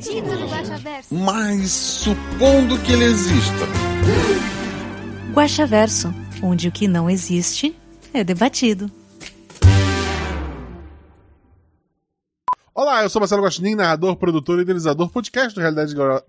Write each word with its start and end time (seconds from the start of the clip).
Guaxaverso. 0.00 1.14
Mas 1.14 1.70
supondo 1.70 2.78
que 2.78 2.92
ele 2.92 3.04
exista. 3.04 3.66
Guaxaverso, 5.34 6.14
onde 6.42 6.68
o 6.68 6.72
que 6.72 6.88
não 6.88 7.08
existe 7.10 7.76
é 8.14 8.24
debatido. 8.24 8.90
Olá, 12.74 13.02
eu 13.02 13.10
sou 13.10 13.20
Marcelo 13.20 13.42
Guaxinim, 13.42 13.74
narrador, 13.74 14.16
produtor 14.16 14.58
e 14.58 14.62
idealizador 14.62 15.10
podcast 15.10 15.54
do 15.54 15.60
Realidade 15.60 15.94
Gra- 15.94 16.24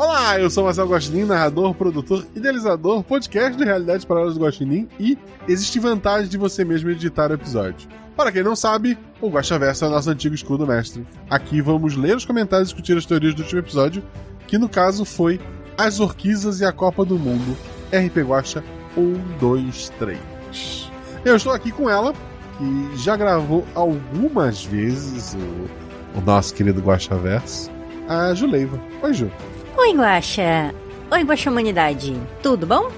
Olá, 0.00 0.40
eu 0.40 0.48
sou 0.48 0.64
Marcelo 0.64 0.90
Guaxinim, 0.90 1.24
narrador, 1.24 1.74
produtor, 1.74 2.26
idealizador, 2.34 3.04
podcast 3.04 3.54
do 3.54 3.64
Realidade 3.64 4.06
Paralelas 4.06 4.34
do 4.34 4.42
Guaxinim 4.42 4.88
e 4.98 5.18
existe 5.46 5.78
vantagem 5.78 6.26
de 6.26 6.38
você 6.38 6.64
mesmo 6.64 6.88
editar 6.88 7.30
o 7.30 7.34
episódio. 7.34 7.86
Para 8.16 8.32
quem 8.32 8.42
não 8.42 8.56
sabe, 8.56 8.96
o 9.20 9.28
Guaxaverso 9.28 9.84
é 9.84 9.88
o 9.88 9.90
nosso 9.90 10.08
antigo 10.08 10.34
escudo 10.34 10.66
mestre. 10.66 11.06
Aqui 11.28 11.60
vamos 11.60 11.96
ler 11.96 12.16
os 12.16 12.24
comentários 12.24 12.70
e 12.70 12.72
discutir 12.72 12.96
as 12.96 13.04
teorias 13.04 13.34
do 13.34 13.42
último 13.42 13.60
episódio, 13.60 14.02
que 14.46 14.56
no 14.56 14.70
caso 14.70 15.04
foi 15.04 15.38
As 15.76 16.00
Orquisas 16.00 16.60
e 16.60 16.64
a 16.64 16.72
Copa 16.72 17.04
do 17.04 17.18
Mundo, 17.18 17.54
RP 17.92 18.26
Guaxa 18.26 18.64
1, 18.96 19.36
2, 19.38 19.92
3. 19.98 20.90
Eu 21.26 21.36
estou 21.36 21.52
aqui 21.52 21.70
com 21.70 21.90
ela, 21.90 22.14
que 22.56 22.96
já 22.96 23.18
gravou 23.18 23.66
algumas 23.74 24.64
vezes 24.64 25.34
o, 25.34 26.18
o 26.18 26.22
nosso 26.22 26.54
querido 26.54 26.80
Guaxaverso, 26.80 27.70
a 28.08 28.32
Juleiva. 28.32 28.80
Oi, 29.02 29.12
Ju. 29.12 29.30
Oi, 29.80 29.94
Guaxa. 29.94 30.74
Oi, 31.10 31.22
Guaxa 31.22 31.50
Humanidade. 31.50 32.14
Tudo 32.42 32.66
bom? 32.66 32.92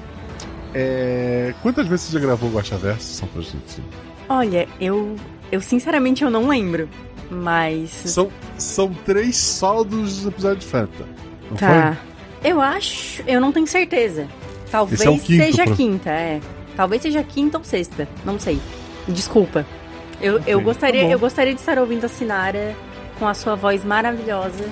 É, 0.75 1.55
Quantas 1.63 1.87
vezes 1.87 2.07
você 2.07 2.15
já 2.15 2.19
gravou 2.19 2.51
o 2.51 2.53
Guaxaverso? 2.55 3.21
Só 3.21 3.27
pra 3.27 3.41
gente. 3.41 3.81
Olha, 4.29 4.69
eu. 4.81 5.15
Eu 5.53 5.61
sinceramente 5.61 6.25
eu 6.25 6.31
não 6.31 6.49
lembro. 6.49 6.89
Mas. 7.31 7.91
São, 7.91 8.29
são 8.59 8.93
três 8.93 9.37
só 9.37 9.85
dos 9.85 10.27
episódios 10.27 10.65
de 10.65 10.71
Fanta. 10.73 11.07
Não 11.49 11.57
Tá. 11.57 11.97
Eu 12.43 12.61
acho. 12.61 13.23
Eu 13.29 13.41
não 13.41 13.53
tenho 13.53 13.69
certeza. 13.69 14.27
Talvez 14.69 15.01
é 15.03 15.05
quinto, 15.05 15.25
seja 15.25 15.65
quinta, 15.67 16.11
é. 16.11 16.41
Talvez 16.77 17.01
seja 17.01 17.23
quinta 17.23 17.59
ou 17.59 17.65
sexta. 17.65 18.09
Não 18.25 18.41
sei. 18.41 18.59
Desculpa. 19.07 19.65
Eu, 20.21 20.39
eu, 20.49 20.59
Ok, 20.59 20.65
gostaria, 20.65 21.03
tá 21.03 21.11
eu 21.11 21.19
gostaria 21.21 21.55
de 21.55 21.61
estar 21.61 21.79
ouvindo 21.79 22.07
a 22.07 22.09
Sinara 22.09 22.75
com 23.21 23.29
a 23.29 23.35
sua 23.35 23.55
voz 23.55 23.85
maravilhosa 23.85 24.65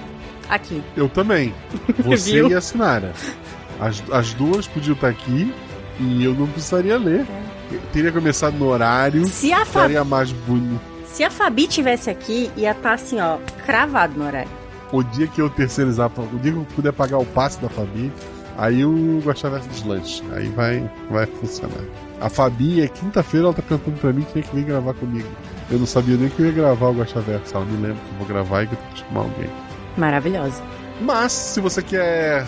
aqui. 0.51 0.83
Eu 0.97 1.09
também. 1.09 1.55
Você 2.05 2.43
e 2.43 2.55
a 2.55 2.61
Sinara. 2.61 3.13
As, 3.81 4.03
as 4.13 4.35
duas 4.35 4.67
podiam 4.67 4.95
estar 4.95 5.09
aqui 5.09 5.53
e 5.99 6.25
eu 6.25 6.35
não 6.35 6.47
precisaria 6.47 6.99
ler. 6.99 7.27
Eu 7.73 7.81
teria 7.93 8.11
começado 8.13 8.55
no 8.55 8.67
horário, 8.67 9.25
Se 9.27 9.53
a, 9.53 9.59
Fa- 9.65 9.81
estaria 9.81 10.05
mais 10.05 10.33
bonito. 10.33 10.81
se 11.07 11.23
a 11.23 11.31
Fabi 11.31 11.67
tivesse 11.69 12.11
aqui, 12.11 12.51
ia 12.57 12.73
estar 12.73 12.95
assim, 12.95 13.21
ó, 13.21 13.39
cravado 13.65 14.19
no 14.19 14.27
horário. 14.27 14.51
O 14.93 15.03
dia 15.05 15.29
que 15.29 15.41
eu 15.41 15.49
terceirizar, 15.49 16.11
o 16.17 16.39
dia 16.41 16.51
que 16.53 16.59
eu 16.59 16.67
puder 16.75 16.93
pagar 16.93 17.19
o 17.19 17.25
passe 17.25 17.61
da 17.61 17.69
Fabi, 17.69 18.11
aí 18.59 18.85
o 18.85 19.21
Guaxaverso 19.25 19.69
deslanche. 19.69 20.21
Aí 20.33 20.49
vai, 20.49 20.91
vai 21.09 21.27
funcionar. 21.27 21.85
A 22.21 22.29
Fabi, 22.29 22.83
é 22.83 22.89
quinta-feira, 22.89 23.47
ela 23.47 23.55
tá 23.55 23.63
perguntando 23.63 23.99
pra 23.99 24.13
mim 24.13 24.27
quem 24.33 24.43
é 24.43 24.45
que 24.45 24.55
vem 24.55 24.65
gravar 24.65 24.93
comigo. 24.95 25.29
Eu 25.71 25.79
não 25.79 25.87
sabia 25.87 26.17
nem 26.17 26.29
que 26.29 26.41
eu 26.43 26.47
ia 26.47 26.53
gravar 26.53 26.89
o 26.89 26.95
Guaxaverso. 26.99 27.55
Ela 27.57 27.65
me 27.65 27.77
lembra 27.81 28.03
que 28.03 28.11
eu 28.13 28.19
vou 28.19 28.27
gravar 28.27 28.65
e 28.65 28.67
que 28.67 28.73
eu 28.75 28.79
tenho 28.79 28.93
que 28.95 29.01
chamar 29.01 29.21
alguém. 29.21 29.51
Maravilhosa. 29.97 30.63
Mas, 31.01 31.33
se 31.33 31.61
você 31.61 31.83
quer 31.83 32.47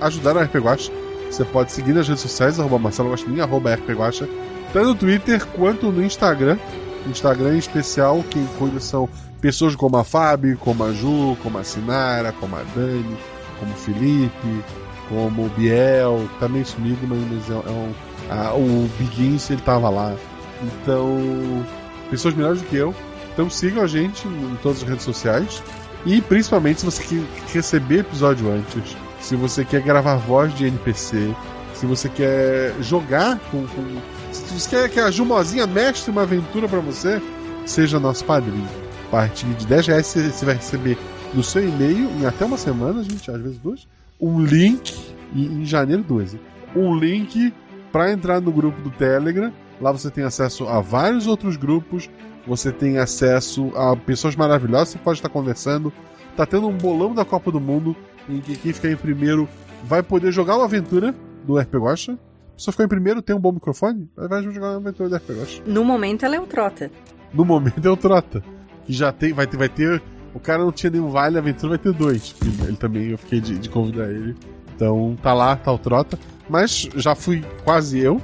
ajudar 0.00 0.36
o 0.36 0.40
RP 0.40 0.56
Guacha, 0.56 0.92
você 1.30 1.44
pode 1.44 1.72
seguir 1.72 1.92
nas 1.92 2.08
redes 2.08 2.22
sociais, 2.22 2.58
arroba 2.58 2.78
Marcelo 2.78 3.10
Guaxinim, 3.10 3.40
arroba 3.40 3.74
RP 3.74 3.90
Guacha, 3.90 4.28
tanto 4.72 4.88
no 4.88 4.94
Twitter 4.94 5.44
quanto 5.46 5.90
no 5.90 6.04
Instagram. 6.04 6.58
Instagram 7.06 7.54
em 7.54 7.58
especial, 7.58 8.24
quem 8.30 8.44
cuida 8.58 8.80
são 8.80 9.08
pessoas 9.40 9.74
como 9.74 9.96
a 9.96 10.04
Fábio, 10.04 10.58
como 10.58 10.84
a 10.84 10.92
Ju, 10.92 11.36
como 11.42 11.58
a 11.58 11.64
Sinara, 11.64 12.32
como 12.32 12.56
a 12.56 12.62
Dani, 12.74 13.16
como 13.58 13.72
o 13.72 13.76
Felipe, 13.76 14.64
como 15.08 15.46
o 15.46 15.48
Biel, 15.50 16.28
tá 16.38 16.48
meio 16.48 16.66
sumido, 16.66 17.06
mas 17.06 17.50
é, 17.50 17.52
é 17.52 17.70
um. 17.70 17.92
ah, 18.30 18.54
o 18.54 18.88
Biguins, 18.98 19.50
ele 19.50 19.62
tava 19.62 19.88
lá. 19.88 20.14
Então, 20.62 21.64
pessoas 22.10 22.34
melhores 22.34 22.60
do 22.60 22.68
que 22.68 22.76
eu. 22.76 22.94
Então 23.32 23.48
sigam 23.48 23.84
a 23.84 23.86
gente 23.86 24.26
em 24.26 24.58
todas 24.62 24.82
as 24.82 24.88
redes 24.88 25.04
sociais. 25.04 25.62
E 26.06 26.20
principalmente 26.22 26.80
se 26.80 26.86
você 26.86 27.02
quer 27.02 27.22
receber 27.52 28.00
episódio 28.00 28.50
antes, 28.50 28.96
se 29.20 29.34
você 29.36 29.64
quer 29.64 29.82
gravar 29.82 30.16
voz 30.16 30.54
de 30.54 30.66
NPC, 30.66 31.34
se 31.74 31.86
você 31.86 32.08
quer 32.08 32.74
jogar 32.80 33.38
com. 33.50 33.66
com- 33.66 34.00
se 34.32 34.44
você 34.58 34.70
quer 34.70 34.88
que 34.88 35.00
a 35.00 35.10
Jumozinha 35.10 35.66
mestre 35.66 36.10
uma 36.10 36.22
aventura 36.22 36.68
pra 36.68 36.80
você, 36.80 37.20
seja 37.66 37.98
nosso 37.98 38.24
padrinho. 38.24 38.68
A 39.08 39.10
partir 39.10 39.46
de 39.46 39.66
10 39.66 39.86
reais 39.86 40.06
você 40.06 40.44
vai 40.44 40.54
receber 40.56 40.98
no 41.34 41.42
seu 41.42 41.66
e-mail, 41.66 42.10
em 42.20 42.26
até 42.26 42.44
uma 42.44 42.56
semana, 42.58 43.02
gente, 43.02 43.30
às 43.30 43.40
vezes 43.40 43.58
duas, 43.58 43.86
um 44.20 44.40
link, 44.42 44.94
em 45.34 45.64
janeiro 45.64 46.02
duas, 46.02 46.34
hein? 46.34 46.40
um 46.76 46.94
link 46.94 47.52
para 47.90 48.12
entrar 48.12 48.40
no 48.40 48.52
grupo 48.52 48.80
do 48.82 48.90
Telegram. 48.90 49.52
Lá 49.80 49.92
você 49.92 50.10
tem 50.10 50.24
acesso 50.24 50.66
a 50.68 50.80
vários 50.80 51.26
outros 51.26 51.56
grupos, 51.56 52.10
você 52.48 52.72
tem 52.72 52.98
acesso 52.98 53.70
a 53.76 53.94
pessoas 53.94 54.34
maravilhosas, 54.34 54.88
você 54.88 54.98
pode 54.98 55.18
estar 55.18 55.28
conversando. 55.28 55.92
Tá 56.34 56.46
tendo 56.46 56.66
um 56.66 56.76
bolão 56.76 57.14
da 57.14 57.24
Copa 57.24 57.52
do 57.52 57.60
Mundo 57.60 57.94
em 58.28 58.40
que 58.40 58.56
quem 58.56 58.72
ficar 58.72 58.90
em 58.90 58.96
primeiro 58.96 59.46
vai 59.84 60.02
poder 60.02 60.32
jogar 60.32 60.56
uma 60.56 60.64
aventura 60.64 61.14
do 61.44 61.58
RP 61.58 61.74
Guacha. 61.74 62.18
Se 62.56 62.64
você 62.64 62.72
ficar 62.72 62.84
em 62.84 62.88
primeiro, 62.88 63.20
tem 63.20 63.36
um 63.36 63.40
bom 63.40 63.52
microfone, 63.52 64.08
vai 64.16 64.42
jogar 64.42 64.70
uma 64.70 64.76
aventura 64.76 65.08
do 65.10 65.16
RP 65.16 65.30
Guacha. 65.30 65.62
No 65.66 65.84
momento 65.84 66.24
ela 66.24 66.36
é 66.36 66.40
o 66.40 66.46
Trota. 66.46 66.90
No 67.34 67.44
momento 67.44 67.86
é 67.86 67.90
o 67.90 67.96
Trota. 67.96 68.42
Que 68.86 68.92
já 68.92 69.12
tem, 69.12 69.32
vai 69.32 69.46
ter, 69.46 69.56
vai 69.56 69.68
ter. 69.68 70.02
O 70.32 70.40
cara 70.40 70.64
não 70.64 70.72
tinha 70.72 70.90
nenhum 70.90 71.10
vale, 71.10 71.36
a 71.36 71.40
aventura 71.40 71.70
vai 71.70 71.78
ter 71.78 71.92
dois. 71.92 72.34
Ele 72.66 72.76
também, 72.76 73.10
eu 73.10 73.18
fiquei 73.18 73.40
de, 73.40 73.58
de 73.58 73.68
convidar 73.68 74.10
ele. 74.10 74.34
Então 74.74 75.16
tá 75.22 75.34
lá, 75.34 75.54
tá 75.56 75.70
o 75.72 75.78
Trota. 75.78 76.18
Mas 76.48 76.88
já 76.96 77.14
fui 77.14 77.44
quase 77.62 77.98
eu. 77.98 78.22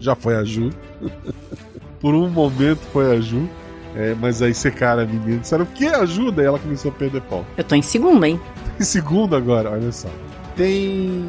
Já 0.00 0.16
foi 0.16 0.34
a 0.34 0.42
Ju. 0.42 0.70
Por 2.02 2.14
um 2.14 2.28
momento 2.28 2.80
foi 2.92 3.16
a 3.16 3.20
Ju. 3.20 3.48
É, 3.94 4.14
mas 4.20 4.42
aí 4.42 4.52
secaram 4.54 5.02
a 5.02 5.06
menina. 5.06 5.38
Disseram, 5.38 5.64
o 5.64 5.68
que 5.68 5.86
ajuda? 5.86 6.42
E 6.42 6.46
ela 6.46 6.58
começou 6.58 6.90
a 6.90 6.94
perder 6.94 7.20
pau. 7.22 7.46
Eu 7.56 7.64
tô 7.64 7.74
em 7.74 7.82
segundo, 7.82 8.24
hein? 8.24 8.40
Em 8.80 8.84
segundo 8.84 9.36
agora, 9.36 9.70
olha 9.70 9.92
só. 9.92 10.08
Tem, 10.56 11.24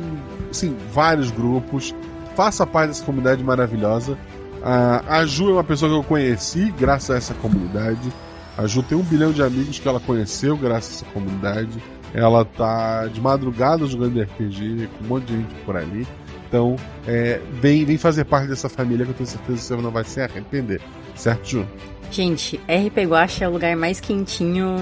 assim, 0.49 0.75
vários 0.91 1.29
grupos. 1.29 1.93
Faça 2.35 2.65
parte 2.65 2.89
dessa 2.89 3.03
comunidade 3.03 3.43
maravilhosa. 3.43 4.17
A, 4.63 5.17
a 5.19 5.25
Ju 5.25 5.49
é 5.49 5.53
uma 5.53 5.63
pessoa 5.63 5.91
que 5.91 5.97
eu 5.97 6.03
conheci 6.03 6.73
graças 6.79 7.11
a 7.11 7.17
essa 7.17 7.33
comunidade. 7.35 8.11
A 8.57 8.65
Ju 8.65 8.81
tem 8.81 8.97
um 8.97 9.03
bilhão 9.03 9.31
de 9.31 9.43
amigos 9.43 9.77
que 9.77 9.87
ela 9.87 9.99
conheceu 9.99 10.55
graças 10.57 10.93
a 10.93 10.95
essa 10.95 11.13
comunidade. 11.13 11.83
Ela 12.13 12.45
tá 12.45 13.07
de 13.07 13.19
madrugada 13.19 13.85
jogando 13.85 14.21
RPG, 14.21 14.87
com 14.97 15.05
um 15.05 15.07
monte 15.07 15.25
de 15.25 15.33
gente 15.33 15.53
por 15.65 15.75
ali. 15.75 16.07
Então, 16.53 16.75
é, 17.07 17.41
vem, 17.53 17.83
vem 17.83 17.97
fazer 17.97 18.25
parte 18.25 18.47
dessa 18.47 18.69
família 18.69 19.03
que 19.03 19.11
eu 19.11 19.15
tenho 19.15 19.27
certeza 19.27 19.57
que 19.57 19.63
você 19.63 19.75
não 19.75 19.89
vai 19.89 20.03
se 20.03 20.21
arrepender. 20.21 20.79
Certo, 21.15 21.49
Ju? 21.49 21.67
Gente, 22.11 22.57
RP 22.67 23.07
Guacha 23.07 23.45
é 23.45 23.47
o 23.47 23.51
lugar 23.51 23.75
mais 23.75 23.99
quentinho 23.99 24.75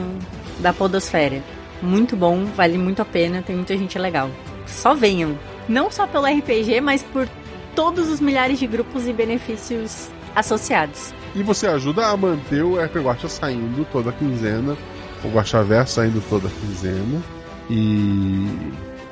da 0.60 0.74
podosfera. 0.74 1.42
Muito 1.82 2.18
bom, 2.18 2.44
vale 2.44 2.78
muito 2.78 3.02
a 3.02 3.06
pena, 3.06 3.42
tem 3.42 3.56
muita 3.56 3.78
gente 3.78 3.98
legal. 3.98 4.30
Só 4.68 4.94
venham. 4.94 5.40
Não 5.70 5.90
só 5.90 6.06
pelo 6.06 6.26
RPG, 6.26 6.82
mas 6.82 7.04
por 7.04 7.26
todos 7.74 8.10
os 8.10 8.20
milhares 8.20 8.60
de 8.60 8.68
grupos 8.68 9.08
e 9.08 9.14
benefícios 9.14 10.10
associados. 10.36 11.14
E 11.34 11.42
você 11.42 11.68
ajuda 11.68 12.08
a 12.08 12.18
manter 12.18 12.64
o 12.64 12.84
RP 12.84 12.98
Guacha 12.98 13.30
saindo 13.30 13.88
toda 13.94 14.12
quinzena, 14.12 14.76
o 15.24 15.30
Guaxaverso 15.30 15.94
saindo 15.94 16.22
toda 16.30 16.50
quinzena. 16.50 17.22
E. 17.70 18.46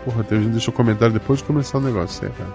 Porra, 0.09 0.23
tem 0.23 0.41
gente 0.41 0.53
deixou 0.53 0.73
comentário 0.73 1.13
depois 1.13 1.38
de 1.38 1.45
começar 1.45 1.77
o 1.77 1.81
negócio. 1.81 2.25
É, 2.25 2.29
cara. 2.29 2.50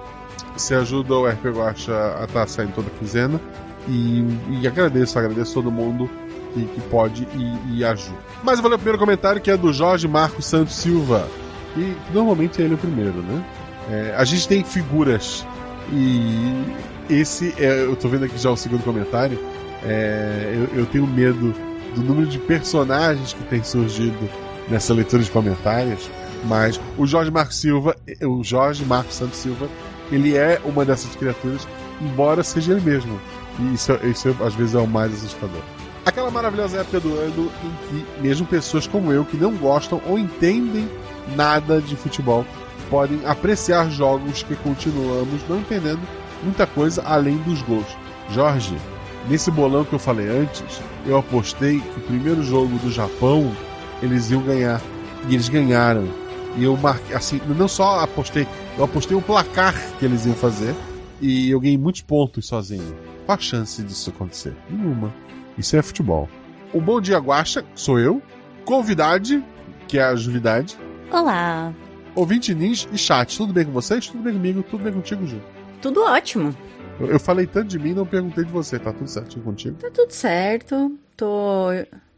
Você 0.57 0.75
ajuda 0.75 1.15
o 1.15 1.29
RP 1.29 1.47
Guacha 1.55 2.17
a 2.21 2.25
estar 2.25 2.49
saindo 2.49 2.73
toda 2.75 2.91
quinzena. 2.99 3.41
E, 3.87 4.25
e 4.51 4.67
agradeço, 4.67 5.17
agradeço 5.17 5.55
todo 5.55 5.71
mundo 5.71 6.11
que, 6.53 6.65
que 6.65 6.81
pode 6.89 7.29
e, 7.33 7.77
e 7.79 7.85
ajuda. 7.85 8.19
Mas 8.43 8.57
eu 8.57 8.63
vou 8.63 8.71
ler 8.71 8.75
o 8.75 8.79
primeiro 8.79 8.99
comentário 8.99 9.41
que 9.41 9.53
é 9.53 9.57
do 9.57 9.73
Jorge 9.73 10.09
Marcos 10.09 10.47
Santos 10.47 10.75
Silva. 10.75 11.29
E 11.77 11.95
normalmente 12.13 12.61
ele 12.61 12.73
é 12.73 12.75
o 12.75 12.79
primeiro, 12.79 13.23
né? 13.23 13.45
É, 13.89 14.15
a 14.17 14.25
gente 14.25 14.49
tem 14.49 14.65
figuras 14.65 15.47
e 15.93 16.65
esse 17.09 17.55
é, 17.59 17.85
eu 17.85 17.95
tô 17.95 18.09
vendo 18.09 18.25
aqui 18.25 18.37
já 18.37 18.51
o 18.51 18.57
segundo 18.57 18.83
comentário. 18.83 19.39
É, 19.85 20.55
eu, 20.73 20.81
eu 20.81 20.87
tenho 20.87 21.07
medo 21.07 21.55
do 21.95 22.03
número 22.03 22.27
de 22.27 22.39
personagens 22.39 23.33
que 23.33 23.45
tem 23.45 23.63
surgido 23.63 24.29
nessa 24.69 24.93
leitura 24.93 25.23
de 25.23 25.31
comentários. 25.31 26.11
Mas 26.45 26.81
o 26.99 27.07
Jorge 27.07 27.31
Marcos 27.31 27.57
Silva, 27.57 27.97
o 28.23 28.45
Jorge 28.45 28.85
Marcos 28.85 29.15
Santos 29.15 29.39
Silva, 29.39 29.69
ele 30.13 30.37
é 30.37 30.61
uma 30.65 30.85
dessas 30.85 31.15
criaturas, 31.17 31.67
embora 32.01 32.43
seja 32.43 32.73
ele 32.73 32.83
mesmo. 32.83 33.21
E 33.59 33.75
isso, 33.75 33.93
isso 34.05 34.37
às 34.43 34.55
vezes 34.55 34.75
é 34.75 34.79
o 34.79 34.87
mais 34.87 35.13
assustador. 35.15 35.63
Aquela 36.05 36.31
maravilhosa 36.31 36.81
época 36.81 37.01
do 37.01 37.19
ano 37.19 37.51
em 37.65 37.71
que 37.89 38.21
mesmo 38.21 38.47
pessoas 38.47 38.87
como 38.87 39.11
eu, 39.11 39.25
que 39.25 39.37
não 39.37 39.55
gostam 39.57 40.01
ou 40.07 40.19
entendem 40.19 40.89
nada 41.35 41.81
de 41.81 41.97
futebol, 41.97 42.45
podem 42.91 43.21
apreciar 43.25 43.91
jogos 43.91 44.43
que 44.43 44.55
continuamos 44.57 45.41
não 45.49 45.61
entendendo 45.61 46.01
muita 46.43 46.67
coisa 46.67 47.03
além 47.07 47.39
dos 47.39 47.63
gols. 47.63 47.87
Jorge, 48.31 48.77
nesse 49.29 49.51
bolão 49.51 49.85
que 49.85 49.95
eu 49.95 49.99
falei 49.99 50.29
antes, 50.29 50.81
eu 51.07 51.17
apostei 51.17 51.81
que 51.81 51.99
o 51.99 52.03
primeiro 52.03 52.43
jogo 52.43 52.77
do 52.79 52.91
Japão 52.91 53.51
eles 54.03 54.31
iam 54.31 54.43
ganhar. 54.43 54.81
E 55.27 55.35
eles 55.35 55.49
ganharam. 55.49 56.07
E 56.57 56.65
eu 56.65 56.77
marquei, 56.77 57.17
assim, 57.17 57.41
não 57.59 57.67
só 57.67 58.01
apostei, 58.01 58.47
eu 58.79 58.85
apostei 58.85 59.17
o 59.17 59.23
placar 59.23 59.75
que 59.99 60.05
eles 60.05 60.25
iam 60.25 60.35
fazer. 60.35 60.75
E 61.21 61.51
eu 61.51 61.61
ganhei 61.61 61.79
muitos 61.79 62.03
pontos 62.03 62.47
sozinho. 62.47 62.95
Qual 63.27 63.37
a 63.37 63.41
chance 63.41 63.83
disso 63.83 64.11
acontecer? 64.11 64.55
Nenhuma. 64.69 65.13
Isso 65.57 65.77
é 65.77 65.83
futebol. 65.83 66.29
O 66.73 66.81
Bom 66.81 67.01
Dia 67.01 67.19
Guaxa, 67.19 67.65
sou 67.75 67.99
eu. 67.99 68.21
Convidade, 68.65 69.43
que 69.89 69.99
é 69.99 70.05
a 70.05 70.17
Juvidade. 70.17 70.77
Olá. 71.11 71.73
Ouvinte 72.15 72.55
Nins 72.55 72.89
e 72.93 72.99
chat. 72.99 73.37
Tudo 73.37 73.53
bem 73.53 73.65
com 73.65 73.73
vocês? 73.73 74.07
Tudo 74.07 74.23
bem 74.23 74.33
comigo? 74.33 74.63
Tudo 74.63 74.85
bem 74.85 74.93
contigo, 74.93 75.27
Ju? 75.27 75.41
Tudo 75.81 76.03
ótimo. 76.03 76.55
Eu, 77.01 77.09
eu 77.09 77.21
falei 77.21 77.47
tanto 77.47 77.69
de 77.69 77.79
mim 77.79 77.93
não 77.93 78.07
perguntei 78.07 78.45
de 78.45 78.51
você. 78.51 78.79
Tá 78.79 78.93
tudo 78.93 79.09
certinho 79.09 79.45
contigo? 79.45 79.77
Tá 79.77 79.91
tudo 79.91 80.11
certo. 80.11 80.97
Tô. 81.17 81.69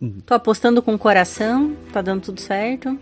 Uhum. 0.00 0.18
Tô 0.24 0.34
apostando 0.34 0.82
com 0.82 0.94
o 0.94 0.98
coração. 0.98 1.76
Tá 1.92 2.02
dando 2.02 2.22
tudo 2.22 2.40
certo. 2.40 2.98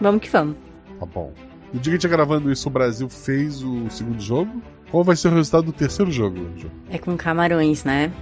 Vamos 0.00 0.20
que 0.20 0.30
vamos. 0.30 0.56
Tá 0.98 1.06
bom. 1.06 1.32
No 1.72 1.80
dia 1.80 1.82
que 1.82 1.88
a 1.90 1.92
gente 1.92 2.02
tá 2.02 2.08
gravando 2.08 2.50
isso, 2.50 2.68
o 2.68 2.72
Brasil 2.72 3.08
fez 3.08 3.62
o 3.62 3.88
segundo 3.90 4.20
jogo. 4.20 4.62
Qual 4.90 5.02
vai 5.02 5.16
ser 5.16 5.28
o 5.28 5.34
resultado 5.34 5.64
do 5.64 5.72
terceiro 5.72 6.10
jogo, 6.10 6.38
Ju? 6.56 6.70
É 6.88 6.98
com 6.98 7.16
Camarões, 7.16 7.84
né? 7.84 8.12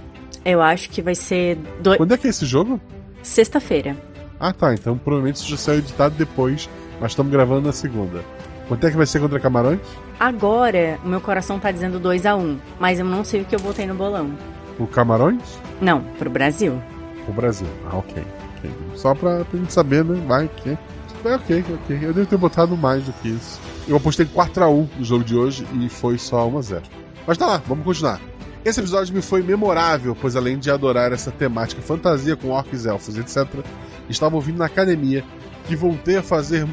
Eu 0.43 0.61
acho 0.61 0.89
que 0.89 1.01
vai 1.01 1.15
ser. 1.15 1.57
Do... 1.81 1.95
Quando 1.97 2.13
é 2.13 2.17
que 2.17 2.27
é 2.27 2.29
esse 2.29 2.45
jogo? 2.45 2.79
Sexta-feira. 3.21 3.95
Ah, 4.39 4.51
tá. 4.51 4.73
Então 4.73 4.97
provavelmente 4.97 5.37
isso 5.37 5.49
já 5.49 5.57
saiu 5.57 5.79
editado 5.79 6.15
depois, 6.15 6.69
mas 6.99 7.11
estamos 7.11 7.31
gravando 7.31 7.67
na 7.67 7.73
segunda. 7.73 8.21
Quanto 8.67 8.85
é 8.85 8.91
que 8.91 8.97
vai 8.97 9.05
ser 9.05 9.19
contra 9.19 9.39
Camarões? 9.39 9.79
Agora, 10.19 10.99
o 11.03 11.07
meu 11.07 11.21
coração 11.21 11.59
tá 11.59 11.69
dizendo 11.71 11.99
2 11.99 12.25
a 12.25 12.35
1 12.35 12.39
um, 12.39 12.59
mas 12.79 12.99
eu 12.99 13.05
não 13.05 13.23
sei 13.23 13.41
o 13.41 13.45
que 13.45 13.55
eu 13.55 13.59
botei 13.59 13.85
no 13.85 13.93
bolão. 13.93 14.31
O 14.79 14.87
Camarões? 14.87 15.41
Não, 15.79 16.01
pro 16.17 16.29
Brasil. 16.29 16.81
O 17.27 17.31
Brasil. 17.31 17.67
Ah, 17.85 17.97
ok. 17.97 18.23
okay. 18.57 18.71
Só 18.95 19.13
pra, 19.13 19.45
pra 19.45 19.59
gente 19.59 19.71
saber, 19.71 20.03
né? 20.03 20.21
Vai 20.27 20.47
que. 20.47 20.77
É 21.25 21.35
ok, 21.35 21.65
ok. 21.73 21.99
Eu 22.01 22.13
devo 22.13 22.27
ter 22.27 22.37
botado 22.37 22.77
mais 22.77 23.03
do 23.03 23.13
que 23.13 23.29
isso. 23.29 23.59
Eu 23.87 23.97
apostei 23.97 24.25
4x1 24.25 24.89
no 24.97 25.03
jogo 25.03 25.23
de 25.23 25.35
hoje 25.35 25.65
e 25.79 25.89
foi 25.89 26.17
só 26.17 26.47
1x0. 26.47 26.83
Mas 27.25 27.37
tá 27.37 27.47
lá, 27.47 27.61
vamos 27.65 27.83
continuar. 27.83 28.21
Esse 28.63 28.79
episódio 28.79 29.13
me 29.13 29.21
foi 29.21 29.43
memorável, 29.43 30.15
pois 30.19 30.35
além 30.35 30.57
de 30.57 30.71
adorar 30.71 31.11
essa 31.11 31.31
temática 31.31 31.81
fantasia 31.81 32.35
com 32.35 32.49
orcs, 32.49 32.85
elfos, 32.85 33.17
etc., 33.17 33.47
estava 34.09 34.35
ouvindo 34.35 34.57
na 34.57 34.65
academia, 34.65 35.23
que 35.67 35.75
voltei 35.75 36.17
a 36.17 36.23
fazer 36.23 36.67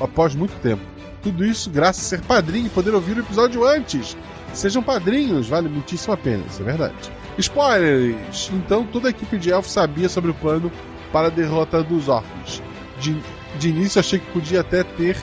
após 0.00 0.34
muito 0.34 0.54
tempo. 0.60 0.82
Tudo 1.22 1.44
isso 1.44 1.70
graças 1.70 2.04
a 2.04 2.08
ser 2.16 2.20
padrinho 2.22 2.66
e 2.66 2.70
poder 2.70 2.94
ouvir 2.94 3.16
o 3.16 3.20
episódio 3.20 3.66
antes. 3.66 4.16
Sejam 4.52 4.82
padrinhos, 4.82 5.48
vale 5.48 5.68
muitíssimo 5.68 6.14
a 6.14 6.16
pena, 6.16 6.44
isso 6.48 6.62
é 6.62 6.64
verdade. 6.64 7.12
Spoilers! 7.38 8.50
Então 8.52 8.84
toda 8.84 9.08
a 9.08 9.10
equipe 9.10 9.38
de 9.38 9.50
elfos 9.50 9.72
sabia 9.72 10.08
sobre 10.08 10.30
o 10.30 10.34
plano 10.34 10.70
para 11.12 11.28
a 11.28 11.30
derrota 11.30 11.82
dos 11.82 12.08
orcs. 12.08 12.62
De, 13.00 13.16
de 13.58 13.68
início 13.68 14.00
achei 14.00 14.18
que 14.18 14.30
podia 14.32 14.60
até 14.60 14.82
ter 14.82 15.16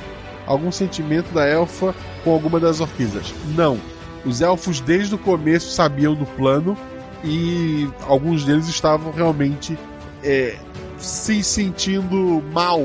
algum 0.45 0.71
sentimento 0.71 1.33
da 1.33 1.45
elfa 1.45 1.93
com 2.23 2.31
alguma 2.31 2.59
das 2.59 2.79
orquisas. 2.79 3.33
Não. 3.55 3.77
Os 4.25 4.41
elfos 4.41 4.79
desde 4.79 5.15
o 5.15 5.17
começo 5.17 5.71
sabiam 5.71 6.15
do 6.15 6.25
plano 6.25 6.77
e 7.23 7.87
alguns 8.07 8.43
deles 8.43 8.67
estavam 8.67 9.11
realmente 9.11 9.77
é, 10.23 10.57
se 10.97 11.43
sentindo 11.43 12.43
mal 12.51 12.81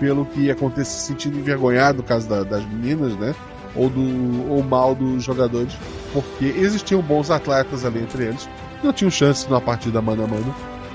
pelo 0.00 0.26
que 0.26 0.50
acontece, 0.50 0.90
se 0.90 1.06
sentindo 1.06 1.38
envergonhado 1.38 1.98
no 1.98 2.04
caso 2.04 2.28
da, 2.28 2.42
das 2.42 2.64
meninas, 2.66 3.16
né? 3.16 3.34
Ou 3.74 3.88
do 3.88 4.50
ou 4.50 4.62
mal 4.62 4.94
dos 4.94 5.22
jogadores, 5.24 5.72
porque 6.12 6.44
existiam 6.44 7.00
bons 7.00 7.30
atletas 7.30 7.84
ali 7.84 8.00
entre 8.00 8.24
eles, 8.24 8.48
não 8.82 8.92
tinham 8.92 9.10
chance 9.10 9.48
numa 9.48 9.60
partida 9.60 10.02
mano 10.02 10.24
a 10.24 10.26
mano, 10.26 10.54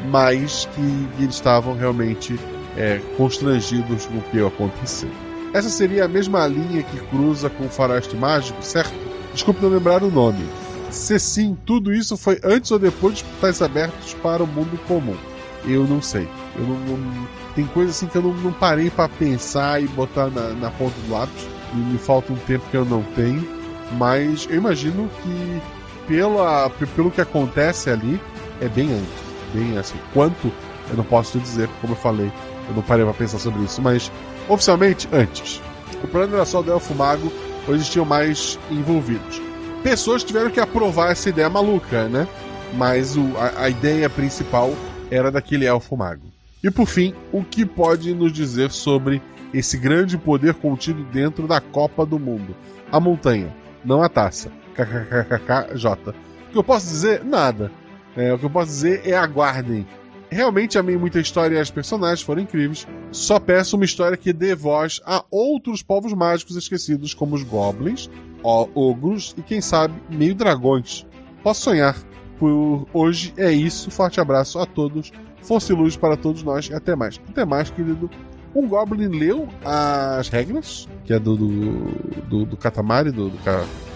mas 0.10 0.68
que, 0.76 1.24
eles 1.24 1.36
estavam 1.36 1.74
realmente 1.74 2.38
é, 2.78 3.02
constrangidos 3.18 4.06
com 4.06 4.20
o 4.20 4.22
que 4.24 4.40
aconteceu. 4.40 5.10
Essa 5.54 5.70
seria 5.70 6.06
a 6.06 6.08
mesma 6.08 6.46
linha 6.46 6.84
que 6.84 6.98
cruza 7.08 7.50
com 7.50 7.66
o 7.66 7.70
Faroeste 7.70 8.16
Mágico, 8.16 8.62
certo? 8.62 8.94
Desculpe 9.34 9.62
não 9.62 9.70
lembrar 9.70 10.04
o 10.04 10.12
nome. 10.12 10.46
Se 10.92 11.20
sim, 11.20 11.58
tudo 11.66 11.94
isso 11.94 12.16
foi 12.16 12.40
antes 12.44 12.72
ou 12.72 12.80
depois 12.80 13.18
de 13.18 13.24
portais 13.24 13.62
abertos 13.62 14.14
para 14.16 14.44
o 14.44 14.48
mundo 14.48 14.80
comum? 14.88 15.16
Eu 15.66 15.86
não 15.86 16.02
sei. 16.02 16.28
Eu 16.56 16.64
não, 16.64 16.76
não 16.76 17.28
tem 17.56 17.66
coisas 17.68 17.96
assim 17.96 18.08
que 18.08 18.18
eu 18.18 18.22
não, 18.22 18.34
não 18.36 18.54
parei 18.54 18.90
para 18.90 19.10
pensar 19.10 19.82
e 19.82 19.88
botar 19.88 20.30
na, 20.30 20.50
na, 20.50 20.72
ponta 20.72 20.96
do 21.02 21.12
lápis. 21.12 21.48
E 21.74 21.78
me 21.78 21.98
falta 21.98 22.32
um 22.32 22.38
tempo 22.38 22.66
que 22.70 22.78
eu 22.78 22.86
não 22.86 23.04
tenho. 23.16 23.46
Mas 23.98 24.48
eu 24.50 24.58
imagino 24.58 25.10
que 25.22 25.62
pela, 26.08 26.70
pelo 26.96 27.12
que 27.12 27.22
acontece 27.22 27.90
ali 27.90 28.20
é 28.62 28.70
bem 28.70 28.94
antes. 28.94 29.28
Bem 29.54 29.78
assim. 29.78 29.98
Quanto 30.14 30.52
eu 30.90 30.96
não 30.96 31.04
posso 31.04 31.34
te 31.34 31.40
dizer, 31.40 31.70
como 31.82 31.94
eu 31.94 31.98
falei, 31.98 32.32
eu 32.68 32.76
não 32.76 32.82
parei 32.82 33.06
para 33.06 33.14
pensar 33.14 33.40
sobre 33.40 33.64
isso. 33.64 33.82
Mas 33.82 34.12
oficialmente 34.48 35.08
antes. 35.12 35.62
O 36.04 36.08
plano 36.08 36.36
era 36.36 36.46
só 36.46 36.62
do 36.62 36.72
Elfo 36.72 36.94
Mago, 36.94 37.32
ou 37.68 37.76
existiam 37.76 38.06
mais 38.06 38.60
envolvidos. 38.70 39.42
Pessoas 39.84 40.24
tiveram 40.24 40.50
que 40.50 40.60
aprovar 40.60 41.12
essa 41.12 41.30
ideia 41.30 41.50
maluca, 41.50 42.08
né? 42.08 42.28
Mas 42.74 43.16
o, 43.16 43.24
a, 43.38 43.64
a 43.64 43.70
ideia 43.70 44.10
principal 44.10 44.74
era 45.10 45.32
daquele 45.32 45.66
Elfo 45.66 45.96
Mago. 45.96 46.28
E 46.64 46.70
por 46.70 46.88
fim, 46.88 47.14
o 47.32 47.44
que 47.44 47.66
pode 47.66 48.14
nos 48.14 48.34
dizer 48.34 48.72
sobre 48.72 49.22
esse 49.54 49.78
grande 49.78 50.18
poder 50.18 50.56
contido 50.56 51.04
dentro 51.06 51.48
da 51.48 51.62
Copa 51.62 52.06
do 52.06 52.20
Mundo? 52.20 52.56
A 52.92 53.00
montanha, 53.00 53.54
não 53.86 54.02
a 54.02 54.10
taça. 54.10 54.52
KKKKJ. 54.76 56.10
O 56.10 56.52
que 56.52 56.58
eu 56.58 56.64
posso 56.64 56.88
dizer? 56.88 57.24
Nada. 57.24 57.72
É, 58.16 58.34
o 58.34 58.40
que 58.40 58.46
eu 58.46 58.50
posso 58.50 58.68
dizer 58.68 59.02
é 59.06 59.16
aguardem. 59.16 59.88
Realmente 60.30 60.78
amei 60.78 60.98
muita 60.98 61.20
história 61.20 61.56
e 61.56 61.60
as 61.60 61.72
personagens 61.72 62.22
foram 62.22 62.42
incríveis. 62.42 62.86
Só 63.12 63.40
peço 63.40 63.76
uma 63.76 63.86
história 63.86 64.18
que 64.18 64.34
dê 64.34 64.54
voz 64.54 65.02
a 65.06 65.24
outros 65.32 65.82
povos 65.82 66.14
mágicos 66.14 66.56
esquecidos, 66.56 67.14
como 67.14 67.36
os 67.36 67.44
goblins, 67.44 68.10
ogros 68.44 69.34
e 69.38 69.42
quem 69.42 69.62
sabe, 69.62 69.94
meio 70.10 70.36
dragões. 70.36 71.06
Posso 71.42 71.62
sonhar. 71.62 71.96
Por 72.38 72.88
hoje 72.94 73.34
é 73.38 73.52
isso. 73.52 73.90
Forte 73.90 74.20
abraço 74.20 74.60
a 74.60 74.66
todos. 74.66 75.12
Força 75.42 75.72
e 75.72 75.76
luz 75.76 75.96
para 75.96 76.18
todos 76.18 76.44
nós 76.44 76.70
e 76.70 76.74
até 76.74 76.96
mais. 76.96 77.20
Até 77.30 77.46
mais, 77.46 77.70
querido. 77.70 78.10
Um 78.54 78.68
Goblin 78.68 79.08
leu 79.08 79.48
as 79.64 80.30
regras, 80.30 80.88
que 81.06 81.14
é 81.14 81.20
do, 81.20 81.36
do, 81.36 81.72
do, 82.28 82.46
do 82.46 82.58
Katamari, 82.58 83.12
do, 83.12 83.30
do, 83.30 83.38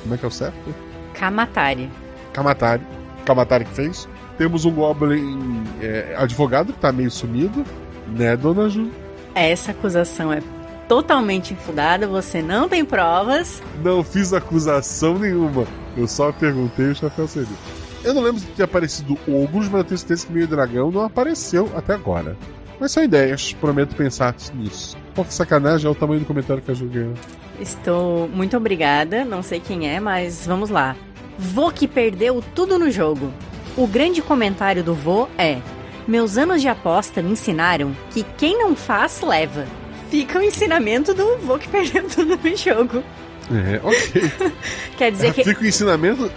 Como 0.03 0.13
é 0.13 0.17
que 0.17 0.25
é 0.25 0.27
o 0.27 0.31
certo? 0.31 0.75
Kamatari. 1.13 1.89
Kamatari. 2.31 2.83
Kamatari 3.25 3.65
que 3.65 3.71
fez. 3.71 4.07
Temos 4.41 4.65
um 4.65 4.71
Goblin 4.71 5.63
é, 5.79 6.15
advogado 6.17 6.73
que 6.73 6.79
tá 6.79 6.91
meio 6.91 7.11
sumido, 7.11 7.63
né, 8.07 8.35
dona 8.35 8.67
Ju? 8.67 8.89
Essa 9.35 9.69
acusação 9.69 10.33
é 10.33 10.41
totalmente 10.87 11.53
infundada, 11.53 12.07
você 12.07 12.41
não 12.41 12.67
tem 12.67 12.83
provas. 12.83 13.61
Não 13.83 14.03
fiz 14.03 14.33
acusação 14.33 15.19
nenhuma. 15.19 15.67
Eu 15.95 16.07
só 16.07 16.31
perguntei 16.31 16.87
o 16.87 16.95
chapéu 16.95 17.27
seria. 17.27 17.55
Eu 18.03 18.15
não 18.15 18.23
lembro 18.23 18.41
de 18.41 18.47
ter 18.47 18.63
aparecido 18.63 19.15
ogros, 19.27 19.69
mas 19.69 19.81
eu 19.81 19.83
tenho 19.83 19.97
certeza 19.99 20.25
que 20.25 20.33
meio 20.33 20.47
dragão 20.47 20.89
não 20.89 21.03
apareceu 21.03 21.69
até 21.75 21.93
agora. 21.93 22.35
Mas 22.79 22.91
são 22.93 23.03
ideias, 23.03 23.53
prometo 23.53 23.95
pensar 23.95 24.33
nisso. 24.55 24.97
Pô, 25.13 25.23
que 25.23 25.35
sacanagem 25.35 25.85
é 25.85 25.89
o 25.91 25.93
tamanho 25.93 26.21
do 26.21 26.25
comentário 26.25 26.63
que 26.63 26.71
a 26.71 26.73
Ju 26.73 26.87
ganhou. 26.87 27.13
Estou 27.59 28.27
muito 28.27 28.57
obrigada, 28.57 29.23
não 29.23 29.43
sei 29.43 29.59
quem 29.59 29.87
é, 29.87 29.99
mas 29.99 30.47
vamos 30.47 30.71
lá. 30.71 30.95
Vô 31.37 31.69
que 31.69 31.87
perdeu 31.87 32.43
tudo 32.55 32.79
no 32.79 32.89
jogo. 32.89 33.31
O 33.77 33.87
grande 33.87 34.21
comentário 34.21 34.83
do 34.83 34.93
vô 34.93 35.27
é: 35.37 35.59
Meus 36.07 36.37
anos 36.37 36.61
de 36.61 36.67
aposta 36.67 37.21
me 37.21 37.31
ensinaram 37.31 37.95
que 38.11 38.23
quem 38.37 38.57
não 38.57 38.75
faz, 38.75 39.21
leva. 39.21 39.65
Fica 40.09 40.39
o 40.39 40.43
ensinamento 40.43 41.13
do 41.13 41.37
vô 41.37 41.57
que 41.57 41.69
perdeu 41.69 42.07
tudo 42.07 42.37
no 42.37 42.57
jogo. 42.57 43.03
É, 43.49 43.79
ok. 43.83 44.51
Quer 44.97 45.11
dizer 45.11 45.33
que. 45.33 45.43
Fica 45.43 45.61
o 45.61 45.65
ensinamento 45.65 46.31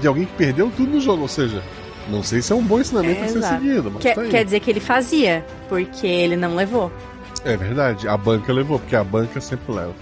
de 0.00 0.06
alguém 0.06 0.24
que 0.24 0.32
perdeu 0.34 0.70
tudo 0.76 0.92
no 0.92 1.00
jogo, 1.00 1.22
ou 1.22 1.28
seja, 1.28 1.62
não 2.08 2.22
sei 2.22 2.40
se 2.40 2.52
é 2.52 2.56
um 2.56 2.62
bom 2.62 2.80
ensinamento 2.80 3.20
é, 3.20 3.24
a 3.24 3.28
ser 3.28 3.38
exato. 3.38 3.62
seguido, 3.62 3.90
mas 3.90 4.02
quer, 4.02 4.14
tá 4.14 4.24
quer 4.24 4.44
dizer 4.44 4.60
que 4.60 4.70
ele 4.70 4.80
fazia, 4.80 5.44
porque 5.68 6.06
ele 6.06 6.36
não 6.36 6.54
levou. 6.54 6.92
É 7.44 7.56
verdade, 7.56 8.08
a 8.08 8.16
banca 8.16 8.52
levou, 8.52 8.78
porque 8.78 8.96
a 8.96 9.04
banca 9.04 9.40
sempre 9.40 9.72
leva. 9.72 9.94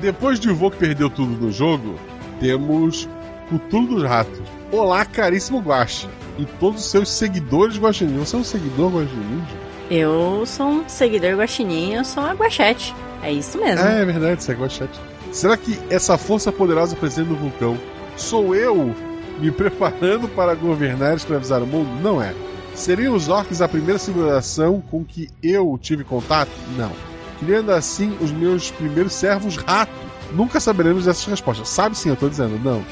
Depois 0.00 0.38
de 0.38 0.50
o 0.50 0.54
vô 0.54 0.70
que 0.70 0.76
perdeu 0.76 1.08
tudo 1.08 1.32
no 1.32 1.50
jogo, 1.50 1.98
temos 2.40 3.08
Cthulhu 3.48 3.86
dos 3.86 4.02
Ratos. 4.02 4.40
Olá, 4.72 5.04
caríssimo 5.04 5.60
Guache. 5.60 6.08
E 6.38 6.44
todos 6.44 6.84
os 6.84 6.90
seus 6.90 7.08
seguidores 7.08 7.78
Guaxinim. 7.78 8.18
Você 8.18 8.36
é 8.36 8.38
um 8.38 8.44
seguidor 8.44 8.90
Guaxinim? 8.90 9.42
Eu 9.90 10.44
sou 10.44 10.66
um 10.66 10.88
seguidor 10.88 11.36
guaxininho, 11.36 11.98
eu 11.98 12.04
sou 12.04 12.24
uma 12.24 12.34
guachete. 12.34 12.92
É 13.22 13.32
isso 13.32 13.56
mesmo. 13.56 13.86
É, 13.86 14.02
é 14.02 14.04
verdade, 14.04 14.42
você 14.42 14.52
é 14.52 14.54
guachete. 14.56 15.00
Será 15.30 15.56
que 15.56 15.78
essa 15.88 16.18
força 16.18 16.50
poderosa 16.50 16.96
presente 16.96 17.28
no 17.28 17.36
vulcão 17.36 17.78
sou 18.16 18.54
eu 18.54 18.92
me 19.38 19.50
preparando 19.52 20.26
para 20.28 20.54
governar 20.54 21.12
e 21.12 21.16
escravizar 21.16 21.62
o 21.62 21.66
mundo? 21.66 21.88
Não 22.02 22.20
é. 22.20 22.34
Seriam 22.74 23.14
os 23.14 23.28
orcs 23.28 23.62
a 23.62 23.68
primeira 23.68 23.98
civilização 23.98 24.82
com 24.90 25.04
que 25.04 25.28
eu 25.40 25.78
tive 25.80 26.02
contato? 26.02 26.50
Não. 26.76 26.90
Criando 27.38 27.70
assim 27.70 28.16
os 28.20 28.32
meus 28.32 28.72
primeiros 28.72 29.12
servos 29.12 29.56
rato? 29.56 29.92
Nunca 30.32 30.58
saberemos 30.58 31.04
dessas 31.04 31.24
respostas. 31.26 31.68
Sabe 31.68 31.96
sim, 31.96 32.08
eu 32.08 32.16
tô 32.16 32.28
dizendo, 32.28 32.58
não. 32.62 32.82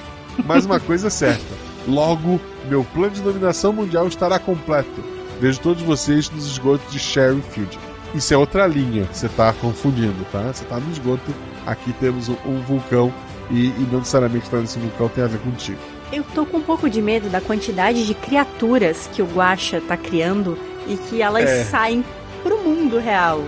Mas 0.45 0.65
uma 0.67 0.81
coisa 0.81 1.09
é 1.09 1.11
certa. 1.11 1.55
Logo, 1.87 2.41
meu 2.69 2.83
plano 2.85 3.13
de 3.13 3.21
dominação 3.23 3.73
mundial 3.73 4.09
estará 4.09 4.39
completo. 4.39 5.05
Vejo 5.41 5.61
todos 5.61 5.83
vocês 5.83 6.31
nos 6.31 6.47
esgotos 6.47 6.91
de 6.91 6.99
Sherryfield. 6.99 7.79
Isso 8.15 8.33
é 8.33 8.37
outra 8.37 8.67
linha, 8.67 9.09
você 9.13 9.29
tá 9.29 9.53
confundindo, 9.53 10.25
tá? 10.31 10.53
Você 10.53 10.65
tá 10.65 10.79
no 10.79 10.91
esgoto, 10.93 11.35
aqui 11.67 11.93
temos 11.95 12.29
um, 12.29 12.37
um 12.47 12.61
vulcão 12.63 13.13
e, 13.51 13.67
e 13.67 13.89
não 13.91 13.99
necessariamente 13.99 14.45
estar 14.45 14.59
nesse 14.59 14.79
vulcão 14.79 15.09
tem 15.09 15.25
a 15.25 15.27
ver 15.27 15.41
contigo. 15.41 15.79
Eu 16.13 16.23
tô 16.35 16.47
com 16.47 16.59
um 16.59 16.63
pouco 16.63 16.89
de 16.89 17.03
medo 17.03 17.29
da 17.29 17.41
quantidade 17.41 18.07
de 18.07 18.15
criaturas 18.15 19.09
que 19.13 19.21
o 19.21 19.27
Guaxa 19.27 19.81
tá 19.81 19.97
criando 19.97 20.57
e 20.87 20.97
que 20.97 21.21
elas 21.21 21.45
É. 21.51 21.65
saem 21.65 22.05
pro 22.45 22.57
mundo 22.59 22.99
real. 22.99 23.43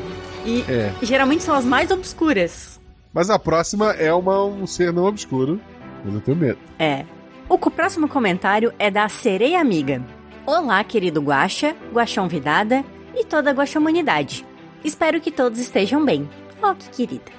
E 0.45 0.63
É. 0.69 0.93
geralmente 1.01 1.45
são 1.45 1.55
as 1.55 1.65
mais 1.65 1.91
obscuras. 1.93 2.81
Mas 3.15 3.31
a 3.31 3.39
próxima 3.39 3.93
é 3.93 4.13
uma, 4.13 4.45
um 4.45 4.67
ser 4.67 4.93
não 4.93 5.05
obscuro, 5.05 5.61
mas 6.05 6.15
eu 6.15 6.21
tenho 6.21 6.37
medo. 6.37 6.59
É. 6.79 7.05
O 7.49 7.59
próximo 7.59 8.09
comentário 8.09 8.73
é 8.79 8.91
da 8.91 9.09
Sereia 9.09 9.61
Amiga. 9.61 10.03
Olá, 10.45 10.83
querido 10.83 11.21
Guaxa, 11.21 11.77
Guaxão 11.93 12.29
Vidada 12.29 12.85
e 13.15 13.25
toda 13.25 13.51
a 13.51 13.53
Guaxamunidade. 13.53 14.45
Espero 14.85 15.21
que 15.21 15.31
todos 15.31 15.59
estejam 15.59 16.05
bem. 16.05 16.29
Oh, 16.63 16.75
que 16.75 16.89
querida. 16.91 17.33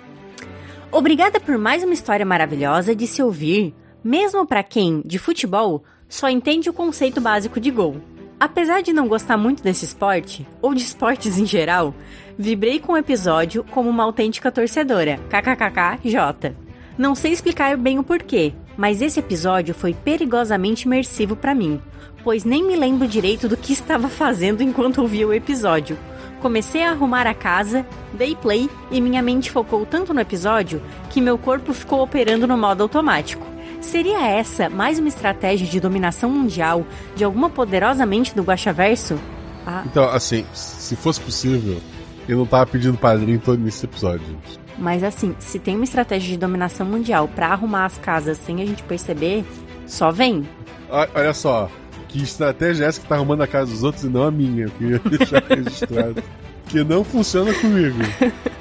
Obrigada 0.91 1.39
por 1.39 1.57
mais 1.57 1.83
uma 1.83 1.93
história 1.93 2.25
maravilhosa 2.25 2.95
de 2.95 3.05
se 3.05 3.21
ouvir, 3.21 3.75
mesmo 4.03 4.45
para 4.45 4.63
quem, 4.63 5.01
de 5.05 5.19
futebol, 5.19 5.83
só 6.07 6.29
entende 6.29 6.69
o 6.69 6.73
conceito 6.73 7.19
básico 7.19 7.59
de 7.59 7.69
gol. 7.69 7.97
Apesar 8.39 8.81
de 8.81 8.93
não 8.93 9.07
gostar 9.07 9.35
muito 9.35 9.63
desse 9.63 9.83
esporte, 9.83 10.47
ou 10.61 10.73
de 10.73 10.83
esportes 10.83 11.37
em 11.37 11.45
geral, 11.45 11.93
vibrei 12.37 12.79
com 12.79 12.93
o 12.93 12.97
episódio 12.97 13.63
como 13.63 13.89
uma 13.89 14.03
autêntica 14.03 14.51
torcedora. 14.51 15.19
KKKKJ. 15.29 16.66
Não 16.97 17.13
sei 17.13 17.31
explicar 17.31 17.77
bem 17.77 17.99
o 17.99 18.03
porquê, 18.03 18.53
mas 18.75 19.01
esse 19.01 19.19
episódio 19.19 19.73
foi 19.75 19.93
perigosamente 19.93 20.85
imersivo 20.85 21.35
pra 21.35 21.53
mim, 21.53 21.79
pois 22.23 22.43
nem 22.43 22.63
me 22.63 22.75
lembro 22.75 23.07
direito 23.07 23.47
do 23.47 23.55
que 23.55 23.71
estava 23.71 24.09
fazendo 24.09 24.63
enquanto 24.63 25.01
ouvia 25.01 25.27
o 25.27 25.33
episódio. 25.33 25.97
Comecei 26.41 26.83
a 26.83 26.91
arrumar 26.91 27.27
a 27.27 27.33
casa, 27.33 27.85
dei 28.13 28.35
play 28.35 28.69
e 28.91 28.99
minha 28.99 29.21
mente 29.21 29.51
focou 29.51 29.85
tanto 29.85 30.13
no 30.13 30.19
episódio 30.21 30.81
que 31.09 31.21
meu 31.21 31.37
corpo 31.37 31.73
ficou 31.73 32.01
operando 32.01 32.47
no 32.47 32.57
modo 32.57 32.81
automático. 32.83 33.45
Seria 33.81 34.25
essa 34.27 34.69
mais 34.69 34.97
uma 34.97 35.07
estratégia 35.07 35.67
de 35.67 35.79
dominação 35.79 36.29
mundial 36.31 36.85
de 37.15 37.23
alguma 37.23 37.49
poderosa 37.49 38.05
mente 38.05 38.35
do 38.35 38.41
Guaxaverso? 38.43 39.19
Ah, 39.65 39.83
Então, 39.85 40.09
assim, 40.09 40.45
se 40.53 40.95
fosse 40.95 41.21
possível, 41.21 41.79
eu 42.27 42.37
não 42.37 42.45
tava 42.45 42.65
pedindo 42.65 42.97
padrinho 42.97 43.39
todo 43.39 43.59
nesse 43.59 43.85
episódio. 43.85 44.25
gente. 44.25 44.66
Mas 44.77 45.03
assim, 45.03 45.35
se 45.39 45.59
tem 45.59 45.75
uma 45.75 45.83
estratégia 45.83 46.29
de 46.29 46.37
dominação 46.37 46.85
mundial 46.85 47.27
pra 47.27 47.47
arrumar 47.47 47.85
as 47.85 47.97
casas 47.97 48.37
sem 48.37 48.61
a 48.61 48.65
gente 48.65 48.83
perceber, 48.83 49.45
só 49.85 50.11
vem. 50.11 50.47
Olha 50.89 51.33
só, 51.33 51.69
que 52.07 52.21
estratégia 52.21 52.85
é 52.85 52.87
essa 52.87 53.01
que 53.01 53.07
tá 53.07 53.15
arrumando 53.15 53.41
a 53.41 53.47
casa 53.47 53.71
dos 53.71 53.83
outros 53.83 54.03
e 54.03 54.09
não 54.09 54.23
a 54.23 54.31
minha? 54.31 54.65
Eu 54.65 54.71
queria 54.71 54.99
deixar 54.99 55.43
registrado. 55.49 56.23
Que 56.67 56.83
não 56.83 57.03
funciona 57.03 57.53
comigo. 57.53 57.97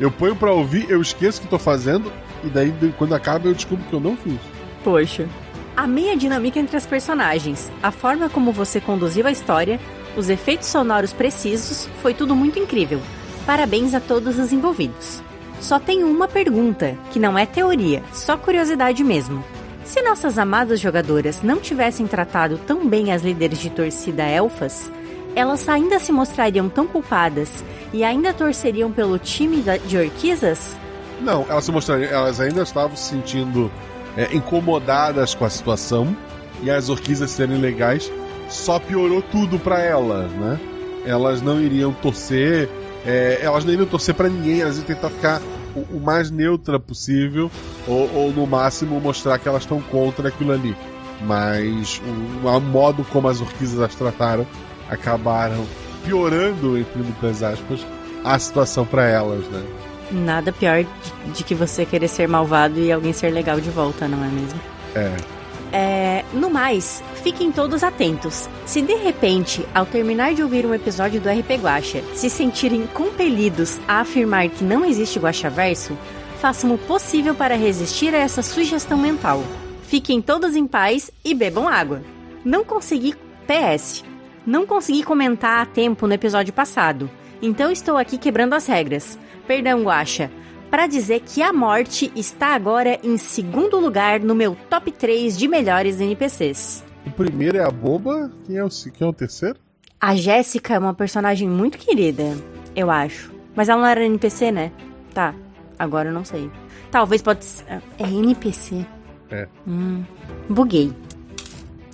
Eu 0.00 0.10
ponho 0.10 0.34
pra 0.34 0.52
ouvir, 0.52 0.90
eu 0.90 1.00
esqueço 1.00 1.40
que 1.40 1.46
tô 1.46 1.56
fazendo, 1.56 2.12
e 2.42 2.48
daí 2.48 2.74
quando 2.98 3.14
acaba 3.14 3.46
eu 3.46 3.54
descubro 3.54 3.84
que 3.84 3.92
eu 3.92 4.00
não 4.00 4.16
fiz. 4.16 4.40
Poxa. 4.82 5.28
A 5.76 5.86
dinâmica 6.16 6.58
entre 6.58 6.76
as 6.76 6.84
personagens, 6.84 7.70
a 7.80 7.92
forma 7.92 8.28
como 8.28 8.52
você 8.52 8.80
conduziu 8.80 9.24
a 9.26 9.30
história, 9.30 9.78
os 10.16 10.28
efeitos 10.28 10.68
sonoros 10.68 11.12
precisos, 11.12 11.88
foi 12.02 12.12
tudo 12.12 12.34
muito 12.34 12.58
incrível. 12.58 13.00
Parabéns 13.46 13.94
a 13.94 14.00
todos 14.00 14.38
os 14.38 14.52
envolvidos. 14.52 15.22
Só 15.60 15.78
tenho 15.78 16.06
uma 16.06 16.26
pergunta, 16.26 16.96
que 17.12 17.18
não 17.18 17.38
é 17.38 17.44
teoria, 17.44 18.02
só 18.12 18.36
curiosidade 18.36 19.04
mesmo. 19.04 19.44
Se 19.84 20.00
nossas 20.00 20.38
amadas 20.38 20.80
jogadoras 20.80 21.42
não 21.42 21.60
tivessem 21.60 22.06
tratado 22.06 22.58
tão 22.66 22.88
bem 22.88 23.12
as 23.12 23.22
líderes 23.22 23.58
de 23.58 23.68
torcida 23.68 24.22
elfas, 24.22 24.90
elas 25.36 25.68
ainda 25.68 25.98
se 25.98 26.10
mostrariam 26.10 26.70
tão 26.70 26.86
culpadas 26.86 27.62
e 27.92 28.02
ainda 28.02 28.32
torceriam 28.32 28.90
pelo 28.90 29.18
time 29.18 29.62
de 29.86 29.98
orquisas? 29.98 30.74
Não, 31.20 31.44
elas 31.48 31.64
se 31.64 31.72
mostrariam, 31.72 32.10
elas 32.10 32.40
ainda 32.40 32.62
estavam 32.62 32.96
se 32.96 33.10
sentindo 33.10 33.70
é, 34.16 34.34
incomodadas 34.34 35.34
com 35.34 35.44
a 35.44 35.50
situação 35.50 36.16
e 36.62 36.70
as 36.70 36.88
orquídeas 36.88 37.30
serem 37.30 37.58
legais 37.58 38.10
só 38.48 38.78
piorou 38.78 39.20
tudo 39.20 39.58
pra 39.58 39.80
elas, 39.80 40.30
né? 40.32 40.58
Elas 41.04 41.42
não 41.42 41.60
iriam 41.60 41.92
torcer, 41.92 42.68
é, 43.06 43.40
elas 43.42 43.64
não 43.64 43.72
iriam 43.72 43.86
torcer 43.86 44.14
pra 44.14 44.28
ninguém, 44.28 44.60
elas 44.60 44.76
iam 44.76 44.86
tentar 44.86 45.10
ficar 45.10 45.40
o, 45.74 45.96
o 45.96 46.00
mais 46.00 46.30
neutra 46.30 46.78
possível 46.78 47.50
ou, 47.86 48.10
ou, 48.14 48.32
no 48.32 48.46
máximo 48.46 49.00
mostrar 49.00 49.38
que 49.38 49.48
elas 49.48 49.62
estão 49.62 49.80
contra 49.80 50.28
aquilo 50.28 50.52
ali. 50.52 50.76
Mas 51.20 52.00
o, 52.42 52.48
o 52.48 52.60
modo 52.60 53.04
como 53.04 53.28
as 53.28 53.40
orquídeas 53.40 53.80
as 53.80 53.94
trataram 53.94 54.46
acabaram 54.88 55.64
piorando, 56.04 56.78
entre 56.78 57.02
muitas 57.02 57.42
aspas, 57.42 57.84
a 58.22 58.38
situação 58.38 58.84
pra 58.84 59.06
elas, 59.06 59.44
né? 59.48 59.62
Nada 60.10 60.52
pior 60.52 60.84
de, 60.84 61.32
de 61.32 61.44
que 61.44 61.54
você 61.54 61.86
querer 61.86 62.08
ser 62.08 62.28
malvado 62.28 62.78
e 62.78 62.92
alguém 62.92 63.12
ser 63.12 63.30
legal 63.30 63.60
de 63.60 63.70
volta, 63.70 64.06
não 64.06 64.22
é 64.22 64.28
mesmo? 64.28 64.60
É. 64.94 65.33
É, 65.76 66.24
no 66.32 66.48
mais, 66.50 67.02
fiquem 67.24 67.50
todos 67.50 67.82
atentos. 67.82 68.48
Se 68.64 68.80
de 68.80 68.94
repente, 68.94 69.66
ao 69.74 69.84
terminar 69.84 70.32
de 70.32 70.40
ouvir 70.40 70.64
um 70.64 70.72
episódio 70.72 71.20
do 71.20 71.28
RP 71.28 71.60
Guacha, 71.60 72.00
se 72.14 72.30
sentirem 72.30 72.86
compelidos 72.86 73.80
a 73.88 73.98
afirmar 73.98 74.48
que 74.50 74.62
não 74.62 74.84
existe 74.84 75.18
Guaxaverso, 75.18 75.98
façam 76.40 76.72
o 76.72 76.78
possível 76.78 77.34
para 77.34 77.56
resistir 77.56 78.14
a 78.14 78.18
essa 78.18 78.40
sugestão 78.40 78.96
mental. 78.96 79.42
Fiquem 79.82 80.22
todos 80.22 80.54
em 80.54 80.64
paz 80.64 81.10
e 81.24 81.34
bebam 81.34 81.68
água. 81.68 82.02
Não 82.44 82.64
consegui 82.64 83.16
PS. 83.44 84.04
Não 84.46 84.64
consegui 84.64 85.02
comentar 85.02 85.60
a 85.60 85.66
tempo 85.66 86.06
no 86.06 86.14
episódio 86.14 86.52
passado, 86.52 87.10
então 87.42 87.68
estou 87.72 87.96
aqui 87.96 88.16
quebrando 88.16 88.54
as 88.54 88.68
regras. 88.68 89.18
Perdão, 89.44 89.82
Guaxa 89.82 90.30
para 90.70 90.86
dizer 90.86 91.20
que 91.20 91.42
a 91.42 91.52
morte 91.52 92.10
está 92.16 92.54
agora 92.54 92.98
em 93.02 93.16
segundo 93.16 93.78
lugar 93.78 94.20
no 94.20 94.34
meu 94.34 94.56
top 94.68 94.90
3 94.90 95.36
de 95.38 95.46
melhores 95.48 96.00
NPCs. 96.00 96.84
O 97.06 97.10
primeiro 97.10 97.58
é 97.58 97.64
a 97.64 97.70
boba, 97.70 98.32
quem 98.46 98.56
é 98.56 98.64
o, 98.64 98.68
quem 98.68 99.06
é 99.06 99.10
o 99.10 99.12
terceiro? 99.12 99.58
A 100.00 100.14
Jéssica 100.14 100.74
é 100.74 100.78
uma 100.78 100.94
personagem 100.94 101.48
muito 101.48 101.78
querida, 101.78 102.36
eu 102.74 102.90
acho. 102.90 103.32
Mas 103.54 103.68
ela 103.68 103.80
não 103.80 103.88
era 103.88 104.04
NPC, 104.04 104.50
né? 104.50 104.72
Tá, 105.12 105.34
agora 105.78 106.08
eu 106.08 106.12
não 106.12 106.24
sei. 106.24 106.50
Talvez 106.90 107.22
pode 107.22 107.44
ser. 107.44 107.64
É 107.98 108.08
NPC. 108.08 108.84
É. 109.30 109.48
Hum, 109.66 110.02
buguei. 110.48 110.92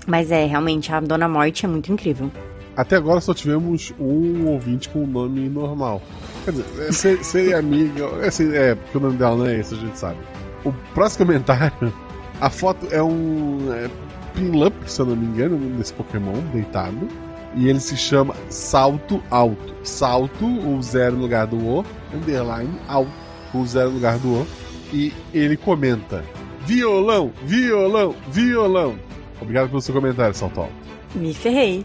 Mas 0.06 0.30
é, 0.30 0.44
realmente, 0.46 0.92
a 0.92 1.00
Dona 1.00 1.28
Morte 1.28 1.64
é 1.64 1.68
muito 1.68 1.92
incrível. 1.92 2.30
Até 2.76 2.96
agora 2.96 3.20
só 3.20 3.34
tivemos 3.34 3.92
um 3.98 4.46
ouvinte 4.46 4.88
com 4.88 5.04
o 5.04 5.06
nome 5.06 5.48
normal. 5.48 6.00
Quer 6.44 6.52
dizer, 6.52 6.64
é, 6.78 6.92
ser, 6.92 7.24
ser 7.24 7.54
amiga. 7.54 8.04
É, 8.22 8.70
é, 8.70 8.74
porque 8.74 8.98
o 8.98 9.00
nome 9.00 9.16
dela 9.16 9.36
não 9.36 9.46
é 9.46 9.58
esse, 9.58 9.74
a 9.74 9.78
gente 9.78 9.98
sabe. 9.98 10.18
O 10.64 10.72
próximo 10.94 11.26
comentário, 11.26 11.92
a 12.40 12.48
foto 12.50 12.86
é 12.90 13.02
um 13.02 13.72
é, 13.72 13.88
Pinlup, 14.34 14.74
se 14.86 15.00
eu 15.00 15.06
não 15.06 15.16
me 15.16 15.26
engano, 15.26 15.58
desse 15.76 15.92
Pokémon, 15.92 16.38
deitado. 16.52 17.08
E 17.54 17.68
ele 17.68 17.80
se 17.80 17.96
chama 17.96 18.34
Salto 18.48 19.22
Alto. 19.30 19.74
Salto, 19.82 20.46
o 20.46 20.80
zero 20.82 21.16
no 21.16 21.22
lugar 21.22 21.46
do 21.46 21.56
O, 21.56 21.84
underline, 22.14 22.70
alto, 22.86 23.10
o 23.52 23.66
zero 23.66 23.88
no 23.88 23.96
lugar 23.96 24.18
do 24.18 24.28
O. 24.28 24.46
E 24.92 25.12
ele 25.34 25.56
comenta: 25.56 26.24
Violão, 26.64 27.32
violão, 27.44 28.14
violão. 28.28 28.96
Obrigado 29.40 29.68
pelo 29.68 29.80
seu 29.80 29.94
comentário, 29.94 30.34
Salto 30.34 30.60
Alto. 30.60 30.72
Me 31.14 31.34
ferrei. 31.34 31.82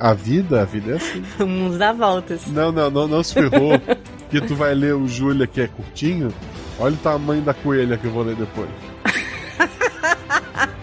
A, 0.00 0.10
a 0.10 0.14
vida, 0.14 0.62
a 0.62 0.64
vida 0.64 0.92
é 0.92 0.96
assim. 0.96 1.24
O 1.38 1.46
mundo 1.46 1.78
dá 1.78 1.92
voltas. 1.92 2.46
Não, 2.46 2.72
não, 2.72 2.90
não, 2.90 3.08
não 3.08 3.22
se 3.22 3.34
ferrou. 3.34 3.72
que 4.30 4.40
tu 4.40 4.54
vai 4.54 4.74
ler 4.74 4.94
o 4.94 5.08
Júlia 5.08 5.46
que 5.46 5.60
é 5.60 5.66
curtinho. 5.66 6.32
Olha 6.78 6.94
o 6.94 6.98
tamanho 6.98 7.42
da 7.42 7.52
coelha 7.52 7.96
que 7.96 8.06
eu 8.06 8.10
vou 8.10 8.22
ler 8.22 8.36
depois. 8.36 8.68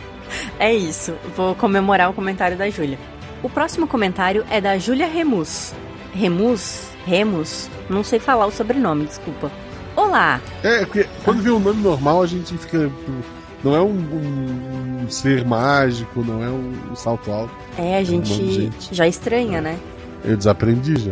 É 0.60 0.74
isso, 0.74 1.14
vou 1.36 1.54
comemorar 1.54 2.10
o 2.10 2.14
comentário 2.14 2.58
da 2.58 2.68
Júlia. 2.68 2.98
O 3.44 3.50
próximo 3.50 3.88
comentário 3.88 4.44
é 4.50 4.60
da 4.60 4.78
Júlia 4.80 5.06
Remus. 5.06 5.72
Remus? 6.14 6.82
Remus? 7.06 7.70
Não 7.88 8.04
sei 8.04 8.20
falar 8.20 8.48
o 8.48 8.52
sobrenome, 8.52 9.06
desculpa. 9.06 9.52
Olá! 9.96 10.42
É, 10.64 10.80
porque 10.80 11.08
quando 11.24 11.44
vê 11.44 11.52
um 11.52 11.60
nome 11.60 11.82
normal 11.82 12.24
a 12.24 12.28
gente 12.28 12.58
fica. 12.58 12.90
Não 13.64 13.76
é 13.76 13.82
um, 13.82 13.90
um- 13.90 15.04
um 15.06 15.10
ser 15.10 15.44
mágico, 15.46 16.22
não 16.24 16.44
é 16.44 16.50
um, 16.50 16.74
um 16.92 16.96
salto 16.96 17.32
alto. 17.32 17.54
É, 17.78 17.98
a 17.98 18.04
gente, 18.04 18.32
Mano, 18.32 18.52
gente. 18.52 18.94
já 18.96 19.08
estranha, 19.08 19.62
né? 19.62 19.78
Eu 20.24 20.38
desaprendi 20.38 20.96
já. 21.00 21.12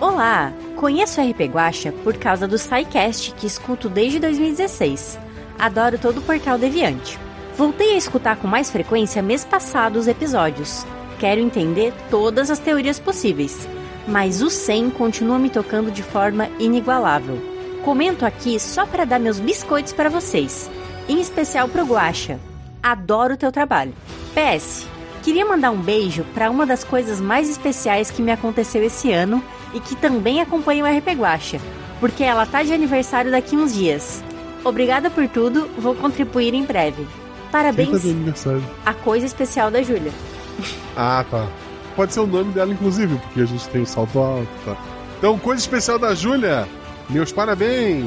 Olá, 0.00 0.52
conheço 0.76 1.20
o 1.20 1.24
RP 1.30 1.42
Guacha 1.46 1.92
por 2.02 2.16
causa 2.16 2.48
do 2.48 2.58
SciCast 2.58 3.32
que 3.36 3.46
escuto 3.46 3.88
desde 3.88 4.18
2016. 4.18 5.18
Adoro 5.58 5.98
todo 5.98 6.18
o 6.18 6.22
portal 6.22 6.58
Deviante. 6.58 7.18
Voltei 7.56 7.94
a 7.94 7.96
escutar 7.96 8.36
com 8.36 8.48
mais 8.48 8.70
frequência 8.70 9.22
mês 9.22 9.44
passado 9.44 9.96
os 9.96 10.08
episódios. 10.08 10.84
Quero 11.20 11.40
entender 11.40 11.92
todas 12.10 12.50
as 12.50 12.58
teorias 12.58 12.98
possíveis, 12.98 13.68
mas 14.08 14.42
o 14.42 14.50
100 14.50 14.90
continua 14.90 15.38
me 15.38 15.48
tocando 15.48 15.92
de 15.92 16.02
forma 16.02 16.48
inigualável. 16.58 17.38
Comento 17.84 18.26
aqui 18.26 18.58
só 18.58 18.84
para 18.84 19.04
dar 19.04 19.20
meus 19.20 19.38
biscoitos 19.38 19.92
para 19.92 20.10
vocês, 20.10 20.68
em 21.08 21.20
especial 21.20 21.68
pro 21.68 21.84
Guacha. 21.84 22.38
Adoro 22.82 23.34
o 23.34 23.36
teu 23.36 23.50
trabalho. 23.50 23.94
PS, 24.34 24.86
queria 25.22 25.46
mandar 25.46 25.70
um 25.70 25.80
beijo 25.80 26.24
para 26.34 26.50
uma 26.50 26.66
das 26.66 26.84
coisas 26.84 27.20
mais 27.20 27.48
especiais 27.48 28.10
que 28.10 28.22
me 28.22 28.32
aconteceu 28.32 28.82
esse 28.82 29.12
ano 29.12 29.42
e 29.72 29.80
que 29.80 29.96
também 29.96 30.40
acompanha 30.40 30.84
o 30.84 30.98
RP 30.98 31.08
Guacha, 31.18 31.60
porque 32.00 32.22
ela 32.22 32.46
tá 32.46 32.62
de 32.62 32.72
aniversário 32.72 33.30
daqui 33.30 33.56
uns 33.56 33.74
dias. 33.74 34.22
Obrigada 34.64 35.10
por 35.10 35.28
tudo, 35.28 35.68
vou 35.78 35.94
contribuir 35.94 36.54
em 36.54 36.64
breve. 36.64 37.06
Parabéns, 37.52 38.04
a 38.84 38.92
coisa 38.94 39.26
especial 39.26 39.70
da 39.70 39.82
Júlia. 39.82 40.12
Ah, 40.96 41.24
tá. 41.30 41.46
Pode 41.94 42.12
ser 42.12 42.20
o 42.20 42.26
nome 42.26 42.52
dela, 42.52 42.72
inclusive, 42.72 43.16
porque 43.16 43.40
a 43.40 43.44
gente 43.44 43.68
tem 43.68 43.82
o 43.82 43.86
salto 43.86 44.18
alto, 44.18 44.48
tá? 44.64 44.76
Então, 45.18 45.38
coisa 45.38 45.60
especial 45.60 45.98
da 45.98 46.14
Júlia. 46.14 46.66
Meus 47.08 47.32
parabéns! 47.32 48.04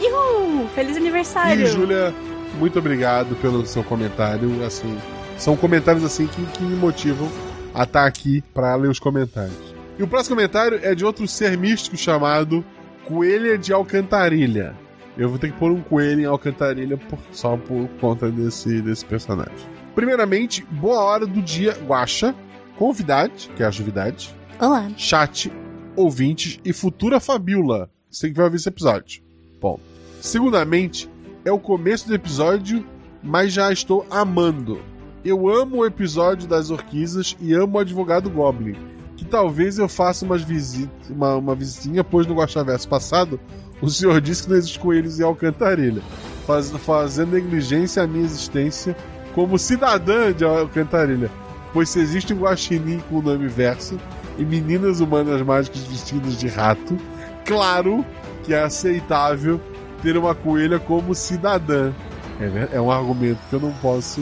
Uhul! 0.00 0.68
Feliz 0.74 0.96
aniversário! 0.96 1.62
E, 1.62 1.66
Júlia, 1.66 2.14
muito 2.58 2.78
obrigado 2.78 3.34
pelo 3.36 3.64
seu 3.66 3.82
comentário. 3.84 4.64
Assim, 4.64 4.96
são 5.38 5.56
comentários 5.56 6.04
assim 6.04 6.26
que, 6.26 6.44
que 6.46 6.62
me 6.62 6.76
motivam 6.76 7.28
a 7.74 7.82
estar 7.84 8.06
aqui 8.06 8.42
para 8.54 8.74
ler 8.76 8.88
os 8.88 8.98
comentários. 8.98 9.74
E 9.98 10.02
o 10.02 10.08
próximo 10.08 10.36
comentário 10.36 10.80
é 10.82 10.94
de 10.94 11.04
outro 11.04 11.26
ser 11.28 11.56
místico 11.56 11.96
chamado 11.96 12.64
Coelha 13.04 13.56
de 13.58 13.72
Alcantarilha. 13.72 14.74
Eu 15.16 15.28
vou 15.28 15.38
ter 15.38 15.52
que 15.52 15.58
pôr 15.58 15.70
um 15.70 15.80
coelho 15.80 16.22
em 16.22 16.24
Alcantarilha 16.24 16.96
por- 16.96 17.18
só 17.30 17.56
por 17.56 17.88
conta 18.00 18.30
desse, 18.30 18.80
desse 18.82 19.04
personagem. 19.04 19.54
Primeiramente, 19.94 20.64
boa 20.72 20.98
hora 21.04 21.24
do 21.24 21.40
dia, 21.40 21.72
Guaxa, 21.86 22.34
convidade, 22.76 23.48
que 23.56 23.62
é 23.62 23.66
a 23.66 23.70
Juvidade, 23.70 24.34
Olá. 24.58 24.90
chat, 24.96 25.52
ouvintes 25.94 26.58
e 26.64 26.72
futura 26.72 27.20
Fabiola. 27.20 27.88
Você 28.10 28.28
que 28.28 28.34
vai 28.34 28.46
ouvir 28.46 28.56
esse 28.56 28.68
episódio. 28.68 29.22
Bom. 29.60 29.78
Segundamente, 30.20 31.08
é 31.44 31.52
o 31.52 31.58
começo 31.58 32.08
do 32.08 32.14
episódio, 32.14 32.84
mas 33.22 33.52
já 33.52 33.70
estou 33.70 34.06
amando. 34.10 34.80
Eu 35.24 35.48
amo 35.48 35.78
o 35.78 35.86
episódio 35.86 36.48
das 36.48 36.70
orquisas 36.70 37.36
e 37.40 37.52
amo 37.52 37.76
o 37.76 37.80
advogado 37.80 38.30
Goblin. 38.30 38.76
Que 39.16 39.24
talvez 39.24 39.78
eu 39.78 39.88
faça 39.88 40.24
umas 40.24 40.42
visita, 40.42 40.90
uma, 41.10 41.36
uma 41.36 41.54
visitinha, 41.54 42.02
pois 42.02 42.26
no 42.26 42.34
Guaxaverso 42.34 42.88
passado, 42.88 43.38
o 43.80 43.90
senhor 43.90 44.20
disse 44.20 44.44
que 44.44 44.50
não 44.50 44.56
existe 44.56 44.78
coelhos 44.78 45.20
em 45.20 45.22
Alcantarilha, 45.22 46.02
faz, 46.46 46.70
fazendo 46.70 47.32
negligência 47.32 48.02
à 48.02 48.06
minha 48.06 48.24
existência 48.24 48.96
como 49.34 49.58
cidadã 49.58 50.32
de 50.32 50.44
Alcantarilha. 50.44 51.30
Pois 51.72 51.90
se 51.90 52.00
existe 52.00 52.32
um 52.32 52.38
guaxinim 52.38 53.00
com 53.08 53.16
o 53.16 53.22
nome 53.22 53.48
verso 53.48 53.98
e 54.38 54.44
meninas 54.44 55.00
humanas 55.00 55.42
mágicas 55.42 55.82
vestidas 55.82 56.38
de 56.38 56.48
rato, 56.48 56.96
claro 57.44 58.04
que 58.44 58.54
é 58.54 58.62
aceitável 58.62 59.60
ter 60.04 60.18
uma 60.18 60.34
coelha 60.34 60.78
como 60.78 61.14
cidadã. 61.14 61.90
É, 62.38 62.76
é 62.76 62.80
um 62.80 62.90
argumento 62.90 63.38
que 63.48 63.54
eu 63.54 63.60
não 63.60 63.72
posso 63.74 64.20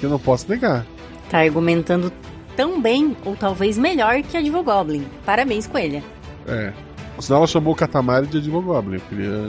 que 0.00 0.04
eu 0.04 0.08
não 0.08 0.18
posso 0.18 0.48
negar. 0.48 0.86
Tá 1.28 1.40
argumentando 1.40 2.10
tão 2.56 2.80
bem, 2.80 3.14
ou 3.24 3.36
talvez 3.36 3.76
melhor, 3.76 4.22
que 4.22 4.36
a 4.36 4.40
Advogoblin. 4.40 5.06
Parabéns, 5.26 5.66
Coelha. 5.66 6.02
É. 6.46 6.72
Senão 7.20 7.38
ela 7.38 7.46
chamou 7.46 7.74
o 7.74 7.76
Katamari 7.76 8.26
de 8.26 8.38
Advogoblin. 8.38 8.94
Eu 8.94 9.02
queria... 9.08 9.46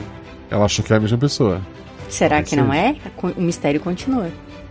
Ela 0.52 0.66
achou 0.66 0.84
que 0.84 0.92
é 0.92 0.98
a 0.98 1.00
mesma 1.00 1.18
pessoa. 1.18 1.62
Será 2.10 2.44
que 2.44 2.56
não 2.56 2.74
é? 2.74 2.96
O 3.38 3.42
mistério 3.42 3.80
continua. 3.80 4.28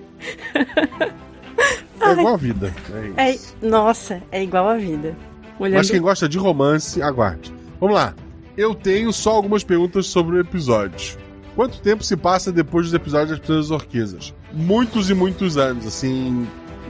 É 2.00 2.10
igual 2.14 2.34
a 2.34 2.36
vida. 2.36 2.74
É 3.16 3.30
isso. 3.30 3.54
É, 3.62 3.66
nossa, 3.68 4.20
é 4.32 4.42
igual 4.42 4.68
a 4.68 4.76
vida. 4.76 5.16
Olhando... 5.56 5.78
Mas 5.78 5.88
quem 5.88 6.00
gosta 6.00 6.28
de 6.28 6.36
romance, 6.36 7.00
aguarde. 7.00 7.54
Vamos 7.78 7.94
lá. 7.94 8.12
Eu 8.56 8.74
tenho 8.74 9.12
só 9.12 9.30
algumas 9.30 9.62
perguntas 9.62 10.06
sobre 10.06 10.34
o 10.34 10.40
episódio. 10.40 11.16
Quanto 11.54 11.80
tempo 11.80 12.02
se 12.02 12.16
passa 12.16 12.50
depois 12.50 12.86
dos 12.86 12.94
episódios 12.94 13.30
das 13.30 13.38
Pessoas 13.38 13.70
Orquesas? 13.70 14.34
Muitos 14.52 15.10
e 15.10 15.14
muitos 15.14 15.56
anos, 15.56 15.86
assim, 15.86 16.44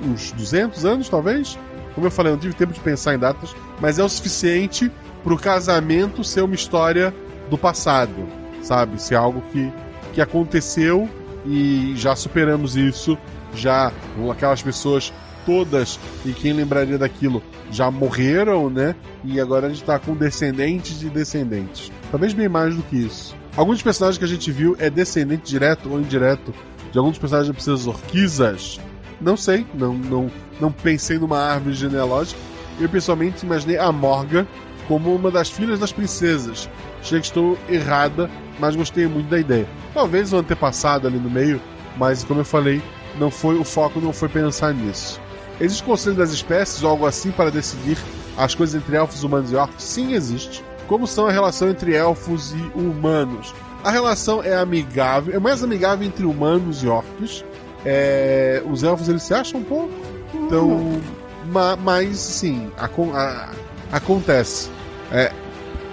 uns 0.05 0.33
200 0.33 0.85
anos, 0.85 1.09
talvez? 1.09 1.59
Como 1.95 2.07
eu 2.07 2.11
falei, 2.11 2.33
eu 2.33 2.37
não 2.37 2.41
tive 2.41 2.55
tempo 2.55 2.73
de 2.73 2.81
pensar 2.81 3.15
em 3.15 3.19
datas, 3.19 3.55
mas 3.81 3.99
é 3.99 4.05
o 4.05 4.09
suficiente 4.09 4.91
pro 5.23 5.37
casamento 5.37 6.23
ser 6.23 6.43
uma 6.43 6.55
história 6.55 7.15
do 7.51 7.59
passado, 7.59 8.29
sabe? 8.63 9.01
Ser 9.03 9.17
algo 9.17 9.43
que, 9.53 9.73
que 10.13 10.21
aconteceu 10.21 11.09
e 11.45 11.95
já 11.97 12.15
superamos 12.15 12.77
isso, 12.77 13.19
já 13.55 13.93
aquelas 14.31 14.63
pessoas 14.63 15.13
todas 15.45 15.99
e 16.27 16.33
quem 16.33 16.53
lembraria 16.53 16.99
daquilo 16.99 17.43
já 17.71 17.91
morreram, 17.91 18.69
né? 18.69 18.95
E 19.25 19.41
agora 19.41 19.67
a 19.67 19.71
gente 19.71 19.83
tá 19.83 19.99
com 19.99 20.15
descendentes 20.15 20.99
de 20.99 21.09
descendentes. 21.09 21.91
Talvez 22.11 22.33
bem 22.33 22.49
mais 22.49 22.77
do 22.77 22.83
que 22.83 22.97
isso. 22.97 23.35
Alguns 23.57 23.83
personagens 23.83 24.19
que 24.19 24.25
a 24.25 24.29
gente 24.29 24.53
viu 24.53 24.77
é 24.79 24.89
descendente 24.89 25.51
direto 25.51 25.91
ou 25.91 25.99
indireto 25.99 26.55
de 26.93 26.99
alguns 26.99 27.19
personagens 27.19 27.49
da 27.49 27.55
Princesas 27.55 27.87
Orquisas. 27.87 28.79
Não 29.21 29.37
sei, 29.37 29.67
não, 29.75 29.95
não, 29.95 30.31
não 30.61 30.71
pensei 30.71 31.19
numa 31.19 31.39
árvore 31.39 31.75
genealógica. 31.75 32.41
Eu 32.81 32.89
pessoalmente 32.89 33.45
imaginei 33.45 33.77
a 33.79 33.91
Morga 33.91 34.47
como 34.87 35.15
uma 35.15 35.31
das 35.31 35.51
filhas 35.51 35.79
das 35.79 35.93
princesas. 35.93 36.69
Achei 37.01 37.21
que 37.21 37.27
estou 37.27 37.59
errada, 37.69 38.31
mas 38.59 38.77
gostei 38.77 39.07
muito 39.07 39.29
da 39.29 39.39
ideia. 39.39 39.69
Talvez 39.93 40.33
o 40.33 40.37
antepassado 40.37 41.07
ali 41.07 41.19
no 41.19 41.31
meio, 41.31 41.61
mas 41.97 42.25
como 42.25 42.41
eu 42.41 42.45
falei, 42.45 42.81
não 43.19 43.31
foi 43.31 43.59
o 43.59 43.65
foco 43.65 44.01
não 44.01 44.13
foi 44.13 44.29
pensar 44.29 44.73
nisso. 44.73 45.21
Existe 45.61 45.83
conselho 45.83 46.17
das 46.17 46.33
espécies 46.33 46.83
ou 46.83 46.91
algo 46.91 47.05
assim 47.05 47.33
para 47.33 47.51
decidir 47.51 47.99
as 48.37 48.55
coisas 48.55 48.81
entre 48.81 48.97
elfos, 48.97 49.25
humanos 49.25 49.51
e 49.51 49.57
orcs? 49.57 49.83
Sim, 49.83 50.13
existe. 50.13 50.65
Como 50.87 51.07
são 51.07 51.27
a 51.27 51.33
relação 51.33 51.69
entre 51.69 51.95
elfos 51.95 52.53
e 52.53 52.79
humanos? 52.79 53.53
A 53.83 53.91
relação 53.91 54.43
é 54.43 54.55
amigável, 54.55 55.35
é 55.35 55.39
mais 55.39 55.63
amigável 55.63 56.07
entre 56.07 56.25
humanos 56.25 56.83
e 56.83 56.89
orcs. 56.89 57.45
É, 57.85 58.63
os 58.69 58.83
elfos 58.83 59.09
eles 59.09 59.23
se 59.23 59.33
acham 59.33 59.61
um 59.61 59.65
pouco, 59.65 59.93
então, 60.35 61.01
ma, 61.47 61.77
mas 61.77 62.19
sim, 62.19 62.71
a, 62.77 62.87
a, 62.87 63.51
acontece. 63.93 64.71
É, 65.13 65.33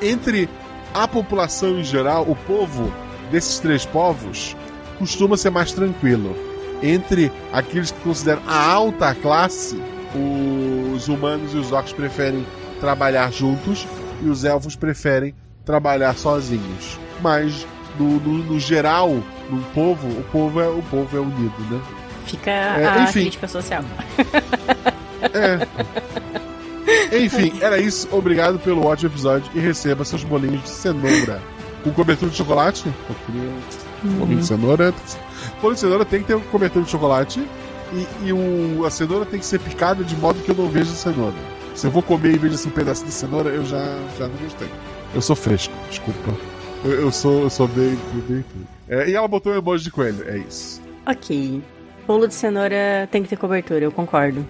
entre 0.01 0.49
a 0.93 1.07
população 1.07 1.79
em 1.79 1.83
geral, 1.83 2.23
o 2.27 2.35
povo 2.35 2.91
desses 3.31 3.59
três 3.59 3.85
povos 3.85 4.55
costuma 4.97 5.37
ser 5.37 5.49
mais 5.49 5.71
tranquilo. 5.71 6.35
Entre 6.81 7.31
aqueles 7.53 7.91
que 7.91 7.99
consideram 8.01 8.41
a 8.47 8.71
alta 8.71 9.15
classe, 9.15 9.81
os 10.93 11.07
humanos 11.07 11.53
e 11.53 11.57
os 11.57 11.71
orcs 11.71 11.93
preferem 11.93 12.45
trabalhar 12.79 13.31
juntos 13.31 13.87
e 14.21 14.27
os 14.27 14.43
elfos 14.43 14.75
preferem 14.75 15.33
trabalhar 15.65 16.15
sozinhos. 16.15 16.99
Mas 17.21 17.65
no, 17.97 18.19
no, 18.19 18.37
no 18.43 18.59
geral, 18.59 19.17
no 19.49 19.61
povo, 19.73 20.07
o 20.07 20.23
povo 20.31 20.61
é 20.61 20.67
o 20.67 20.81
povo 20.83 21.17
é 21.17 21.19
unido, 21.19 21.53
né? 21.69 21.81
Fica 22.25 22.51
é, 22.51 22.85
a 22.85 23.03
enfim. 23.03 23.21
crítica 23.21 23.47
social. 23.47 23.83
É. 25.33 25.67
Enfim, 27.17 27.53
era 27.61 27.79
isso. 27.79 28.07
Obrigado 28.11 28.59
pelo 28.59 28.85
ótimo 28.85 29.09
episódio 29.09 29.49
e 29.53 29.59
receba 29.59 30.03
seus 30.03 30.23
bolinhos 30.23 30.63
de 30.63 30.69
cenoura. 30.69 31.41
Com 31.83 31.91
cobertura 31.91 32.31
de 32.31 32.37
chocolate? 32.37 32.83
Queria. 33.25 33.49
Uhum. 34.03 34.11
Bolinho 34.19 34.39
de 34.39 34.45
cenoura. 34.45 34.93
Bolinho 35.61 35.73
de 35.73 35.79
cenoura 35.79 36.05
tem 36.05 36.21
que 36.21 36.27
ter 36.27 36.39
cobertura 36.45 36.85
de 36.85 36.91
chocolate. 36.91 37.47
E, 37.93 38.27
e 38.27 38.33
o, 38.33 38.85
a 38.85 38.89
cenoura 38.89 39.25
tem 39.25 39.39
que 39.39 39.45
ser 39.45 39.59
picada 39.59 40.03
de 40.03 40.15
modo 40.15 40.41
que 40.41 40.49
eu 40.49 40.55
não 40.55 40.67
veja 40.67 40.91
a 40.91 40.95
cenoura. 40.95 41.35
Se 41.75 41.87
eu 41.87 41.91
vou 41.91 42.01
comer 42.01 42.35
e 42.35 42.37
vejo 42.37 42.55
assim 42.55 42.69
um 42.69 42.71
pedaço 42.71 43.05
de 43.05 43.11
cenoura, 43.11 43.49
eu 43.49 43.65
já, 43.65 43.83
já 44.17 44.27
não 44.27 44.35
gostei. 44.37 44.69
Eu 45.13 45.21
sou 45.21 45.35
fresco, 45.35 45.73
desculpa. 45.89 46.33
Eu, 46.85 46.91
eu 47.01 47.11
sou, 47.11 47.41
eu 47.41 47.49
sou 47.49 47.67
bem. 47.67 47.97
bem 48.29 48.45
é, 48.87 49.09
e 49.09 49.15
ela 49.15 49.27
botou 49.27 49.51
um 49.51 49.57
emoji 49.57 49.85
de 49.85 49.91
coelho, 49.91 50.23
é 50.29 50.37
isso. 50.37 50.79
Ok. 51.07 51.61
Bolo 52.05 52.27
de 52.27 52.35
cenoura 52.35 53.09
tem 53.11 53.23
que 53.23 53.29
ter 53.29 53.37
cobertura, 53.37 53.83
eu 53.83 53.91
concordo. 53.91 54.45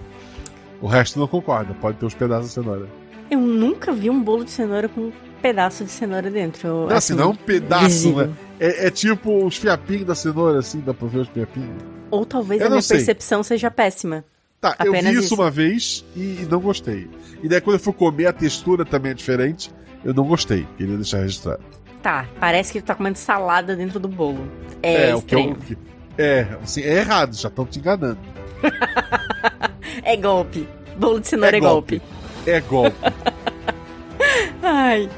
O 0.82 0.86
resto 0.86 1.18
não 1.18 1.26
concorda, 1.26 1.72
pode 1.72 1.96
ter 1.96 2.04
uns 2.04 2.14
pedaços 2.14 2.48
de 2.48 2.52
cenoura. 2.52 2.86
Eu 3.30 3.40
nunca 3.40 3.90
vi 3.90 4.10
um 4.10 4.22
bolo 4.22 4.44
de 4.44 4.50
cenoura 4.50 4.86
com 4.86 5.00
um 5.00 5.12
pedaço 5.40 5.82
de 5.82 5.90
cenoura 5.90 6.30
dentro. 6.30 6.86
Não, 6.86 6.96
assim, 6.96 7.14
não 7.14 7.24
é 7.24 7.26
um 7.28 7.34
pedaço, 7.34 8.14
né? 8.14 8.30
É, 8.60 8.86
é, 8.86 8.90
tipo 8.90 9.46
os 9.46 9.56
fiapinhos 9.56 10.04
da 10.04 10.14
cenoura, 10.14 10.58
assim, 10.58 10.80
dá 10.80 10.92
pra 10.92 11.08
ver 11.08 11.20
os 11.20 11.28
fiapinhos. 11.28 11.82
Ou 12.10 12.26
talvez 12.26 12.60
eu 12.60 12.66
a 12.66 12.70
minha 12.70 12.82
sei. 12.82 12.98
percepção 12.98 13.42
seja 13.42 13.70
péssima. 13.70 14.22
Tá, 14.60 14.70
Apenas 14.78 14.96
eu 14.96 15.02
vi 15.02 15.12
isso, 15.12 15.24
isso, 15.24 15.34
uma 15.34 15.50
vez 15.50 16.04
e 16.14 16.46
não 16.50 16.60
gostei. 16.60 17.08
E 17.42 17.48
daí 17.48 17.62
quando 17.62 17.76
eu 17.76 17.80
fui 17.80 17.94
comer, 17.94 18.26
a 18.26 18.32
textura 18.32 18.84
também 18.84 19.12
é 19.12 19.14
diferente. 19.14 19.72
Eu 20.04 20.12
não 20.12 20.24
gostei. 20.24 20.66
Queria 20.76 20.96
deixar 20.96 21.20
registrado. 21.20 21.62
Tá, 22.02 22.26
parece 22.38 22.72
que 22.72 22.80
tá 22.80 22.94
comendo 22.94 23.18
salada 23.18 23.74
dentro 23.74 23.98
do 23.98 24.08
bolo. 24.08 24.48
É, 24.82 25.10
é 25.10 25.14
estranho. 25.14 25.52
O 25.52 25.56
que 25.56 25.72
eu, 25.72 25.78
é, 26.18 26.46
assim, 26.62 26.82
é 26.82 26.98
errado, 26.98 27.34
já 27.34 27.48
estão 27.48 27.66
te 27.66 27.78
enganando. 27.78 28.18
é 30.02 30.16
golpe. 30.16 30.68
Bolo 30.96 31.20
de 31.20 31.28
cenoura 31.28 31.56
é, 31.56 31.58
é 31.58 31.60
golpe. 31.60 31.98
golpe. 31.98 32.50
É 32.50 32.60
golpe. 32.60 32.96
Ai. 34.62 35.10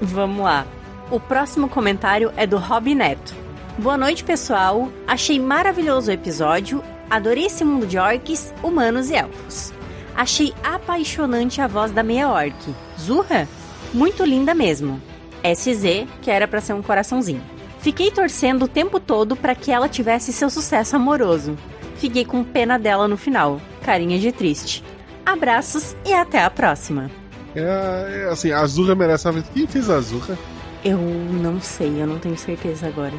Vamos 0.00 0.44
lá. 0.44 0.66
O 1.10 1.20
próximo 1.20 1.68
comentário 1.68 2.32
é 2.36 2.46
do 2.46 2.56
Rob 2.56 2.94
Neto. 2.94 3.34
Boa 3.78 3.96
noite, 3.96 4.24
pessoal. 4.24 4.90
Achei 5.06 5.38
maravilhoso 5.38 6.10
o 6.10 6.14
episódio. 6.14 6.82
Adorei 7.08 7.46
esse 7.46 7.64
mundo 7.64 7.86
de 7.86 7.98
orcs, 7.98 8.52
humanos 8.62 9.10
e 9.10 9.14
elfos. 9.14 9.72
Achei 10.14 10.52
apaixonante 10.62 11.60
a 11.60 11.66
voz 11.66 11.92
da 11.92 12.02
meia 12.02 12.28
orc. 12.28 12.74
Zurra? 12.98 13.46
Muito 13.92 14.24
linda 14.24 14.54
mesmo. 14.54 15.00
SZ, 15.42 16.06
que 16.20 16.30
era 16.30 16.46
para 16.46 16.60
ser 16.60 16.72
um 16.72 16.82
coraçãozinho. 16.82 17.42
Fiquei 17.80 18.10
torcendo 18.10 18.64
o 18.64 18.68
tempo 18.68 19.00
todo 19.00 19.34
para 19.34 19.54
que 19.54 19.72
ela 19.72 19.88
tivesse 19.88 20.32
seu 20.32 20.48
sucesso 20.48 20.94
amoroso. 20.94 21.56
Fiquei 21.96 22.24
com 22.24 22.44
pena 22.44 22.78
dela 22.78 23.08
no 23.08 23.16
final. 23.16 23.60
Carinha 23.82 24.18
de 24.18 24.30
triste. 24.30 24.84
Abraços 25.26 25.96
e 26.04 26.12
até 26.12 26.42
a 26.42 26.50
próxima. 26.50 27.10
É, 27.54 28.24
é 28.26 28.32
assim, 28.32 28.50
a 28.52 28.60
Azurra 28.60 28.94
merece 28.94 29.28
a 29.28 29.32
Quem 29.32 29.66
fez 29.66 29.90
a 29.90 29.96
Azurra? 29.96 30.38
Eu 30.84 30.98
não 30.98 31.60
sei, 31.60 32.00
eu 32.00 32.06
não 32.06 32.18
tenho 32.18 32.36
certeza 32.36 32.86
agora. 32.86 33.14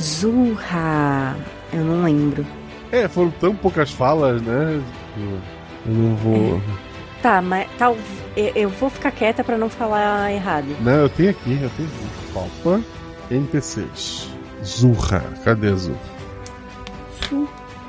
Zurra! 0.00 1.36
Eu 1.72 1.84
não 1.84 2.04
lembro. 2.04 2.46
É, 2.90 3.08
foram 3.08 3.30
tão 3.32 3.54
poucas 3.54 3.90
falas, 3.90 4.40
né? 4.42 4.82
Eu 5.16 5.92
não 5.92 6.16
vou. 6.16 6.56
É. 6.56 6.60
Tá, 7.22 7.42
mas 7.42 7.68
tal, 7.76 7.94
eu, 7.94 7.98
eu 8.54 8.68
vou 8.68 8.88
ficar 8.88 9.10
quieta 9.10 9.42
para 9.42 9.58
não 9.58 9.68
falar 9.68 10.32
errado. 10.32 10.66
Não, 10.80 10.92
eu 10.92 11.08
tenho 11.08 11.30
aqui, 11.30 11.58
eu 11.60 11.70
tenho 11.76 11.88
aqui. 11.88 12.38
Opa, 12.64 12.80
NPCs. 13.30 14.28
Zurra, 14.64 15.22
cadê 15.44 15.68
a 15.68 15.74
Zurra? 15.74 15.98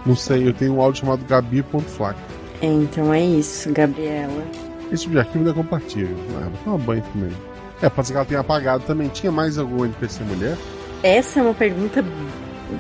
Não 0.05 0.15
sei, 0.15 0.47
eu 0.47 0.53
tenho 0.53 0.75
um 0.75 0.81
áudio 0.81 1.01
chamado 1.01 1.25
Gabi.flac. 1.25 2.17
É, 2.61 2.67
então 2.67 3.13
é 3.13 3.21
isso, 3.21 3.71
Gabriela. 3.71 4.43
Esse 4.91 5.03
tipo 5.03 5.13
de 5.13 5.19
arquivo 5.19 5.43
não 5.43 5.51
é 5.51 5.53
compatível. 5.53 6.17
Ah, 6.37 6.49
vou 6.49 6.77
tomar 6.77 6.77
banho 6.85 7.03
também. 7.13 7.31
É, 7.81 7.89
pode 7.89 8.07
ser 8.07 8.13
que 8.13 8.17
ela 8.17 8.25
tenha 8.25 8.39
apagado 8.41 8.83
também. 8.85 9.07
Tinha 9.09 9.31
mais 9.31 9.57
algum 9.57 9.85
NPC 9.85 10.23
mulher? 10.23 10.57
Essa 11.03 11.39
é 11.39 11.43
uma 11.43 11.53
pergunta. 11.53 12.03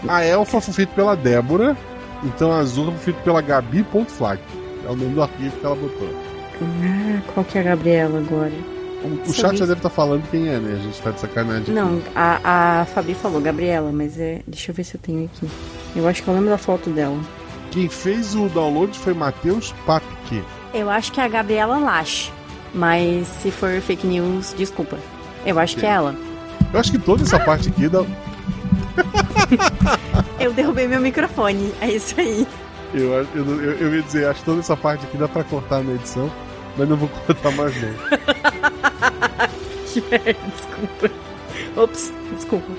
A 0.07 0.23
Elfa 0.23 0.59
foi 0.59 0.73
feita 0.73 0.93
pela 0.93 1.15
Débora, 1.15 1.75
então 2.23 2.51
a 2.51 2.57
Azul 2.57 2.85
foi 2.91 2.97
feita 2.97 3.21
pela 3.21 3.41
Gabi.flag. 3.41 4.41
É 4.85 4.91
o 4.91 4.95
nome 4.95 5.15
do 5.15 5.23
arquivo 5.23 5.55
que 5.57 5.65
ela 5.65 5.75
botou. 5.75 6.28
Ah, 6.61 7.21
qual 7.33 7.45
que 7.45 7.57
é 7.57 7.61
a 7.61 7.63
Gabriela 7.63 8.19
agora? 8.19 8.51
O, 9.03 9.29
o 9.29 9.33
chat 9.33 9.55
já 9.55 9.65
deve 9.65 9.79
estar 9.79 9.89
tá 9.89 9.95
falando 9.95 10.29
quem 10.29 10.49
é, 10.49 10.59
né? 10.59 10.73
A 10.73 10.83
gente 10.83 11.01
tá 11.01 11.11
de 11.11 11.21
sacanagem. 11.21 11.73
Não, 11.73 12.01
a, 12.13 12.81
a 12.81 12.85
Fabi 12.85 13.13
falou 13.13 13.39
Gabriela, 13.39 13.91
mas 13.91 14.19
é. 14.19 14.41
Deixa 14.45 14.71
eu 14.71 14.75
ver 14.75 14.83
se 14.83 14.95
eu 14.95 15.01
tenho 15.01 15.25
aqui. 15.25 15.49
Eu 15.95 16.07
acho 16.07 16.21
que 16.21 16.27
eu 16.27 16.33
lembro 16.33 16.49
da 16.49 16.57
foto 16.57 16.89
dela. 16.89 17.17
Quem 17.71 17.87
fez 17.87 18.35
o 18.35 18.49
download 18.49 18.97
foi 18.97 19.13
Matheus 19.13 19.73
Papke. 19.85 20.43
Eu 20.73 20.89
acho 20.89 21.11
que 21.11 21.21
é 21.21 21.23
a 21.23 21.27
Gabriela 21.27 21.77
Lash. 21.77 22.31
Mas 22.73 23.27
se 23.41 23.51
for 23.51 23.79
fake 23.81 24.05
news, 24.05 24.53
desculpa. 24.57 24.97
Eu 25.45 25.57
acho 25.57 25.73
Sim. 25.75 25.79
que 25.79 25.85
é 25.85 25.89
ela. 25.89 26.15
Eu 26.73 26.79
acho 26.79 26.91
que 26.91 26.99
toda 26.99 27.23
essa 27.23 27.39
parte 27.39 27.69
aqui 27.69 27.87
dá. 27.87 28.03
eu 30.39 30.53
derrubei 30.53 30.87
meu 30.87 30.99
microfone, 30.99 31.73
é 31.81 31.91
isso 31.91 32.19
aí. 32.19 32.45
Eu, 32.93 33.11
eu, 33.11 33.27
eu, 33.35 33.73
eu 33.73 33.95
ia 33.95 34.01
dizer, 34.01 34.27
acho 34.27 34.39
que 34.39 34.45
toda 34.45 34.59
essa 34.59 34.75
parte 34.75 35.05
aqui 35.05 35.17
dá 35.17 35.27
pra 35.27 35.43
cortar 35.43 35.83
na 35.83 35.93
edição, 35.93 36.29
mas 36.79 36.89
não 36.89 36.95
vou 36.95 37.09
cortar 37.09 37.51
mais 37.51 37.75
não. 37.81 37.89
que 39.91 39.99
merda, 40.09 40.39
desculpa. 40.55 41.11
Ops, 41.75 42.13
desculpa. 42.33 42.71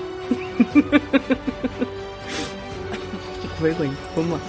Fiquei 3.33 3.49
com 3.55 3.63
vergonha, 3.63 3.93
vamos 4.15 4.31
lá. 4.31 4.39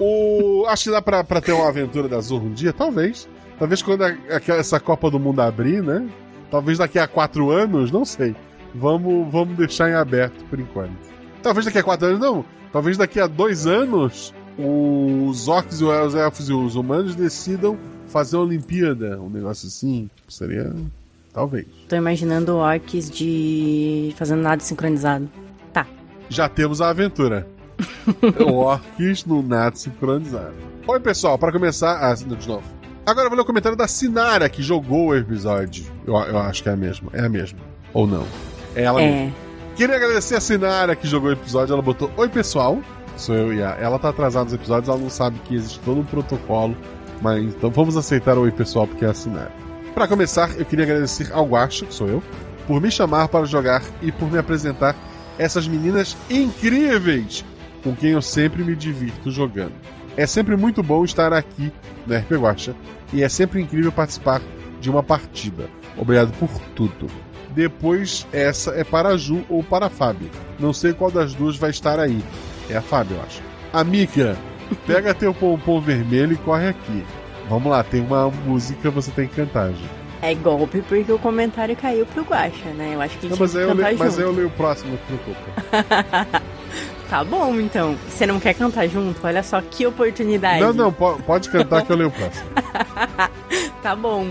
O... 0.00 0.64
Acho 0.68 0.84
que 0.84 0.90
dá 0.90 1.02
pra, 1.02 1.22
pra 1.22 1.42
ter 1.42 1.52
uma 1.52 1.68
aventura 1.68 2.08
da 2.08 2.18
Zorro 2.20 2.46
um 2.46 2.52
dia, 2.52 2.72
talvez. 2.72 3.28
Talvez 3.58 3.82
quando 3.82 4.04
a, 4.04 4.08
a, 4.08 4.40
essa 4.54 4.80
Copa 4.80 5.10
do 5.10 5.20
Mundo 5.20 5.40
abrir, 5.40 5.82
né? 5.82 6.08
Talvez 6.50 6.78
daqui 6.78 6.98
a 6.98 7.06
quatro 7.06 7.50
anos, 7.50 7.90
não 7.90 8.06
sei. 8.06 8.34
Vamos, 8.74 9.30
vamos 9.30 9.54
deixar 9.56 9.90
em 9.90 9.94
aberto 9.94 10.42
por 10.46 10.58
enquanto. 10.58 10.96
Talvez 11.42 11.66
daqui 11.66 11.78
a 11.78 11.82
quatro 11.82 12.06
anos, 12.06 12.20
não. 12.20 12.42
Talvez 12.72 12.96
daqui 12.96 13.20
a 13.20 13.26
dois 13.26 13.66
anos 13.66 14.32
os 14.58 15.46
orcs, 15.46 15.80
os 15.80 16.14
elfos 16.14 16.48
e 16.48 16.52
os 16.52 16.74
humanos 16.74 17.14
decidam 17.14 17.78
fazer 18.08 18.36
uma 18.36 18.44
Olimpíada. 18.44 19.20
Um 19.20 19.30
negócio 19.30 19.68
assim. 19.68 20.10
Seria. 20.28 20.74
Talvez. 21.32 21.66
Tô 21.88 21.96
imaginando 21.96 22.56
orcs 22.56 23.10
de. 23.10 24.12
fazendo 24.16 24.42
nada 24.42 24.62
sincronizado. 24.62 25.28
Tá. 25.72 25.86
Já 26.28 26.48
temos 26.48 26.80
a 26.80 26.90
aventura. 26.90 27.46
orcs 28.52 29.24
no 29.24 29.42
nada 29.42 29.76
sincronizado. 29.76 30.54
Oi, 30.86 31.00
pessoal, 31.00 31.38
para 31.38 31.52
começar. 31.52 32.10
Ah, 32.10 32.14
de 32.14 32.26
novo. 32.48 32.64
Agora 33.06 33.26
eu 33.26 33.30
vou 33.30 33.36
ler 33.36 33.42
o 33.42 33.46
comentário 33.46 33.78
da 33.78 33.86
Sinara, 33.86 34.48
que 34.48 34.62
jogou 34.62 35.08
o 35.08 35.16
episódio. 35.16 35.86
Eu, 36.06 36.14
eu 36.14 36.38
acho 36.38 36.62
que 36.62 36.68
é 36.68 36.72
a 36.72 36.76
mesma. 36.76 37.10
É 37.12 37.20
a 37.20 37.28
mesma. 37.28 37.58
Ou 37.94 38.06
não? 38.06 38.26
É 38.74 38.82
ela 38.82 39.00
é. 39.00 39.10
mesma. 39.10 39.36
Queria 39.76 39.96
agradecer 39.96 40.34
a 40.34 40.40
Sinara 40.40 40.96
que 40.96 41.06
jogou 41.06 41.30
o 41.30 41.32
episódio. 41.32 41.72
Ela 41.72 41.82
botou: 41.82 42.10
Oi, 42.16 42.28
pessoal. 42.28 42.82
Sou 43.18 43.34
eu 43.34 43.52
e 43.52 43.62
a. 43.62 43.70
Ela 43.80 43.98
tá 43.98 44.08
atrasada 44.08 44.44
nos 44.44 44.54
episódios, 44.54 44.88
ela 44.88 44.98
não 44.98 45.10
sabe 45.10 45.38
que 45.40 45.54
existe 45.54 45.80
todo 45.80 46.00
um 46.00 46.04
protocolo. 46.04 46.76
Mas 47.20 47.42
então 47.42 47.70
vamos 47.70 47.96
aceitar 47.96 48.38
o 48.38 48.42
Oi, 48.42 48.52
pessoal, 48.52 48.86
porque 48.86 49.04
é 49.04 49.08
a 49.08 49.14
Sinara. 49.14 49.52
Para 49.92 50.06
começar, 50.06 50.50
eu 50.56 50.64
queria 50.64 50.84
agradecer 50.84 51.32
ao 51.32 51.44
Guacha, 51.44 51.84
que 51.84 51.92
sou 51.92 52.08
eu, 52.08 52.22
por 52.66 52.80
me 52.80 52.90
chamar 52.90 53.26
para 53.26 53.44
jogar 53.44 53.82
e 54.00 54.12
por 54.12 54.30
me 54.30 54.38
apresentar 54.38 54.94
essas 55.36 55.66
meninas 55.66 56.16
incríveis 56.30 57.44
com 57.82 57.94
quem 57.94 58.10
eu 58.10 58.22
sempre 58.22 58.62
me 58.62 58.76
divirto 58.76 59.30
jogando. 59.30 59.74
É 60.16 60.26
sempre 60.26 60.56
muito 60.56 60.82
bom 60.82 61.04
estar 61.04 61.32
aqui 61.32 61.72
no 62.06 62.16
RP 62.16 62.32
Guacha 62.32 62.74
e 63.12 63.22
é 63.22 63.28
sempre 63.28 63.60
incrível 63.60 63.90
participar 63.90 64.40
de 64.80 64.88
uma 64.88 65.02
partida. 65.02 65.68
Obrigado 65.96 66.32
por 66.38 66.48
tudo. 66.74 67.08
Depois, 67.50 68.26
essa 68.32 68.72
é 68.72 68.84
para 68.84 69.08
a 69.08 69.16
Ju 69.16 69.44
ou 69.48 69.64
para 69.64 69.86
a 69.86 69.90
Fábio. 69.90 70.30
Não 70.58 70.72
sei 70.72 70.92
qual 70.92 71.10
das 71.10 71.34
duas 71.34 71.56
vai 71.56 71.70
estar 71.70 71.98
aí. 71.98 72.22
É 72.68 72.76
a 72.76 72.82
Fábio, 72.82 73.16
eu 73.16 73.22
acho. 73.22 73.42
Amiga, 73.72 74.36
pega 74.86 75.14
teu 75.14 75.32
pompom 75.34 75.80
vermelho 75.80 76.32
e 76.32 76.36
corre 76.36 76.68
aqui. 76.68 77.04
Vamos 77.48 77.70
lá, 77.70 77.82
tem 77.82 78.00
uma 78.02 78.28
música, 78.30 78.90
você 78.90 79.10
tem 79.10 79.26
que 79.26 79.34
cantar, 79.36 79.70
Ju. 79.70 79.84
É 80.20 80.34
golpe 80.34 80.82
porque 80.82 81.10
o 81.12 81.18
comentário 81.18 81.76
caiu 81.76 82.04
pro 82.04 82.22
Guaxa, 82.24 82.68
né? 82.76 82.90
Eu 82.94 83.00
acho 83.00 83.16
que 83.18 83.28
Não, 83.28 83.36
mas, 83.38 83.52
que 83.52 83.58
eu 83.58 83.74
leio, 83.74 83.98
mas 83.98 84.10
junto. 84.10 84.18
aí 84.20 84.26
eu 84.26 84.32
leio 84.32 84.46
o 84.48 84.50
próximo, 84.50 84.96
te 84.96 85.02
preocupa. 85.12 86.42
Tá 87.08 87.24
bom, 87.24 87.54
então. 87.58 87.96
Você 88.06 88.26
não 88.26 88.38
quer 88.38 88.52
cantar 88.52 88.86
junto? 88.86 89.26
Olha 89.26 89.42
só 89.42 89.62
que 89.62 89.86
oportunidade. 89.86 90.60
Não, 90.60 90.74
não, 90.74 90.92
po- 90.92 91.18
pode 91.24 91.48
cantar 91.48 91.80
que 91.82 91.90
eu 91.90 91.96
leio 91.96 92.10
o 92.10 92.12
próximo. 92.12 92.44
Tá 93.82 93.96
bom. 93.96 94.28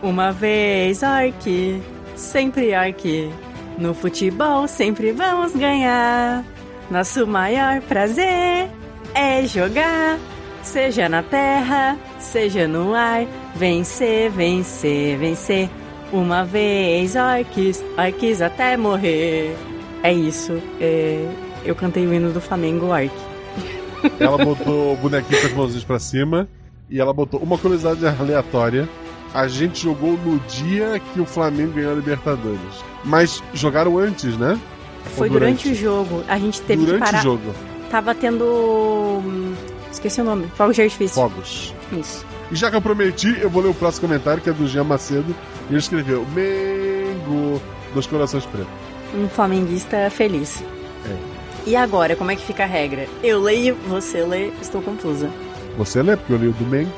Uma 0.00 0.30
vez, 0.30 1.02
Orc, 1.02 1.82
sempre 2.14 2.72
Orc. 2.76 3.30
No 3.78 3.92
futebol 3.94 4.68
sempre 4.68 5.10
vamos 5.10 5.56
ganhar. 5.56 6.44
Nosso 6.90 7.26
maior 7.26 7.80
prazer 7.82 8.68
é 9.14 9.46
jogar. 9.46 10.18
Seja 10.62 11.08
na 11.08 11.22
terra, 11.22 11.96
seja 12.18 12.66
no 12.66 12.94
ar. 12.94 13.24
Vencer, 13.54 14.30
vencer, 14.30 15.16
vencer. 15.16 15.70
Uma 16.12 16.44
vez, 16.44 17.14
Orcs, 17.14 17.82
Orcs 17.96 18.42
até 18.42 18.76
morrer. 18.76 19.56
É 20.02 20.12
isso. 20.12 20.60
É, 20.80 21.26
Eu 21.64 21.74
cantei 21.74 22.06
o 22.06 22.12
hino 22.12 22.32
do 22.32 22.40
Flamengo, 22.40 22.86
Orc. 22.86 23.12
Ela 24.18 24.44
botou 24.44 24.94
o 24.94 24.96
bonequinho 24.96 25.40
com 25.40 25.46
as 25.46 25.52
mãozinhas 25.52 25.84
pra 25.84 25.98
cima 25.98 26.48
e 26.88 26.98
ela 26.98 27.12
botou 27.12 27.38
uma 27.40 27.56
curiosidade 27.58 28.04
aleatória. 28.06 28.88
A 29.32 29.46
gente 29.46 29.82
jogou 29.82 30.12
no 30.12 30.40
dia 30.40 31.00
que 31.12 31.20
o 31.20 31.26
Flamengo 31.26 31.72
ganhou 31.74 31.92
a 31.92 31.94
Libertadores. 31.94 32.84
Mas 33.04 33.42
jogaram 33.54 33.96
antes, 33.98 34.36
né? 34.36 34.58
Foi 35.16 35.28
Ou 35.28 35.34
durante, 35.34 35.68
o 35.70 35.74
jogo. 35.74 36.22
A 36.28 36.38
gente 36.38 36.60
teve 36.62 36.84
durante 36.84 37.02
que 37.04 37.10
parar. 37.10 37.20
o 37.20 37.22
jogo. 37.22 37.54
Tava 37.90 38.14
tendo. 38.14 38.44
hum, 38.44 39.54
Esqueci 39.92 40.20
o 40.20 40.24
nome. 40.24 40.46
Fogos 40.56 40.76
de 40.76 40.82
artifício. 40.82 41.14
Fogos. 41.16 41.74
Isso. 41.92 42.24
E 42.52 42.54
já 42.56 42.70
que 42.70 42.76
eu 42.76 42.82
prometi, 42.82 43.36
eu 43.40 43.50
vou 43.50 43.62
ler 43.62 43.68
o 43.70 43.74
próximo 43.74 44.08
comentário, 44.08 44.40
que 44.42 44.48
é 44.48 44.52
do 44.52 44.66
Jean 44.68 44.84
Macedo. 44.84 45.34
E 45.68 45.72
ele 45.72 45.78
escreveu: 45.78 46.24
Mengo 46.34 47.60
dos 47.94 48.06
corações 48.06 48.44
pretos. 48.46 48.68
Um 49.14 49.28
flamenguista 49.28 50.08
feliz. 50.10 50.62
É. 51.08 51.16
E 51.66 51.76
agora, 51.76 52.14
como 52.16 52.30
é 52.30 52.36
que 52.36 52.42
fica 52.42 52.62
a 52.62 52.66
regra? 52.66 53.06
Eu 53.22 53.40
leio, 53.40 53.76
você 53.88 54.22
lê, 54.24 54.48
estou 54.62 54.80
confusa. 54.80 55.28
Você 55.76 56.02
lê, 56.02 56.16
porque 56.16 56.32
eu 56.32 56.36
li 56.38 56.46
o 56.48 56.52
do 56.52 56.64
Mengo. 56.64 56.90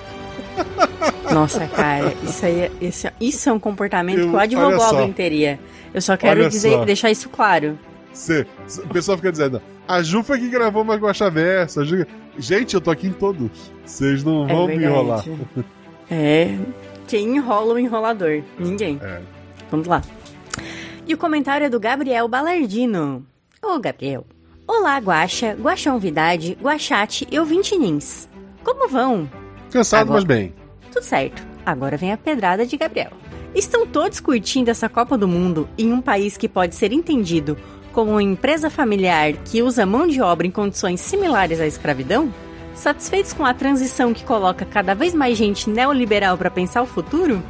Nossa, 1.32 1.66
cara, 1.66 2.14
isso 2.22 2.44
aí 2.44 2.60
é, 2.60 2.70
isso, 2.80 3.08
isso 3.20 3.48
é 3.48 3.52
um 3.52 3.58
comportamento 3.58 4.18
Eu- 4.20 4.28
que 4.30 4.34
o 4.36 4.38
advogoblin 4.38 4.78
só. 5.08 5.12
teria. 5.14 5.58
Eu 5.94 6.00
só 6.00 6.16
quero 6.16 6.48
dizer, 6.48 6.72
só. 6.72 6.84
deixar 6.84 7.10
isso 7.10 7.28
claro. 7.28 7.78
Você, 8.12 8.46
o 8.84 8.88
pessoal 8.88 9.16
fica 9.16 9.30
dizendo: 9.32 9.60
a 9.88 10.02
Ju 10.02 10.22
foi 10.22 10.38
que 10.38 10.48
gravou 10.48 10.84
mais 10.84 11.00
Guaxa 11.00 11.30
Versa. 11.30 11.80
a 11.80 11.84
Ju- 11.84 12.06
Gente, 12.38 12.74
eu 12.74 12.80
tô 12.80 12.90
aqui 12.90 13.06
em 13.08 13.12
todos. 13.12 13.50
Vocês 13.84 14.22
não 14.24 14.48
É 14.48 14.52
vão 14.54 14.66
me 14.66 14.76
verdade. 14.78 14.92
enrolar. 14.92 15.24
É. 16.10 16.58
Quem 17.08 17.36
enrola 17.36 17.74
o 17.74 17.78
enrolador? 17.78 18.42
Ninguém. 18.58 18.98
É. 19.02 19.20
Vamos 19.70 19.86
lá. 19.86 20.02
E 21.06 21.14
o 21.14 21.18
comentário 21.18 21.64
é 21.66 21.70
do 21.70 21.80
Gabriel 21.80 22.28
Balardino. 22.28 23.24
Ô, 23.62 23.78
Gabriel. 23.78 24.26
Olá, 24.66 24.98
Guaxa, 24.98 25.54
Guaxãovidade, 25.58 26.56
Guaxate 26.60 27.26
e 27.30 27.38
ouvintinins. 27.38 28.28
Como 28.62 28.88
vão? 28.88 29.28
Cansado, 29.70 30.02
Agora- 30.02 30.14
mas 30.16 30.24
bem. 30.24 30.54
Tudo 30.92 31.02
certo. 31.02 31.42
Agora 31.64 31.96
vem 31.96 32.12
a 32.12 32.16
pedrada 32.16 32.66
de 32.66 32.76
Gabriel. 32.76 33.10
Estão 33.54 33.86
todos 33.86 34.20
curtindo 34.20 34.70
essa 34.70 34.88
Copa 34.88 35.16
do 35.16 35.26
Mundo 35.26 35.68
em 35.78 35.92
um 35.92 36.00
país 36.02 36.36
que 36.36 36.48
pode 36.48 36.74
ser 36.74 36.92
entendido 36.92 37.56
como 37.92 38.20
empresa 38.20 38.68
familiar 38.70 39.32
que 39.44 39.62
usa 39.62 39.86
mão 39.86 40.06
de 40.06 40.20
obra 40.20 40.46
em 40.46 40.50
condições 40.50 41.00
similares 41.00 41.60
à 41.60 41.66
escravidão? 41.66 42.32
Satisfeitos 42.74 43.32
com 43.32 43.44
a 43.44 43.52
transição 43.54 44.14
que 44.14 44.24
coloca 44.24 44.64
cada 44.64 44.94
vez 44.94 45.14
mais 45.14 45.36
gente 45.36 45.68
neoliberal 45.68 46.36
para 46.38 46.50
pensar 46.50 46.82
o 46.82 46.86
futuro? 46.86 47.42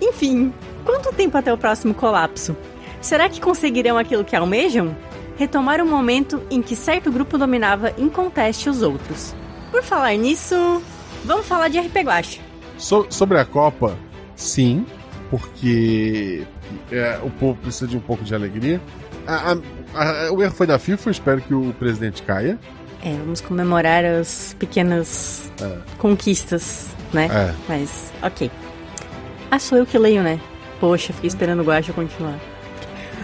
Enfim, 0.00 0.52
quanto 0.84 1.12
tempo 1.14 1.36
até 1.38 1.52
o 1.52 1.58
próximo 1.58 1.94
colapso? 1.94 2.56
Será 3.00 3.28
que 3.28 3.40
conseguirão 3.40 3.96
aquilo 3.98 4.24
que 4.24 4.36
almejam? 4.36 4.94
Retomar 5.36 5.80
o 5.80 5.86
momento 5.86 6.40
em 6.50 6.60
que 6.60 6.76
certo 6.76 7.10
grupo 7.10 7.38
dominava 7.38 7.92
inconteste 7.98 8.68
os 8.68 8.82
outros. 8.82 9.34
Por 9.70 9.82
falar 9.82 10.14
nisso, 10.16 10.82
vamos 11.24 11.46
falar 11.46 11.68
de 11.68 11.78
RP 11.80 11.96
Guacha. 12.04 12.40
So- 12.76 13.06
sobre 13.08 13.38
a 13.38 13.44
Copa, 13.44 13.96
sim, 14.36 14.84
porque 15.30 16.42
é, 16.90 17.18
o 17.22 17.30
povo 17.30 17.58
precisa 17.60 17.86
de 17.86 17.96
um 17.96 18.00
pouco 18.00 18.22
de 18.22 18.34
alegria. 18.34 18.80
A- 19.26 19.52
a- 19.52 20.26
a- 20.28 20.32
o 20.32 20.42
erro 20.42 20.54
foi 20.54 20.66
da 20.66 20.78
FIFA, 20.78 21.10
espero 21.10 21.40
que 21.40 21.54
o 21.54 21.72
presidente 21.78 22.22
caia. 22.22 22.58
É, 23.04 23.12
vamos 23.16 23.40
comemorar 23.40 24.04
as 24.04 24.54
pequenas 24.58 25.50
É. 25.60 25.78
conquistas, 25.98 26.88
né? 27.12 27.28
É. 27.32 27.54
Mas, 27.68 28.12
ok. 28.22 28.50
Ah, 29.50 29.58
sou 29.58 29.78
eu 29.78 29.86
que 29.86 29.98
leio, 29.98 30.22
né? 30.22 30.40
Poxa, 30.80 31.12
fiquei 31.12 31.28
esperando 31.28 31.60
o 31.60 31.64
Guacha 31.64 31.92
continuar. 31.92 32.38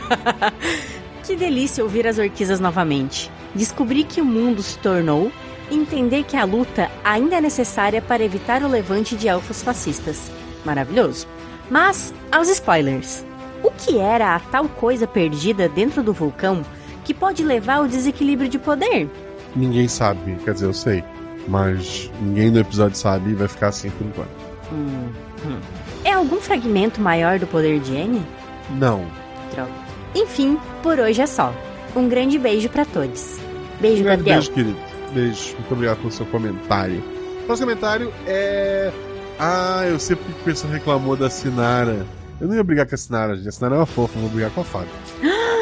que 1.25 1.37
delícia 1.37 1.83
ouvir 1.85 2.07
as 2.07 2.19
orquisas 2.19 2.61
novamente. 2.61 3.31
Descobrir 3.55 4.05
que 4.05 4.21
o 4.21 4.25
mundo 4.25 4.63
se 4.63 4.79
tornou 4.79 5.31
e 5.71 5.77
entender 5.77 6.25
que 6.25 6.37
a 6.37 6.45
luta 6.45 6.91
ainda 7.05 7.37
é 7.37 7.41
necessária 7.41 8.01
para 8.01 8.25
evitar 8.25 8.63
o 8.63 8.69
levante 8.69 9.17
de 9.17 9.29
elfos 9.29 9.63
fascistas. 9.63 10.31
Maravilhoso. 10.65 11.27
Mas, 11.71 12.13
aos 12.33 12.49
spoilers. 12.49 13.25
O 13.63 13.71
que 13.71 13.99
era 13.99 14.35
a 14.37 14.41
tal 14.41 14.69
coisa 14.69 15.07
perdida 15.07 15.69
dentro 15.69 16.03
do 16.03 16.13
vulcão 16.13 16.63
que 17.05 17.13
pode 17.15 17.43
levar 17.43 17.77
ao 17.77 17.87
desequilíbrio 17.89 18.49
de 18.49 18.59
poder? 18.59 19.09
Ninguém 19.57 19.89
sabe, 19.89 20.37
quer 20.45 20.55
dizer, 20.55 20.67
eu 20.67 20.75
sei. 20.75 21.03
Mas 21.49 22.11
ninguém 22.21 22.51
no 22.51 22.61
episódio 22.61 22.97
sabe 22.97 23.31
e 23.31 23.35
vai 23.35 23.49
ficar 23.49 23.69
assim 23.69 23.89
por 23.91 24.07
enquanto. 24.07 24.29
Hum, 24.73 25.09
hum. 25.47 25.59
É 26.05 26.13
algum 26.13 26.37
fragmento 26.37 27.01
maior 27.01 27.39
do 27.39 27.47
poder 27.47 27.81
de 27.81 27.95
N? 27.95 28.23
Não. 28.79 29.07
Droga. 29.55 29.71
Enfim, 30.15 30.59
por 30.83 30.99
hoje 30.99 31.23
é 31.23 31.27
só. 31.27 31.53
Um 31.97 32.09
grande 32.09 32.39
beijo 32.39 32.69
pra 32.69 32.85
todos. 32.85 33.39
Beijo, 33.81 34.03
Um 34.03 34.05
grande 34.05 34.23
Gabriel. 34.25 34.37
beijo, 34.41 34.53
querido. 34.53 34.77
Beijo. 35.15 35.55
Muito 35.55 35.73
obrigado 35.73 35.97
pelo 35.99 36.11
seu 36.13 36.27
comentário. 36.27 37.03
O 37.43 37.47
próximo 37.47 37.67
comentário 37.69 38.13
é. 38.27 38.93
Ah, 39.39 39.85
eu 39.87 39.99
sei 39.99 40.17
porque 40.17 40.33
o 40.33 40.45
pessoal 40.45 40.73
reclamou 40.73 41.17
da 41.17 41.31
Sinara. 41.31 42.05
Eu 42.41 42.47
não 42.47 42.55
ia 42.55 42.63
brigar 42.63 42.87
com 42.87 42.95
a 42.95 42.99
Sinara, 42.99 43.37
gente. 43.37 43.49
A 43.49 43.53
Sinara 43.53 43.75
é 43.75 43.79
uma 43.79 43.87
fofa, 43.87 44.17
eu 44.17 44.23
vou 44.23 44.31
brigar 44.31 44.51
com 44.51 44.61
a 44.61 44.65
Fábio. 44.65 44.91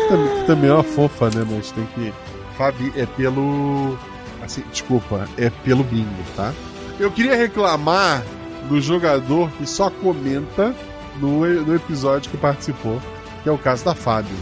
também, 0.09 0.41
que 0.41 0.47
também 0.47 0.71
é 0.71 0.75
uma 0.75 0.83
fofa, 0.83 1.31
né? 1.31 1.47
Mas 1.51 1.71
tem 1.71 1.87
que. 1.95 2.13
Fábio 2.57 2.93
é 2.97 3.07
pelo. 3.07 3.99
Assim, 4.43 4.63
desculpa, 4.71 5.27
é 5.37 5.51
pelo 5.51 5.83
bingo, 5.83 6.23
tá? 6.37 6.53
Eu 7.01 7.11
queria 7.11 7.35
reclamar 7.35 8.23
do 8.69 8.81
jogador 8.81 9.51
que 9.53 9.67
só 9.67 9.91
comenta 9.91 10.75
no, 11.21 11.47
no 11.47 11.75
episódio 11.75 12.31
que 12.31 12.37
participou, 12.37 13.01
que 13.43 13.49
é 13.49 13.53
o 13.53 13.59
caso 13.59 13.85
da 13.85 13.95
Fábio. 13.95 14.37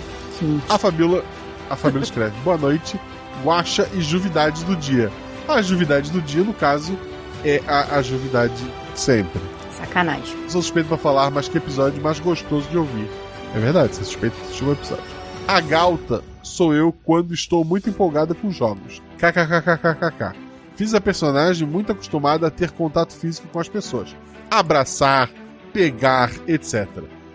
A 0.69 0.77
Fabiola, 0.77 1.25
a 1.71 1.77
Fabiola 1.77 2.05
escreve: 2.05 2.35
Boa 2.43 2.59
noite, 2.59 3.01
guacha 3.45 3.89
e 3.95 4.01
juvidade 4.01 4.65
do 4.65 4.77
dia. 4.77 5.11
A 5.47 5.63
juvidade 5.63 6.11
do 6.11 6.21
dia, 6.21 6.43
no 6.43 6.53
caso, 6.53 6.99
é 7.45 7.63
a, 7.67 7.97
a 7.97 8.03
juvidade 8.03 8.65
sempre. 8.95 9.41
Sacanagem. 9.85 10.49
Sou 10.49 10.63
suspeito 10.63 10.89
pra 10.89 10.99
falar, 10.99 11.31
mas 11.31 11.49
que 11.49 11.59
episódio 11.59 12.03
mais 12.03 12.19
gostoso 12.19 12.69
de 12.71 12.79
ouvir. 12.79 13.09
É 13.55 13.59
verdade, 13.59 13.95
você 13.95 14.05
suspeito 14.05 14.37
assistiu 14.43 14.69
o 14.69 14.73
episódio. 14.73 15.05
A 15.47 15.61
Galta 15.61 16.25
sou 16.43 16.75
eu 16.75 16.93
quando 17.05 17.35
estou 17.35 17.65
muito 17.65 17.91
empolgada 17.91 18.35
com 18.35 18.51
jogos. 18.51 19.03
KKKKKK. 19.19 20.35
Fiz 20.75 20.95
a 20.95 21.01
personagem 21.01 21.69
muito 21.69 21.93
acostumada 21.93 22.47
a 22.47 22.51
ter 22.51 22.71
contato 22.71 23.13
físico 23.13 23.47
com 23.49 23.61
as 23.61 23.69
pessoas. 23.69 24.17
Abraçar, 24.51 25.31
pegar, 25.73 26.33
etc. 26.49 26.89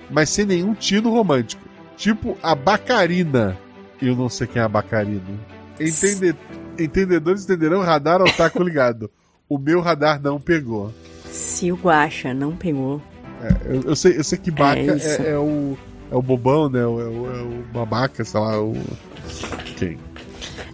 Mas 0.10 0.30
sem 0.30 0.46
nenhum 0.46 0.74
tino 0.74 1.12
romântico. 1.12 1.62
Tipo 1.96 2.38
a 2.42 2.56
Bacarina. 2.56 3.58
Eu 4.02 4.16
não 4.16 4.28
sei 4.28 4.48
quem 4.48 4.62
é 4.62 4.66
a 4.66 4.70
Bacarina. 4.70 5.22
Entende... 5.80 6.36
Entendedores 6.78 7.44
entenderão 7.44 7.82
radar 7.82 8.22
ao 8.22 8.32
taco 8.32 8.64
ligado. 8.64 9.12
O 9.48 9.58
meu 9.58 9.82
radar 9.82 10.22
não 10.22 10.40
pegou. 10.40 10.94
Se 11.32 11.72
o 11.72 11.76
Guacha 11.76 12.34
não 12.34 12.56
pegou. 12.56 13.02
É, 13.42 13.76
eu, 13.76 13.82
eu 13.84 13.96
sei, 13.96 14.18
eu 14.18 14.24
sei 14.24 14.38
que 14.38 14.52
Baca 14.52 14.80
É 14.80 14.88
é, 14.88 15.32
é 15.32 15.38
o. 15.38 15.78
É 16.12 16.16
o 16.16 16.22
bobão, 16.22 16.70
né? 16.70 16.80
É 16.82 16.86
o, 16.86 17.00
é 17.00 17.04
o, 17.06 17.32
é 17.32 17.74
babaca, 17.74 18.24
sei 18.26 18.40
lá, 18.40 18.60
o. 18.62 18.74
Quem? 19.78 19.98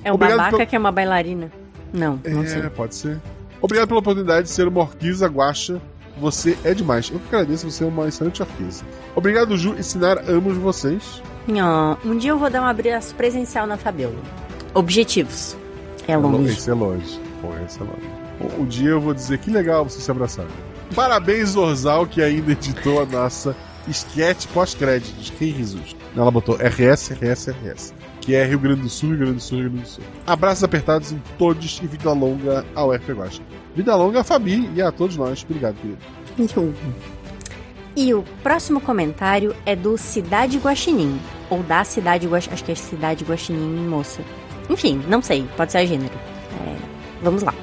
É 0.03 0.11
o 0.11 0.15
Obrigado 0.15 0.37
babaca 0.37 0.57
pelo- 0.57 0.69
que 0.69 0.75
é 0.75 0.79
uma 0.79 0.91
bailarina. 0.91 1.51
Não, 1.93 2.19
não 2.25 2.43
É, 2.43 2.47
sei. 2.47 2.61
pode 2.69 2.95
ser. 2.95 3.19
Obrigado 3.61 3.87
pela 3.87 3.99
oportunidade 3.99 4.43
de 4.47 4.49
ser 4.53 4.67
uma 4.67 4.81
orquiza 4.81 5.27
guacha. 5.27 5.81
Você 6.19 6.57
é 6.63 6.73
demais. 6.73 7.09
Eu 7.11 7.19
que 7.19 7.27
agradeço, 7.35 7.69
você 7.69 7.83
é 7.83 7.87
uma 7.87 8.07
excelente 8.07 8.41
orquiza. 8.41 8.83
Obrigado, 9.15 9.57
Ju. 9.57 9.75
Ensinar 9.77 10.17
amos 10.29 10.55
vocês. 10.57 11.21
Ó, 11.49 11.97
um 12.05 12.17
dia 12.17 12.31
eu 12.31 12.37
vou 12.39 12.49
dar 12.49 12.61
um 12.61 12.65
abraço 12.65 13.13
presencial 13.15 13.67
na 13.67 13.75
Fabiola. 13.77 14.15
Objetivos. 14.73 15.57
É 16.07 16.15
longe. 16.15 16.53
Esse 16.53 16.69
é 16.69 16.73
longe. 16.73 17.19
Pô, 17.41 17.49
esse 17.65 17.79
é 17.79 17.83
longe. 17.83 18.24
Um- 18.41 18.65
dia 18.65 18.89
eu 18.89 19.01
vou 19.01 19.13
dizer 19.13 19.37
que 19.37 19.49
legal 19.49 19.83
vocês 19.87 20.03
se 20.03 20.11
abraçarem. 20.11 20.51
Parabéns, 20.93 21.49
Zorzal, 21.49 22.05
que 22.05 22.21
ainda 22.21 22.51
editou 22.51 23.01
a 23.01 23.05
nossa 23.05 23.55
esquete 23.87 24.47
pós-créditos. 24.49 25.29
Que 25.31 25.45
risos. 25.45 25.95
Ela 26.15 26.29
botou 26.31 26.55
RS, 26.55 27.11
RS, 27.13 27.49
RS. 27.51 27.93
Que 28.21 28.35
é 28.35 28.45
Rio 28.45 28.59
Grande 28.59 28.81
do 28.81 28.89
Sul, 28.89 29.09
Rio 29.09 29.17
Grande 29.19 29.33
do 29.33 29.41
Sul, 29.41 29.59
Rio 29.59 29.69
Grande 29.69 29.83
do 29.85 29.89
Sul. 29.89 30.03
Abraços 30.25 30.63
apertados 30.63 31.11
em 31.11 31.21
todos 31.37 31.79
e 31.83 31.87
vida 31.87 32.11
longa 32.11 32.65
ao 32.73 32.91
RP 32.91 33.09
Guacha. 33.13 33.41
Vida 33.75 33.95
longa 33.95 34.21
a 34.21 34.23
Fabi 34.23 34.69
e 34.75 34.81
a 34.81 34.91
todos 34.91 35.15
nós. 35.17 35.43
Obrigado, 35.43 35.75
querido. 35.75 35.99
E 37.95 38.13
o 38.13 38.23
próximo 38.43 38.81
comentário 38.81 39.55
é 39.65 39.75
do 39.75 39.97
Cidade 39.97 40.57
Guaxinim. 40.57 41.19
Ou 41.49 41.63
da 41.63 41.83
Cidade 41.83 42.27
Guaxinim. 42.27 42.53
Acho 42.53 42.63
que 42.63 42.71
é 42.71 42.75
Cidade 42.75 43.23
Guaxinim 43.23 43.87
Moça. 43.87 44.21
Enfim, 44.69 45.01
não 45.07 45.21
sei. 45.21 45.47
Pode 45.55 45.71
ser 45.71 45.79
a 45.79 45.85
gênero. 45.85 46.13
É, 46.65 46.75
vamos 47.21 47.43
lá. 47.43 47.53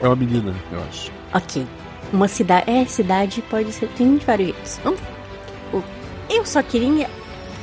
É 0.00 0.06
uma 0.06 0.16
menina, 0.16 0.54
eu 0.72 0.80
acho. 0.88 1.12
Ok. 1.34 1.66
Uma 2.12 2.28
cidade. 2.28 2.70
É, 2.70 2.84
cidade 2.84 3.42
pode 3.42 3.72
ser. 3.72 3.88
Tem 3.88 4.16
de 4.16 4.24
vários 4.24 4.48
jeitos. 4.48 4.80
Eu 6.30 6.44
só 6.44 6.62
queria. 6.62 7.08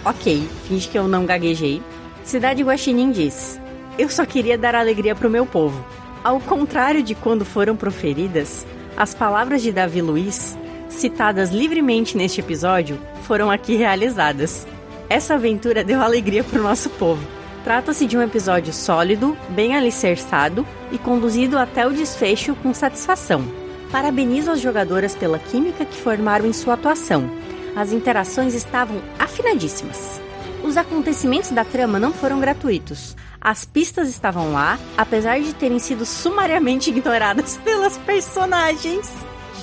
Ok, 0.03 0.47
finge 0.67 0.87
que 0.89 0.97
eu 0.97 1.07
não 1.07 1.25
gaguejei. 1.25 1.81
Cidade 2.23 2.63
Guaxinim 2.63 3.11
diz: 3.11 3.59
Eu 3.97 4.09
só 4.09 4.25
queria 4.25 4.57
dar 4.57 4.75
alegria 4.75 5.15
pro 5.15 5.29
meu 5.29 5.45
povo. 5.45 5.85
Ao 6.23 6.39
contrário 6.39 7.03
de 7.03 7.13
quando 7.13 7.45
foram 7.45 7.75
proferidas, 7.75 8.65
as 8.97 9.13
palavras 9.13 9.61
de 9.61 9.71
Davi 9.71 10.01
Luiz, 10.01 10.57
citadas 10.89 11.51
livremente 11.51 12.17
neste 12.17 12.39
episódio, 12.39 12.99
foram 13.23 13.51
aqui 13.51 13.75
realizadas. 13.75 14.65
Essa 15.07 15.35
aventura 15.35 15.83
deu 15.83 16.01
alegria 16.01 16.43
pro 16.43 16.63
nosso 16.63 16.89
povo. 16.89 17.34
Trata-se 17.65 18.05
de 18.05 18.15
um 18.15 18.21
episódio 18.21 18.71
sólido, 18.71 19.35
bem 19.49 19.75
alicerçado 19.75 20.67
e 20.91 20.99
conduzido 20.99 21.57
até 21.57 21.87
o 21.87 21.91
desfecho 21.91 22.53
com 22.53 22.71
satisfação. 22.75 23.43
Parabenizo 23.91 24.51
as 24.51 24.61
jogadoras 24.61 25.15
pela 25.15 25.39
química 25.39 25.83
que 25.83 25.97
formaram 25.97 26.45
em 26.45 26.53
sua 26.53 26.75
atuação. 26.75 27.27
As 27.75 27.91
interações 27.91 28.53
estavam 28.53 29.01
afinadíssimas. 29.17 30.21
Os 30.63 30.77
acontecimentos 30.77 31.49
da 31.49 31.65
trama 31.65 31.99
não 31.99 32.13
foram 32.13 32.39
gratuitos. 32.39 33.15
As 33.41 33.65
pistas 33.65 34.09
estavam 34.09 34.53
lá, 34.53 34.77
apesar 34.95 35.39
de 35.39 35.51
terem 35.55 35.79
sido 35.79 36.05
sumariamente 36.05 36.91
ignoradas 36.95 37.57
pelas 37.63 37.97
personagens. 37.97 39.11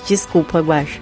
Desculpa, 0.05 0.59
Guacha. 0.59 0.99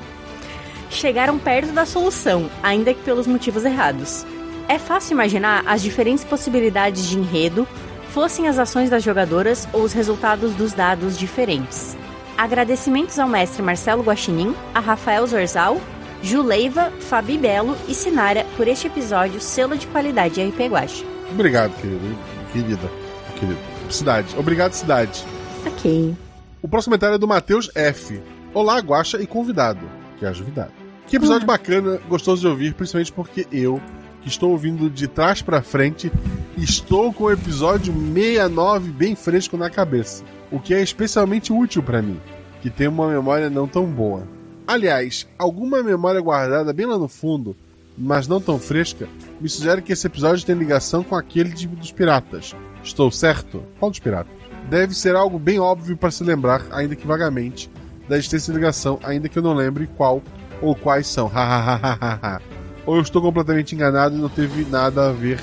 Chegaram 0.92 1.40
perto 1.40 1.72
da 1.72 1.84
solução, 1.84 2.48
ainda 2.62 2.94
que 2.94 3.02
pelos 3.02 3.26
motivos 3.26 3.66
errados. 3.66 4.24
É 4.72 4.80
fácil 4.80 5.12
imaginar 5.16 5.66
as 5.68 5.82
diferentes 5.82 6.24
possibilidades 6.24 7.06
de 7.10 7.20
enredo, 7.20 7.68
fossem 8.14 8.48
as 8.48 8.58
ações 8.58 8.90
das 8.90 9.04
jogadoras 9.04 9.68
ou 9.74 9.84
os 9.84 9.92
resultados 9.92 10.54
dos 10.56 10.72
dados 10.72 11.20
diferentes. 11.20 11.98
Agradecimentos 12.38 13.20
ao 13.20 13.28
mestre 13.28 13.62
Marcelo 13.62 14.02
Guaxinim, 14.02 14.56
a 14.74 14.80
Rafael 14.80 15.28
Zorzal, 15.28 15.82
Ju 16.24 16.42
Leiva, 16.42 16.90
Fabi 17.02 17.38
Belo 17.38 17.76
e 17.90 17.94
Sinara 17.94 18.46
por 18.56 18.66
este 18.66 18.88
episódio 18.88 19.42
selo 19.42 19.78
de 19.78 19.88
qualidade 19.88 20.42
RP 20.42 20.62
Guacha. 20.70 21.04
Obrigado, 21.30 21.76
querido. 21.82 22.18
Querida. 22.54 22.90
Querido. 23.38 23.60
Cidade. 23.90 24.34
Obrigado, 24.38 24.72
cidade. 24.72 25.26
Ok. 25.68 26.16
O 26.62 26.68
próximo 26.70 26.92
comentário 26.92 27.16
é 27.16 27.20
do 27.20 27.28
Matheus 27.28 27.70
F. 27.76 28.22
Olá, 28.54 28.80
Guaxa 28.80 29.22
e 29.22 29.28
convidado, 29.28 29.86
que 30.18 30.24
é 30.24 30.30
a 30.30 30.32
Juvidade. 30.32 30.72
Que 31.08 31.18
episódio 31.18 31.46
bacana, 31.46 32.00
gostoso 32.08 32.40
de 32.40 32.48
ouvir, 32.48 32.74
principalmente 32.74 33.12
porque 33.12 33.46
eu, 33.52 33.82
que 34.22 34.28
estou 34.28 34.52
ouvindo 34.52 34.90
de 34.90 35.08
trás 35.08 35.42
pra 35.42 35.62
frente, 35.62 36.12
estou 36.58 37.12
com 37.14 37.26
o 37.26 37.32
episódio 37.32 37.94
69 37.94 38.92
bem 38.92 39.16
fresco 39.16 39.58
na 39.58 39.70
cabeça, 39.70 40.24
o 40.52 40.60
que 40.60 40.74
é 40.74 40.82
especialmente 40.82 41.52
útil 41.52 41.82
pra 41.82 42.02
mim, 42.02 42.20
que 42.62 42.70
tenho 42.70 42.92
uma 42.92 43.08
memória 43.10 43.50
não 43.50 43.68
tão 43.68 43.86
boa. 43.86 44.28
Aliás, 44.68 45.28
alguma 45.38 45.82
memória 45.84 46.22
guardada 46.22 46.72
bem 46.72 46.86
lá 46.86 46.98
no 46.98 47.08
fundo, 47.08 47.56
mas 47.98 48.28
não 48.28 48.40
tão 48.40 48.58
fresca, 48.60 49.08
me 49.40 49.50
sugere 49.50 49.82
que 49.82 49.92
esse 49.94 50.08
episódio 50.08 50.46
tem 50.46 50.56
ligação 50.56 51.04
com 51.04 51.16
aquele 51.16 51.50
de- 51.50 51.68
dos 51.68 51.92
piratas. 51.92 52.56
Estou 52.84 53.12
certo? 53.12 53.64
Qual 53.80 53.92
dos 53.92 54.00
piratas? 54.00 54.32
Deve 54.70 54.94
ser 54.96 55.16
algo 55.16 55.38
bem 55.40 55.60
óbvio 55.60 55.98
para 55.98 56.12
se 56.12 56.24
lembrar, 56.24 56.62
ainda 56.72 56.96
que 56.96 57.06
vagamente, 57.08 57.70
da 58.08 58.18
existência 58.18 58.54
de 58.54 58.60
ligação, 58.60 59.00
ainda 59.04 59.28
que 59.28 59.38
eu 59.38 59.44
não 59.44 59.54
lembre 59.54 59.88
qual 59.98 60.22
ou 60.62 60.76
quais 60.76 61.08
são. 61.08 61.28
Hahaha. 61.28 62.40
Ou 62.86 62.96
eu 62.96 63.02
estou 63.02 63.22
completamente 63.22 63.76
enganado 63.76 64.16
e 64.16 64.20
não 64.20 64.30
teve 64.30 64.66
nada 64.70 65.10
a 65.10 65.12
ver. 65.12 65.40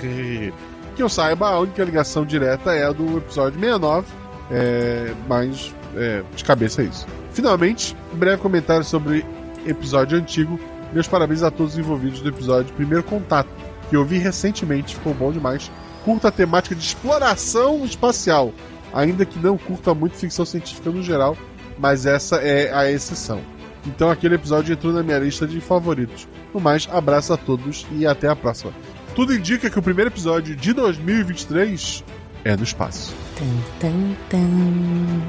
Que 0.96 1.02
eu 1.02 1.08
saiba, 1.08 1.48
a 1.48 1.58
única 1.60 1.84
ligação 1.84 2.24
direta 2.24 2.72
é 2.72 2.84
a 2.84 2.92
do 2.92 3.18
episódio 3.18 3.58
69, 3.60 4.06
é, 4.50 5.14
mas 5.28 5.74
é, 5.96 6.22
de 6.34 6.44
cabeça 6.44 6.82
é 6.82 6.86
isso. 6.86 7.06
Finalmente, 7.32 7.96
um 8.12 8.16
breve 8.16 8.42
comentário 8.42 8.84
sobre 8.84 9.24
episódio 9.66 10.18
antigo. 10.18 10.58
Meus 10.92 11.06
parabéns 11.06 11.42
a 11.42 11.50
todos 11.50 11.74
os 11.74 11.78
envolvidos 11.78 12.20
do 12.20 12.28
episódio 12.28 12.72
Primeiro 12.74 13.04
Contato, 13.04 13.48
que 13.88 13.96
eu 13.96 14.04
vi 14.04 14.18
recentemente, 14.18 14.96
ficou 14.96 15.14
bom 15.14 15.30
demais. 15.30 15.70
Curta 16.04 16.28
a 16.28 16.32
temática 16.32 16.74
de 16.74 16.82
exploração 16.82 17.84
espacial, 17.84 18.52
ainda 18.92 19.24
que 19.24 19.38
não 19.38 19.58
curta 19.58 19.94
muito 19.94 20.16
ficção 20.16 20.44
científica 20.44 20.90
no 20.90 21.02
geral, 21.02 21.36
mas 21.78 22.06
essa 22.06 22.36
é 22.36 22.72
a 22.72 22.90
exceção. 22.90 23.40
Então 23.88 24.10
aquele 24.10 24.34
episódio 24.34 24.74
entrou 24.74 24.92
na 24.92 25.02
minha 25.02 25.18
lista 25.18 25.46
de 25.46 25.60
favoritos. 25.60 26.28
No 26.52 26.60
mais, 26.60 26.86
abraço 26.92 27.32
a 27.32 27.36
todos 27.36 27.86
e 27.90 28.06
até 28.06 28.28
a 28.28 28.36
próxima. 28.36 28.72
Tudo 29.14 29.34
indica 29.34 29.70
que 29.70 29.78
o 29.78 29.82
primeiro 29.82 30.10
episódio 30.10 30.54
de 30.54 30.72
2023 30.74 32.04
é 32.44 32.54
no 32.54 32.62
espaço. 32.62 33.14
Tan, 33.36 33.88
tan, 33.88 34.16
tan. 34.28 35.22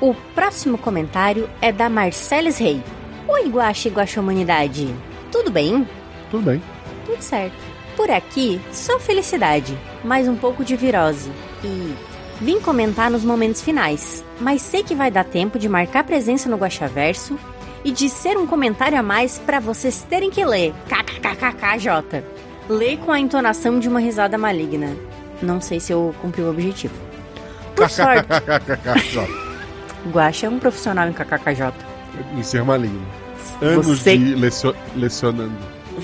O 0.00 0.14
próximo 0.34 0.78
comentário 0.78 1.50
é 1.60 1.72
da 1.72 1.88
Marceles 1.88 2.56
Rei. 2.58 2.82
Oi, 3.26 3.48
Guaxa 3.48 3.88
e 3.88 3.90
Guaxa 3.90 4.20
Humanidade. 4.20 4.94
Tudo 5.32 5.50
bem? 5.50 5.86
Tudo 6.30 6.44
bem. 6.44 6.62
Tudo 7.04 7.20
certo. 7.20 7.56
Por 7.96 8.10
aqui, 8.10 8.60
só 8.72 9.00
felicidade, 9.00 9.76
mais 10.04 10.28
um 10.28 10.36
pouco 10.36 10.64
de 10.64 10.76
virose. 10.76 11.30
E 11.64 11.94
vim 12.40 12.60
comentar 12.60 13.10
nos 13.10 13.24
momentos 13.24 13.60
finais, 13.60 14.24
mas 14.40 14.62
sei 14.62 14.84
que 14.84 14.94
vai 14.94 15.10
dar 15.10 15.24
tempo 15.24 15.58
de 15.58 15.68
marcar 15.68 16.04
presença 16.04 16.48
no 16.48 16.56
Guaxaverso 16.56 17.36
e 17.86 17.92
de 17.92 18.08
ser 18.10 18.36
um 18.36 18.46
comentário 18.48 18.98
a 18.98 19.02
mais 19.02 19.38
para 19.38 19.60
vocês 19.60 20.04
terem 20.10 20.28
que 20.28 20.44
ler. 20.44 20.74
KKKKJ. 20.88 22.24
Lê 22.68 22.96
com 22.96 23.12
a 23.12 23.20
entonação 23.20 23.78
de 23.78 23.88
uma 23.88 24.00
risada 24.00 24.36
maligna. 24.36 24.92
Não 25.40 25.60
sei 25.60 25.78
se 25.78 25.92
eu 25.92 26.12
cumpri 26.20 26.42
o 26.42 26.50
objetivo. 26.50 26.94
Por 27.76 27.88
sorte, 27.88 28.26
Guaxa 30.10 30.46
é 30.46 30.50
um 30.50 30.58
profissional 30.58 31.08
em 31.08 31.12
KKKJ. 31.12 31.72
em 32.36 32.42
ser 32.42 32.64
maligno. 32.64 33.06
Anos 33.62 33.86
Você- 33.86 34.18
de 34.18 34.34
lecio- 34.34 34.74
lecionando. 34.96 35.54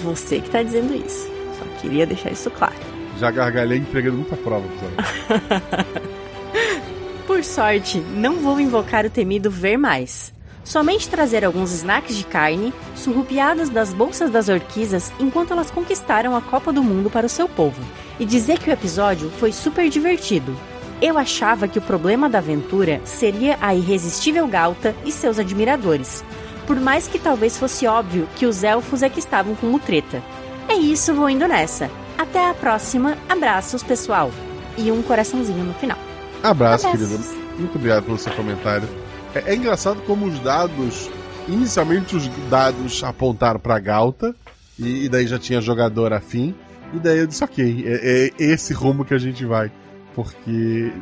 Você 0.04 0.38
que 0.40 0.50
tá 0.50 0.62
dizendo 0.62 0.94
isso. 0.94 1.28
Só 1.58 1.64
queria 1.80 2.06
deixar 2.06 2.30
isso 2.30 2.48
claro. 2.50 2.74
Já 3.18 3.30
gargalhei 3.32 3.78
entregando 3.78 4.18
muita 4.18 4.36
prova. 4.36 4.66
pessoal. 4.68 5.62
Por 7.26 7.42
sorte, 7.42 7.98
não 8.14 8.36
vou 8.36 8.60
invocar 8.60 9.04
o 9.06 9.10
temido 9.10 9.50
ver 9.50 9.76
mais. 9.76 10.32
Somente 10.64 11.08
trazer 11.08 11.44
alguns 11.44 11.72
snacks 11.72 12.16
de 12.16 12.24
carne, 12.24 12.72
surrupiados 12.94 13.68
das 13.68 13.92
bolsas 13.92 14.30
das 14.30 14.48
orquisas 14.48 15.12
enquanto 15.18 15.52
elas 15.52 15.70
conquistaram 15.70 16.36
a 16.36 16.40
Copa 16.40 16.72
do 16.72 16.82
Mundo 16.82 17.10
para 17.10 17.26
o 17.26 17.28
seu 17.28 17.48
povo. 17.48 17.82
E 18.18 18.24
dizer 18.24 18.58
que 18.58 18.70
o 18.70 18.72
episódio 18.72 19.30
foi 19.38 19.52
super 19.52 19.88
divertido. 19.88 20.56
Eu 21.00 21.18
achava 21.18 21.66
que 21.66 21.78
o 21.78 21.82
problema 21.82 22.28
da 22.30 22.38
aventura 22.38 23.00
seria 23.04 23.58
a 23.60 23.74
irresistível 23.74 24.46
Galta 24.46 24.94
e 25.04 25.10
seus 25.10 25.38
admiradores. 25.38 26.24
Por 26.64 26.78
mais 26.78 27.08
que 27.08 27.18
talvez 27.18 27.58
fosse 27.58 27.88
óbvio 27.88 28.28
que 28.36 28.46
os 28.46 28.62
elfos 28.62 29.02
é 29.02 29.08
que 29.08 29.18
estavam 29.18 29.56
com 29.56 29.66
mutreta. 29.66 30.22
É 30.68 30.74
isso, 30.74 31.12
vou 31.12 31.28
indo 31.28 31.48
nessa. 31.48 31.90
Até 32.16 32.48
a 32.48 32.54
próxima. 32.54 33.18
Abraços, 33.28 33.82
pessoal. 33.82 34.30
E 34.78 34.92
um 34.92 35.02
coraçãozinho 35.02 35.64
no 35.64 35.74
final. 35.74 35.98
Abraço, 36.40 36.86
Abraços. 36.86 37.08
querido. 37.08 37.42
Muito 37.58 37.74
obrigado 37.76 38.04
pelo 38.04 38.16
seu 38.16 38.32
comentário. 38.34 38.88
É, 39.34 39.52
é 39.52 39.54
engraçado 39.54 40.00
como 40.06 40.26
os 40.26 40.38
dados. 40.40 41.10
Inicialmente 41.48 42.14
os 42.16 42.28
dados 42.48 43.02
apontaram 43.02 43.58
pra 43.58 43.78
Galta. 43.78 44.34
E, 44.78 45.04
e 45.04 45.08
daí 45.08 45.26
já 45.26 45.38
tinha 45.38 45.60
jogador 45.60 46.12
afim. 46.12 46.54
E 46.94 46.98
daí 46.98 47.18
eu 47.18 47.26
disse, 47.26 47.42
ok, 47.42 47.84
é, 47.86 48.28
é 48.28 48.30
esse 48.38 48.72
rumo 48.72 49.04
que 49.04 49.14
a 49.14 49.18
gente 49.18 49.44
vai. 49.44 49.70
Porque 50.14 50.92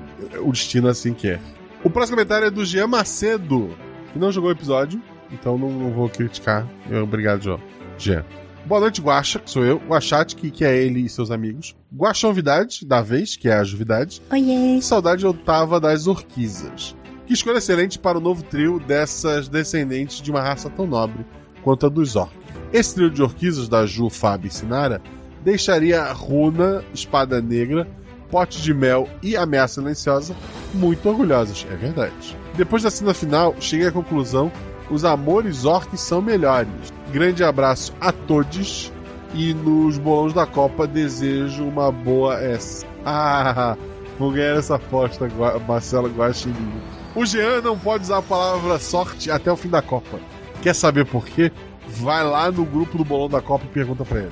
o 0.41 0.53
destino 0.53 0.89
assim 0.89 1.13
quer. 1.13 1.41
O 1.83 1.91
próximo 1.91 2.17
comentário 2.17 2.47
é 2.47 2.51
do 2.51 2.65
Jean 2.65 2.87
Macedo, 2.87 3.71
que 4.13 4.19
não 4.19 4.31
jogou 4.31 4.51
o 4.51 4.53
episódio. 4.53 5.03
Então 5.33 5.57
não, 5.59 5.71
não 5.71 5.91
vou 5.91 6.09
criticar. 6.09 6.67
Eu- 6.89 7.03
Obrigado, 7.05 7.43
João. 7.43 7.61
Jean. 7.99 8.25
Boa 8.67 8.81
noite, 8.83 9.01
Guaxa, 9.01 9.39
que 9.39 9.51
sou 9.51 9.65
eu. 9.65 9.79
Guaxate, 9.89 10.37
que, 10.37 10.51
que 10.51 10.65
é 10.65 10.77
ele 10.77 11.01
e 11.01 11.09
seus 11.09 11.31
amigos. 11.31 11.75
Guaxonvidade, 11.95 12.85
da 12.87 13.01
vez, 13.01 13.35
que 13.37 13.49
é 13.49 13.55
a 13.55 13.65
Juvidade. 13.65 14.21
Oiê. 14.31 14.81
Saudade 14.83 15.25
eu 15.25 15.33
tava 15.35 15.81
das 15.81 16.07
orquisas. 16.07 16.95
Que 17.31 17.35
escolha 17.35 17.59
excelente 17.59 17.97
para 17.97 18.19
o 18.19 18.21
novo 18.21 18.43
trio 18.43 18.81
dessas 18.81 19.47
descendentes 19.47 20.21
de 20.21 20.33
uma 20.33 20.41
raça 20.41 20.69
tão 20.69 20.85
nobre 20.85 21.25
quanto 21.63 21.87
a 21.87 21.89
dos 21.89 22.17
orcs. 22.17 22.37
Esse 22.73 22.97
trio 22.97 23.09
de 23.09 23.23
orquisas 23.23 23.69
da 23.69 23.87
Ju, 23.87 24.11
Fábio 24.11 24.49
e 24.49 24.53
Sinara 24.53 25.01
deixaria 25.45 26.13
Runa, 26.13 26.85
Espada 26.93 27.41
Negra, 27.41 27.87
Pote 28.33 28.61
de 28.61 28.75
Mel 28.75 29.09
e 29.23 29.37
Ameaça 29.37 29.75
Silenciosa 29.75 30.35
muito 30.75 31.09
orgulhosas, 31.09 31.65
é 31.71 31.77
verdade. 31.77 32.37
Depois 32.57 32.83
da 32.83 32.91
cena 32.91 33.15
final, 33.15 33.55
cheguei 33.61 33.87
à 33.87 33.93
conclusão 33.93 34.51
Os 34.91 35.05
amores 35.05 35.65
orcs 35.65 36.01
são 36.01 36.21
melhores. 36.21 36.93
Grande 37.13 37.45
abraço 37.45 37.95
a 38.01 38.11
todos. 38.11 38.93
E 39.35 39.55
nos 39.55 39.99
bolões 39.99 40.33
da 40.33 40.47
Copa 40.47 40.85
desejo 40.85 41.63
uma 41.63 41.93
boa 41.93 42.41
essa. 42.41 42.85
Ah, 43.07 43.77
vou 44.19 44.33
ganhar 44.33 44.57
essa 44.57 44.75
aposta, 44.75 45.29
Marcelo 45.69 46.09
Guaxinim. 46.09 47.00
O 47.15 47.27
Jean 47.27 47.61
não 47.61 47.77
pode 47.77 48.05
usar 48.05 48.19
a 48.19 48.23
palavra 48.23 48.79
sorte 48.79 49.31
até 49.31 49.51
o 49.51 49.57
fim 49.57 49.69
da 49.69 49.83
Copa. 49.83 50.21
Quer 50.63 50.75
saber 50.75 51.05
por 51.05 51.27
quê? 51.27 51.51
Vai 51.89 52.23
lá 52.23 52.51
no 52.53 52.65
grupo 52.65 52.97
do 52.97 53.05
bolão 53.05 53.29
da 53.29 53.41
Copa 53.41 53.65
e 53.65 53.69
pergunta 53.69 54.05
para 54.05 54.21
ele. 54.21 54.31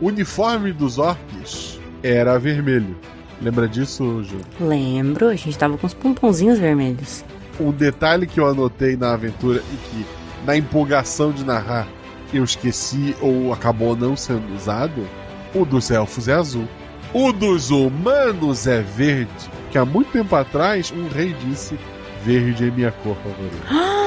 O 0.00 0.06
uniforme 0.06 0.72
dos 0.72 0.96
orcs 0.98 1.78
era 2.02 2.38
vermelho. 2.38 2.96
Lembra 3.42 3.68
disso, 3.68 4.22
Ju? 4.24 4.38
Lembro, 4.58 5.28
a 5.28 5.34
gente 5.34 5.58
tava 5.58 5.76
com 5.76 5.86
os 5.86 5.94
pomponzinhos 5.94 6.58
vermelhos. 6.58 7.24
Um 7.60 7.70
detalhe 7.70 8.26
que 8.26 8.40
eu 8.40 8.46
anotei 8.46 8.96
na 8.96 9.12
aventura 9.12 9.62
e 9.72 9.76
que, 9.76 10.06
na 10.46 10.56
empolgação 10.56 11.30
de 11.30 11.44
narrar, 11.44 11.86
eu 12.32 12.42
esqueci 12.42 13.14
ou 13.20 13.52
acabou 13.52 13.94
não 13.96 14.16
sendo 14.16 14.54
usado: 14.54 15.06
o 15.54 15.64
dos 15.64 15.90
elfos 15.90 16.26
é 16.26 16.34
azul. 16.34 16.66
O 17.12 17.32
dos 17.32 17.70
humanos 17.70 18.66
é 18.66 18.80
verde. 18.80 19.50
Que 19.70 19.78
há 19.78 19.84
muito 19.84 20.12
tempo 20.12 20.34
atrás 20.34 20.92
um 20.92 21.08
rei 21.08 21.34
disse: 21.44 21.78
Verde 22.24 22.68
é 22.68 22.70
minha 22.70 22.92
cor 22.92 23.16
favorita. 23.16 23.68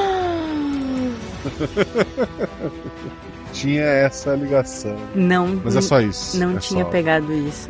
tinha 3.54 3.84
essa 3.84 4.36
ligação. 4.36 4.98
Não. 5.16 5.60
Mas 5.64 5.76
é 5.76 5.82
só 5.82 6.02
isso. 6.02 6.40
Não 6.40 6.58
é 6.58 6.60
tinha 6.60 6.84
só... 6.84 6.90
pegado 6.90 7.32
isso. 7.34 7.70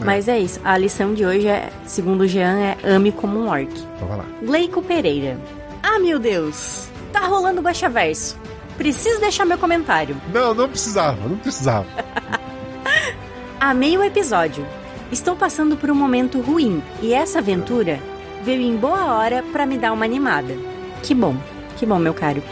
É. 0.00 0.04
Mas 0.04 0.28
é 0.28 0.38
isso. 0.38 0.60
A 0.64 0.78
lição 0.78 1.14
de 1.14 1.24
hoje 1.24 1.48
é, 1.48 1.70
segundo 1.86 2.22
o 2.22 2.28
Jean, 2.28 2.58
é 2.58 2.76
ame 2.84 3.12
como 3.12 3.40
um 3.40 3.48
orc. 3.48 3.70
Então 3.96 4.08
vai 4.08 4.18
lá. 4.18 4.26
Gleico 4.42 4.82
Pereira. 4.82 5.38
Ah, 5.82 5.98
meu 5.98 6.18
Deus! 6.18 6.88
Tá 7.12 7.20
rolando 7.20 7.60
o 7.60 7.90
Verso. 7.90 8.38
Preciso 8.76 9.20
deixar 9.20 9.44
meu 9.44 9.58
comentário. 9.58 10.16
Não, 10.32 10.54
não 10.54 10.68
precisava, 10.68 11.28
não 11.28 11.36
precisava. 11.36 11.86
Amei 13.60 13.98
o 13.98 14.04
episódio. 14.04 14.64
Estou 15.10 15.34
passando 15.34 15.76
por 15.76 15.90
um 15.90 15.94
momento 15.94 16.40
ruim 16.40 16.82
e 17.02 17.12
essa 17.12 17.40
aventura 17.40 17.98
veio 18.42 18.62
em 18.62 18.76
boa 18.76 19.14
hora 19.14 19.42
para 19.52 19.66
me 19.66 19.78
dar 19.78 19.92
uma 19.92 20.04
animada. 20.04 20.54
Que 21.02 21.14
bom, 21.14 21.36
que 21.76 21.86
bom, 21.86 21.98
meu 21.98 22.14
caro. 22.14 22.42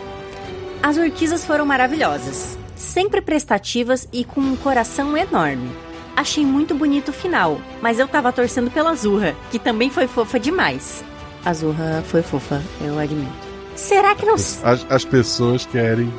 As 0.82 0.96
orquisas 0.96 1.44
foram 1.44 1.66
maravilhosas, 1.66 2.58
sempre 2.76 3.20
prestativas 3.20 4.08
e 4.12 4.24
com 4.24 4.40
um 4.40 4.56
coração 4.56 5.16
enorme. 5.16 5.70
Achei 6.16 6.44
muito 6.44 6.74
bonito 6.74 7.10
o 7.10 7.12
final, 7.12 7.60
mas 7.80 7.98
eu 7.98 8.08
tava 8.08 8.32
torcendo 8.32 8.70
pela 8.70 8.94
Zurra, 8.94 9.34
que 9.50 9.58
também 9.58 9.90
foi 9.90 10.06
fofa 10.06 10.38
demais. 10.38 11.04
A 11.44 11.52
Zurra 11.52 12.02
foi 12.06 12.22
fofa, 12.22 12.60
eu 12.80 12.98
admito. 12.98 13.48
Será 13.76 14.14
que 14.14 14.26
não. 14.26 14.34
As, 14.34 14.86
as 14.90 15.04
pessoas 15.04 15.64
querem 15.64 16.12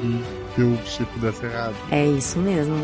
que, 0.55 0.61
o 0.61 0.77
chip 0.85 1.19
desse 1.19 1.45
errado. 1.45 1.75
É 1.91 2.05
isso 2.05 2.39
mesmo. 2.39 2.75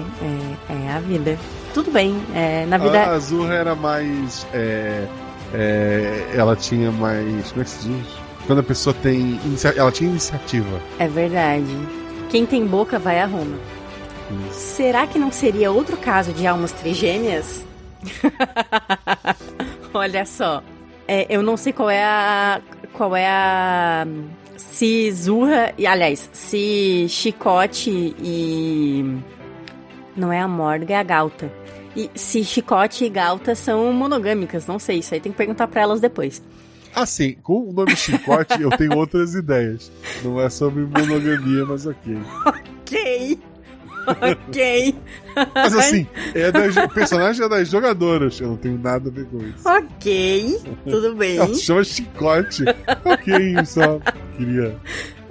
É, 0.69 0.73
é 0.73 0.91
a 0.91 0.99
vida. 0.99 1.37
Tudo 1.73 1.91
bem. 1.91 2.21
É, 2.33 2.65
na 2.65 2.77
vida. 2.77 3.03
A 3.03 3.11
Azurra 3.11 3.53
era 3.53 3.75
mais. 3.75 4.45
É, 4.53 5.07
é, 5.53 6.31
ela 6.33 6.55
tinha 6.55 6.91
mais. 6.91 7.49
Como 7.49 7.61
é 7.61 7.63
que 7.63 7.69
se 7.69 7.87
diz? 7.87 8.07
Quando 8.47 8.59
a 8.59 8.63
pessoa 8.63 8.93
tem. 8.93 9.39
Ela 9.75 9.91
tinha 9.91 10.09
iniciativa. 10.09 10.79
É 10.99 11.07
verdade. 11.07 11.65
Quem 12.29 12.45
tem 12.45 12.65
boca 12.65 12.99
vai 12.99 13.21
a 13.21 13.25
Roma. 13.25 13.57
Isso. 14.49 14.59
Será 14.59 15.05
que 15.07 15.19
não 15.19 15.31
seria 15.31 15.71
outro 15.71 15.97
caso 15.97 16.33
de 16.33 16.45
almas 16.45 16.71
trigêmeas? 16.71 17.65
Olha 19.93 20.25
só. 20.25 20.61
É, 21.07 21.27
eu 21.29 21.43
não 21.43 21.55
sei 21.57 21.73
qual 21.73 21.89
é 21.89 22.03
a. 22.03 22.61
Qual 22.93 23.15
é 23.15 23.27
a 23.27 24.07
se 24.75 25.11
Zurra. 25.11 25.73
E, 25.77 25.87
aliás, 25.87 26.29
se 26.33 27.07
Chicote 27.07 28.15
e. 28.19 29.19
Não 30.15 30.31
é 30.31 30.39
a 30.39 30.47
Morga, 30.47 30.93
é 30.93 30.97
a 30.97 31.03
Galta. 31.03 31.51
E 31.95 32.11
se 32.13 32.43
Chicote 32.43 33.05
e 33.05 33.09
Galta 33.09 33.55
são 33.55 33.91
monogâmicas, 33.93 34.67
não 34.67 34.77
sei, 34.77 34.99
isso 34.99 35.13
aí 35.13 35.21
tem 35.21 35.31
que 35.31 35.37
perguntar 35.37 35.67
para 35.67 35.81
elas 35.81 36.01
depois. 36.01 36.41
Assim, 36.93 37.33
com 37.43 37.69
o 37.69 37.73
nome 37.73 37.95
Chicote 37.95 38.61
eu 38.61 38.69
tenho 38.71 38.97
outras 38.97 39.33
ideias. 39.33 39.91
Não 40.23 40.39
é 40.39 40.49
sobre 40.49 40.83
monogamia, 40.83 41.65
mas 41.65 41.85
ok. 41.85 42.17
Ok. 42.85 43.39
ok. 44.07 44.95
Mas 45.55 45.75
assim, 45.75 46.07
é 46.35 46.51
das, 46.51 46.77
o 46.77 46.87
personagem 46.89 47.43
é 47.43 47.49
das 47.49 47.67
jogadoras. 47.67 48.39
Eu 48.39 48.49
não 48.49 48.57
tenho 48.57 48.77
nada 48.77 49.09
a 49.09 49.11
ver 49.11 49.25
com 49.25 49.39
isso. 49.39 49.67
Ok, 49.67 50.61
tudo 50.83 51.15
bem. 51.15 51.37
Ela 51.37 51.55
chama 51.55 51.83
Chicote. 51.83 52.63
ok, 53.03 53.65
só 53.65 53.99
queria. 54.37 54.77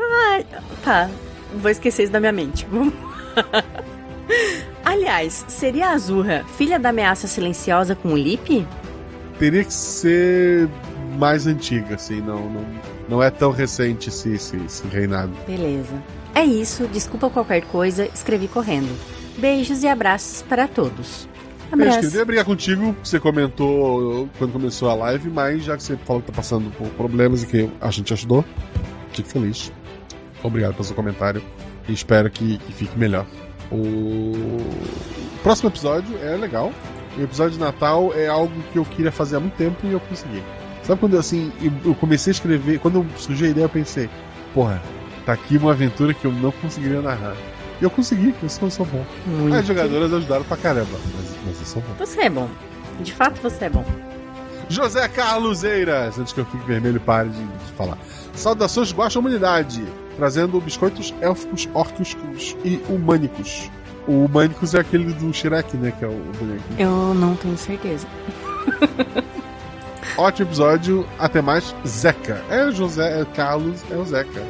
Ah, 0.00 0.42
tá. 0.82 1.08
Vou 1.54 1.70
esquecer 1.70 2.02
isso 2.02 2.12
da 2.12 2.18
minha 2.18 2.32
mente. 2.32 2.66
Aliás, 4.84 5.44
seria 5.48 5.88
a 5.88 5.92
Azurra 5.92 6.44
filha 6.56 6.78
da 6.78 6.90
ameaça 6.90 7.26
silenciosa 7.26 7.94
com 7.94 8.12
o 8.12 8.16
Lip? 8.16 8.66
Teria 9.38 9.64
que 9.64 9.72
ser 9.72 10.68
mais 11.18 11.46
antiga, 11.46 11.94
assim, 11.94 12.20
não, 12.20 12.50
não, 12.50 12.66
não 13.08 13.22
é 13.22 13.30
tão 13.30 13.50
recente 13.50 14.08
esse, 14.08 14.34
esse, 14.34 14.56
esse 14.56 14.86
reinado. 14.88 15.32
Beleza. 15.46 15.94
É 16.34 16.44
isso, 16.44 16.86
desculpa 16.88 17.30
qualquer 17.30 17.62
coisa, 17.62 18.06
escrevi 18.12 18.48
correndo. 18.48 18.94
Beijos 19.38 19.82
e 19.82 19.88
abraços 19.88 20.42
para 20.42 20.68
todos. 20.68 21.28
Abraço. 21.72 21.98
Eu 21.98 22.10
queria 22.10 22.24
brigar 22.24 22.44
contigo, 22.44 22.94
você 23.02 23.18
comentou 23.18 24.28
quando 24.38 24.52
começou 24.52 24.90
a 24.90 24.94
live, 24.94 25.28
mas 25.30 25.64
já 25.64 25.76
que 25.76 25.82
você 25.82 25.96
falou 25.96 26.22
que 26.22 26.30
tá 26.30 26.36
passando 26.36 26.70
por 26.76 26.88
problemas 26.90 27.42
e 27.42 27.46
que 27.46 27.70
a 27.80 27.90
gente 27.90 28.12
ajudou, 28.12 28.44
fico 29.12 29.28
feliz. 29.28 29.72
Obrigado 30.42 30.74
pelo 30.74 30.84
seu 30.84 30.94
comentário 30.94 31.42
e 31.88 31.92
espero 31.92 32.30
que, 32.30 32.58
que 32.58 32.72
fique 32.72 32.98
melhor. 32.98 33.26
O 33.70 34.60
próximo 35.42 35.68
episódio 35.68 36.18
é 36.22 36.36
legal. 36.36 36.72
O 37.16 37.22
episódio 37.22 37.52
de 37.52 37.60
Natal 37.60 38.12
é 38.14 38.26
algo 38.26 38.52
que 38.72 38.78
eu 38.78 38.84
queria 38.84 39.12
fazer 39.12 39.36
há 39.36 39.40
muito 39.40 39.54
tempo 39.54 39.76
e 39.84 39.92
eu 39.92 40.00
consegui. 40.00 40.42
Sabe 40.82 41.00
quando 41.00 41.16
assim, 41.18 41.52
eu 41.84 41.94
comecei 41.94 42.30
a 42.30 42.34
escrever, 42.34 42.78
quando 42.78 43.06
surgiu 43.16 43.46
a 43.46 43.50
ideia, 43.50 43.64
eu 43.64 43.68
pensei, 43.68 44.10
porra, 44.52 44.82
tá 45.24 45.32
aqui 45.32 45.56
uma 45.56 45.70
aventura 45.70 46.12
que 46.12 46.24
eu 46.24 46.32
não 46.32 46.50
conseguiria 46.52 47.00
narrar. 47.00 47.34
E 47.80 47.84
eu 47.84 47.90
consegui, 47.90 48.34
eu 48.42 48.48
sou, 48.48 48.66
eu 48.66 48.70
sou 48.70 48.86
bom. 48.86 49.04
Muito. 49.26 49.56
As 49.56 49.66
jogadoras 49.66 50.12
ajudaram 50.12 50.44
pra 50.44 50.56
caramba, 50.56 50.98
mas, 51.16 51.36
mas 51.46 51.60
eu 51.60 51.66
sou 51.66 51.82
bom. 51.82 51.94
Você 51.98 52.20
é 52.22 52.30
bom. 52.30 52.48
De 53.00 53.12
fato, 53.12 53.40
você 53.40 53.64
é 53.64 53.70
bom. 53.70 53.84
José 54.68 55.06
Carlos 55.08 55.64
Eiras, 55.64 56.18
antes 56.18 56.32
que 56.32 56.40
eu 56.40 56.46
fique 56.46 56.64
vermelho, 56.66 57.00
pare 57.00 57.28
de, 57.28 57.42
de 57.42 57.72
falar. 57.76 57.98
Saudações 58.34 58.92
Guaxa 58.92 59.18
Humanidade, 59.18 59.84
trazendo 60.16 60.60
biscoitos 60.60 61.14
élficos, 61.20 61.68
orcos 61.74 62.16
e 62.64 62.80
humânicos. 62.88 63.70
O 64.06 64.24
humânicos 64.24 64.74
é 64.74 64.80
aquele 64.80 65.12
do 65.14 65.32
Shrek, 65.32 65.76
né? 65.76 65.92
Que 65.98 66.04
é 66.04 66.08
o 66.08 66.20
boneco. 66.38 66.62
Eu 66.78 67.14
não 67.14 67.34
tenho 67.36 67.56
certeza. 67.56 68.06
Ótimo 70.16 70.48
episódio. 70.48 71.06
Até 71.18 71.40
mais. 71.40 71.74
Zeca. 71.86 72.42
É 72.50 72.70
José, 72.70 73.20
é 73.20 73.24
Carlos, 73.24 73.82
é 73.90 73.96
o 73.96 74.04
Zeca. 74.04 74.42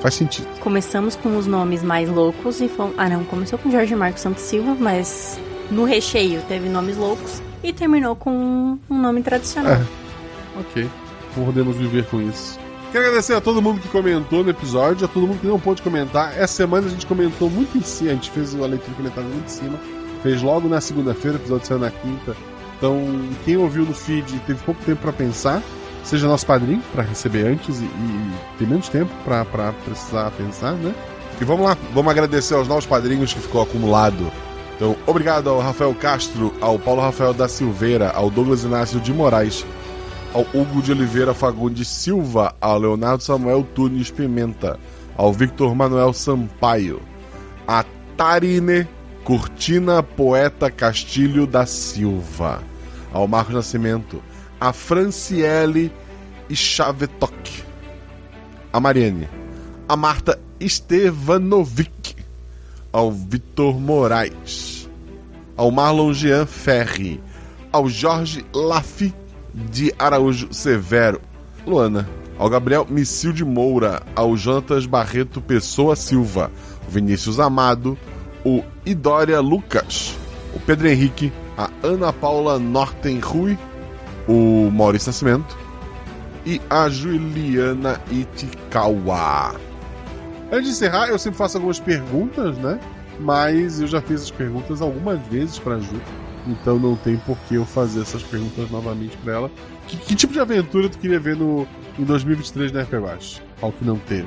Faz 0.00 0.14
sentido. 0.14 0.46
Começamos 0.60 1.16
com 1.16 1.36
os 1.36 1.46
nomes 1.46 1.82
mais 1.82 2.08
loucos 2.08 2.60
e 2.60 2.68
fomos. 2.68 2.94
Ah, 2.98 3.08
não. 3.08 3.24
Começou 3.24 3.58
com 3.58 3.70
Jorge 3.70 3.94
Marcos 3.94 4.20
Santos 4.20 4.42
Silva, 4.42 4.76
mas 4.78 5.40
no 5.70 5.84
recheio 5.84 6.42
teve 6.48 6.68
nomes 6.68 6.96
loucos 6.96 7.42
e 7.62 7.72
terminou 7.72 8.14
com 8.14 8.78
um 8.90 8.98
nome 9.00 9.22
tradicional. 9.22 9.74
É. 9.74 10.60
Ok. 10.60 10.90
Podemos 11.34 11.76
viver 11.76 12.04
com 12.06 12.20
isso. 12.20 12.58
Quero 12.92 13.06
agradecer 13.06 13.32
a 13.32 13.40
todo 13.40 13.62
mundo 13.62 13.80
que 13.80 13.88
comentou 13.88 14.44
no 14.44 14.50
episódio, 14.50 15.06
a 15.06 15.08
todo 15.08 15.26
mundo 15.26 15.40
que 15.40 15.46
não 15.46 15.58
pôde 15.58 15.80
comentar. 15.80 16.36
Essa 16.36 16.48
semana 16.48 16.88
a 16.88 16.90
gente 16.90 17.06
comentou 17.06 17.48
muito 17.48 17.78
em 17.78 17.80
cima, 17.80 18.10
a 18.10 18.14
gente 18.14 18.30
fez 18.30 18.54
a 18.54 18.66
leitura 18.66 18.94
comentários 18.94 19.32
muito 19.32 19.46
em 19.46 19.48
cima. 19.48 19.80
Fez 20.22 20.42
logo 20.42 20.68
na 20.68 20.78
segunda-feira, 20.78 21.38
o 21.38 21.40
episódio 21.40 21.66
saiu 21.66 21.80
na 21.80 21.90
quinta. 21.90 22.36
Então, 22.76 23.02
quem 23.46 23.56
ouviu 23.56 23.86
no 23.86 23.94
feed 23.94 24.38
teve 24.46 24.62
pouco 24.62 24.84
tempo 24.84 25.00
para 25.00 25.12
pensar, 25.12 25.62
seja 26.04 26.28
nosso 26.28 26.44
padrinho 26.44 26.82
para 26.92 27.02
receber 27.02 27.46
antes 27.46 27.80
e, 27.80 27.84
e 27.84 28.32
ter 28.58 28.66
menos 28.66 28.90
tempo 28.90 29.10
para 29.24 29.72
precisar 29.72 30.30
pensar, 30.32 30.72
né? 30.74 30.94
E 31.40 31.44
vamos 31.44 31.64
lá, 31.64 31.74
vamos 31.94 32.10
agradecer 32.10 32.52
aos 32.52 32.68
novos 32.68 32.84
padrinhos 32.84 33.32
que 33.32 33.40
ficou 33.40 33.62
acumulado. 33.62 34.30
Então, 34.76 34.96
obrigado 35.06 35.48
ao 35.48 35.60
Rafael 35.60 35.94
Castro, 35.94 36.52
ao 36.60 36.78
Paulo 36.78 37.00
Rafael 37.00 37.32
da 37.32 37.48
Silveira, 37.48 38.10
ao 38.10 38.28
Douglas 38.28 38.64
Inácio 38.64 39.00
de 39.00 39.14
Moraes, 39.14 39.64
ao 40.34 40.46
Hugo 40.54 40.80
de 40.80 40.92
Oliveira 40.92 41.34
Fagundes 41.34 41.88
Silva, 41.88 42.54
ao 42.60 42.78
Leonardo 42.78 43.22
Samuel 43.22 43.64
Tunes 43.74 44.10
Pimenta, 44.10 44.78
ao 45.16 45.32
Victor 45.32 45.74
Manuel 45.74 46.12
Sampaio, 46.12 47.02
a 47.68 47.84
Tarine 48.16 48.88
Cortina 49.24 50.02
Poeta 50.02 50.70
Castilho 50.70 51.46
da 51.46 51.66
Silva, 51.66 52.62
ao 53.12 53.28
Marcos 53.28 53.54
Nascimento, 53.54 54.22
a 54.58 54.72
Franciele 54.72 55.92
Chavetok, 56.50 57.64
a 58.72 58.80
Mariane, 58.80 59.28
a 59.88 59.96
Marta 59.96 60.40
Estevanovic, 60.58 62.16
ao 62.90 63.12
Vitor 63.12 63.78
Moraes, 63.78 64.88
ao 65.56 65.70
Marlon 65.70 66.14
Jean 66.14 66.46
Ferri, 66.46 67.22
ao 67.70 67.88
Jorge 67.88 68.44
Lafi 68.54 69.14
de 69.54 69.94
Araújo 69.98 70.52
Severo, 70.52 71.20
Luana, 71.66 72.08
ao 72.38 72.48
Gabriel 72.48 72.86
Missil 72.88 73.32
de 73.32 73.44
Moura, 73.44 74.02
ao 74.16 74.36
Jonatas 74.36 74.86
Barreto 74.86 75.40
Pessoa 75.40 75.94
Silva, 75.94 76.50
o 76.86 76.90
Vinícius 76.90 77.38
Amado, 77.38 77.96
o 78.44 78.62
Idória 78.84 79.40
Lucas, 79.40 80.16
o 80.54 80.60
Pedro 80.60 80.88
Henrique, 80.88 81.32
a 81.56 81.70
Ana 81.82 82.12
Paula 82.12 82.58
Norten 82.58 83.20
Rui, 83.20 83.58
o 84.26 84.70
Maurício 84.70 85.08
Nascimento 85.08 85.56
e 86.44 86.60
a 86.68 86.88
Juliana 86.88 88.00
Itikawa. 88.10 89.54
Antes 90.50 90.64
de 90.64 90.70
encerrar, 90.72 91.08
eu 91.08 91.18
sempre 91.18 91.38
faço 91.38 91.56
algumas 91.56 91.80
perguntas, 91.80 92.56
né? 92.58 92.78
Mas 93.20 93.80
eu 93.80 93.86
já 93.86 94.00
fiz 94.00 94.22
as 94.22 94.30
perguntas 94.30 94.82
algumas 94.82 95.20
vezes 95.28 95.58
pra 95.58 95.78
Ju, 95.78 96.00
então 96.46 96.78
não 96.78 96.96
tem 96.96 97.16
por 97.18 97.36
que 97.48 97.54
eu 97.54 97.64
fazer 97.64 98.02
essas 98.02 98.22
perguntas 98.22 98.70
novamente 98.70 99.16
pra 99.18 99.34
ela. 99.34 99.50
Que, 99.86 99.96
que 99.96 100.14
tipo 100.14 100.32
de 100.32 100.40
aventura 100.40 100.88
tu 100.88 100.98
queria 100.98 101.18
ver 101.20 101.36
no, 101.36 101.66
em 101.98 102.04
2023 102.04 102.72
na 102.72 102.82
RPG? 102.82 103.40
Ao 103.60 103.70
que 103.72 103.84
não 103.84 103.96
teve? 103.96 104.26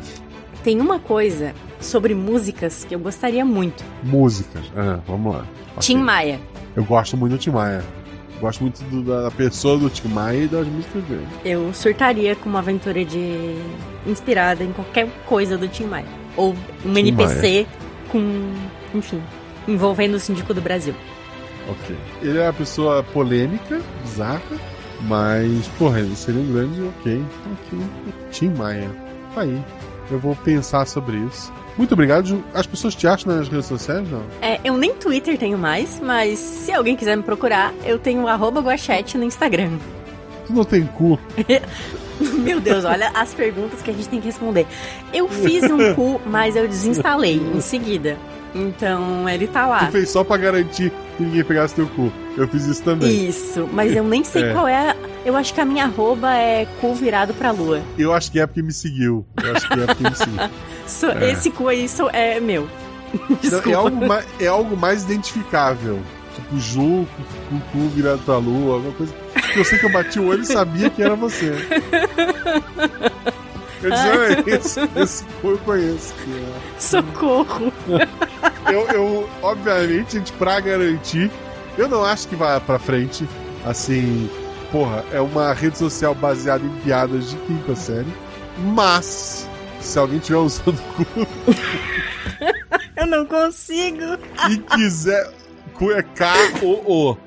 Tem 0.64 0.80
uma 0.82 0.98
coisa 1.00 1.54
sobre 1.80 2.16
músicas 2.16 2.86
que 2.86 2.96
eu 2.96 3.00
gostaria 3.00 3.46
muito. 3.46 3.84
Músicas. 4.04 4.64
Ah, 4.76 5.00
vamos 5.08 5.36
lá. 5.36 5.46
Tim 5.80 5.96
Ok. 5.96 6.06
Maia. 6.06 6.40
Eu 6.76 6.84
gosto 6.84 7.16
muito 7.16 7.34
do 7.34 7.38
Tim 7.38 7.52
Maia. 7.52 7.84
Gosto 8.42 8.62
muito 8.62 8.84
do- 8.86 9.04
da 9.04 9.32
pessoa 9.32 9.78
do 9.78 9.90
Tim 9.90 10.08
Maia 10.10 10.44
e 10.44 10.48
das 10.48 10.68
músicas 10.68 11.04
dele. 11.04 11.28
Eu 11.46 11.74
surtaria 11.74 12.36
com 12.36 12.50
uma 12.50 12.60
aventura 12.60 13.06
de. 13.06 13.56
inspirada 14.06 14.64
em 14.64 14.72
qualquer 14.74 15.08
coisa 15.26 15.58
do 15.58 15.68
Tim 15.68 15.86
Maia. 15.86 16.06
Ou 16.36 16.54
um 16.86 16.94
Tim 16.94 17.00
NPC 17.00 17.66
com. 18.12 18.54
enfim. 18.94 19.22
envolvendo 19.68 20.16
o 20.16 20.20
Síndico 20.20 20.54
do 20.54 20.62
Brasil. 20.62 20.94
Ok. 21.70 21.96
Ele 22.22 22.38
é 22.40 22.44
uma 22.44 22.54
pessoa 22.54 23.04
polêmica, 23.04 23.82
bizarra, 24.04 24.42
mas, 25.02 25.68
porra, 25.78 26.00
ele 26.00 26.16
seria 26.16 26.42
um 26.42 26.54
grande 26.54 26.82
ok. 26.82 27.24
Ok. 27.54 27.80
Tim 28.32 28.50
Maia. 28.50 28.90
Tá 29.34 29.42
aí. 29.42 29.62
Eu 30.12 30.20
vou 30.20 30.36
pensar 30.36 30.86
sobre 30.86 31.18
isso. 31.18 31.52
Muito 31.78 31.94
obrigado, 31.94 32.28
Ju. 32.28 32.44
As 32.54 32.66
pessoas 32.66 32.96
te 32.96 33.08
acham 33.08 33.36
nas 33.36 33.50
redes 33.50 33.66
sociais, 33.66 34.10
não? 34.10 34.22
É, 34.42 34.60
eu 34.64 34.78
nem 34.78 34.94
Twitter 34.94 35.38
tenho 35.38 35.58
mais, 35.58 36.00
mas 36.00 36.40
se 36.40 36.72
alguém 36.72 36.96
quiser 36.96 37.18
me 37.18 37.24
procurar, 37.24 37.74
eu 37.84 37.98
tenho 38.00 38.28
arroba 38.28 38.62
guachete 38.62 39.18
no 39.18 39.24
Instagram. 39.24 39.72
Tu 40.48 40.54
não 40.54 40.64
tem 40.64 40.86
cu. 40.86 41.20
Meu 42.40 42.62
Deus, 42.62 42.86
olha 42.86 43.10
as 43.14 43.34
perguntas 43.34 43.82
que 43.82 43.92
a 43.92 43.94
gente 43.94 44.08
tem 44.08 44.22
que 44.22 44.28
responder. 44.28 44.66
Eu 45.14 45.28
fiz 45.28 45.64
um 45.64 45.94
cu, 45.96 46.22
mas 46.26 46.56
eu 46.56 46.66
desinstalei 46.68 47.36
em 47.36 47.60
seguida. 47.60 48.18
Então 48.56 49.28
ele 49.28 49.48
tá 49.48 49.68
lá. 49.68 49.86
Tu 49.86 49.92
fez 49.92 50.10
só 50.10 50.24
pra 50.24 50.38
garantir 50.38 50.92
que 51.18 51.24
ninguém 51.24 51.44
pegasse 51.44 51.76
teu 51.76 51.88
cu. 51.88 52.12
Eu 52.38 52.48
fiz 52.48 52.66
isso 52.66 52.82
também. 52.84 53.28
Isso, 53.28 53.70
mas 53.74 53.94
eu 53.96 54.04
nem 54.04 54.24
sei 54.24 54.44
É. 54.46 54.54
qual 54.54 54.68
é. 54.68 54.92
a- 54.92 54.96
Eu 55.26 55.36
acho 55.36 55.54
que 55.54 55.60
a 55.62 55.66
minha 55.66 55.86
arroba 55.86 56.34
é 56.36 56.66
cu 56.80 56.94
virado 56.94 57.34
pra 57.34 57.52
lua. 57.52 57.82
Eu 57.98 58.14
acho 58.14 58.32
que 58.32 58.40
é 58.40 58.46
porque 58.48 58.62
me 58.62 58.72
seguiu. 58.72 59.26
Eu 59.44 59.56
acho 59.56 59.68
que 59.68 59.74
é 59.80 59.86
porque 59.86 60.04
me 60.04 60.16
seguiu. 60.16 60.50
So- 60.88 61.08
É. 61.12 61.32
Esse 61.32 61.50
cu 61.52 61.68
aí 61.68 61.90
so- 61.90 62.10
é 62.14 62.40
meu. 62.40 62.68
Então, 63.14 63.38
Desculpa. 63.42 63.70
é, 63.70 63.74
algo 63.74 64.06
mais, 64.08 64.26
é 64.40 64.48
algo 64.48 64.78
mais 64.78 65.04
identificável. 65.04 66.00
Tipo, 66.36 66.58
Ju 66.60 67.08
com 67.50 67.56
o 67.56 67.62
cu 67.72 67.90
virado 67.90 68.20
pra 68.26 68.38
lua, 68.38 68.76
alguma 68.76 68.94
coisa. 68.94 69.14
Eu 69.56 69.64
sei 69.66 69.80
que 69.80 69.86
eu 69.86 69.92
bati 69.92 70.20
o 70.20 70.28
olho 70.28 70.42
e 70.44 70.46
sabia 70.46 70.90
que 70.90 71.02
era 71.02 71.16
você. 71.16 71.54
Eu 73.86 73.92
disse, 74.58 74.80
"Ah, 74.80 74.88
esse, 75.02 75.24
cu 75.42 75.50
eu 75.52 75.58
conheço. 75.60 76.14
Socorro. 76.80 77.72
Eu, 78.72 78.88
eu, 78.94 79.30
obviamente, 79.42 80.14
gente, 80.18 80.32
pra 80.34 80.60
garantir, 80.60 81.30
eu 81.78 81.88
não 81.88 82.04
acho 82.04 82.28
que 82.28 82.36
vai 82.36 82.60
pra 82.60 82.80
frente. 82.80 83.28
Assim, 83.66 84.30
porra, 84.72 85.04
é 85.12 85.20
uma 85.22 85.54
rede 85.54 85.78
social 85.78 86.14
baseada 86.16 86.64
em 86.66 86.70
piadas 86.82 87.30
de 87.30 87.36
quinta 87.38 87.76
série. 87.76 88.08
Mas, 88.58 89.48
se 89.82 89.98
alguém 90.00 90.20
tiver 90.20 90.38
usando 90.38 90.82
cu 90.96 91.06
Eu 92.98 93.08
não 93.08 93.26
consigo. 93.26 94.18
e 94.50 94.58
quiser. 94.58 95.30
Cu 95.74 95.92
é 95.92 96.02
K-O-O. 96.02 97.18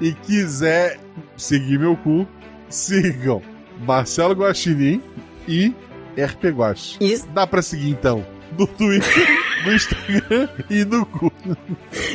E 0.00 0.12
quiser 0.12 0.98
seguir 1.36 1.78
meu 1.78 1.96
cu, 1.96 2.26
sigam 2.68 3.40
Marcelo 3.80 4.34
Guaxinim 4.34 5.00
e 5.48 5.72
RP 6.16 6.44
Guax. 6.52 6.96
Isso. 7.00 7.26
Dá 7.28 7.46
pra 7.46 7.62
seguir 7.62 7.90
então 7.90 8.24
no 8.58 8.66
Twitter, 8.66 9.26
no 9.66 9.72
Instagram 9.74 10.48
e 10.70 10.84
no 10.84 11.04
cu. 11.06 11.32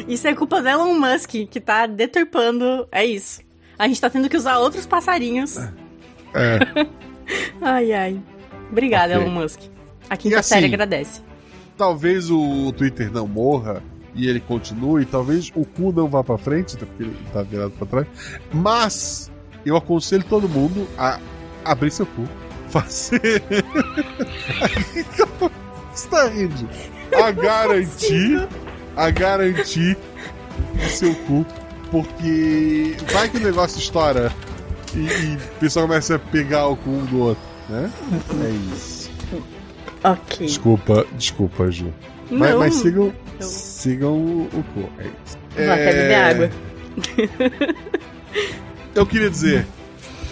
Isso 0.07 0.27
é 0.27 0.33
culpa 0.33 0.61
do 0.61 0.67
Elon 0.67 0.93
Musk, 0.95 1.29
que 1.49 1.59
tá 1.59 1.85
deturpando. 1.87 2.87
É 2.91 3.05
isso. 3.05 3.41
A 3.77 3.87
gente 3.87 3.99
tá 4.01 4.09
tendo 4.09 4.29
que 4.29 4.37
usar 4.37 4.57
outros 4.59 4.85
passarinhos. 4.85 5.57
É. 6.33 6.59
Ai, 7.61 7.93
ai. 7.93 8.21
Obrigada, 8.71 9.13
Ok. 9.15 9.25
Elon 9.25 9.41
Musk. 9.41 9.59
A 10.09 10.17
quinta 10.17 10.39
assim, 10.39 10.49
série 10.55 10.65
agradece. 10.65 11.21
talvez 11.77 12.29
o 12.29 12.71
Twitter 12.73 13.09
não 13.11 13.25
morra 13.27 13.81
e 14.13 14.27
ele 14.27 14.41
continue, 14.41 15.05
talvez 15.05 15.49
o 15.55 15.65
cu 15.65 15.93
não 15.93 16.09
vá 16.09 16.21
pra 16.23 16.37
frente, 16.37 16.75
até 16.75 16.85
porque 16.85 17.03
ele 17.03 17.15
tá 17.31 17.41
virado 17.43 17.71
pra 17.71 17.87
trás. 17.87 18.07
Mas 18.51 19.31
eu 19.65 19.77
aconselho 19.77 20.23
todo 20.25 20.49
mundo 20.49 20.85
a 20.97 21.19
abrir 21.63 21.91
seu 21.91 22.05
cu, 22.05 22.27
fazer. 22.71 23.43
Você 25.93 26.07
tá 26.09 26.27
rindo? 26.27 26.69
A 27.21 27.31
garantir, 27.31 28.47
a 28.95 29.09
garantir 29.11 29.97
o 30.75 30.89
seu 30.89 31.13
cu, 31.25 31.45
porque 31.91 32.95
vai 33.11 33.27
que 33.29 33.37
o 33.37 33.41
negócio 33.41 33.77
estoura 33.79 34.31
e, 34.95 34.99
e 34.99 35.35
o 35.35 35.59
pessoal 35.59 35.87
começa 35.87 36.15
a 36.15 36.19
pegar 36.19 36.67
o 36.67 36.77
cu 36.77 36.89
um 36.89 37.05
do 37.05 37.19
outro, 37.19 37.43
né? 37.69 37.91
É 38.45 38.73
isso. 38.73 39.11
Ok. 40.03 40.47
Desculpa, 40.47 41.05
desculpa, 41.13 41.69
Ju. 41.69 41.93
Mas, 42.29 42.51
Não. 42.51 42.59
mas 42.59 42.75
sigam, 42.75 43.13
Eu- 43.39 43.45
sigam 43.45 44.13
o, 44.13 44.43
o 44.53 44.63
cu. 44.73 44.89
É 44.99 45.03
isso. 45.03 45.37
Beber 45.53 46.15
água. 46.15 46.49
Eu 48.95 49.05
queria 49.05 49.29
dizer 49.29 49.65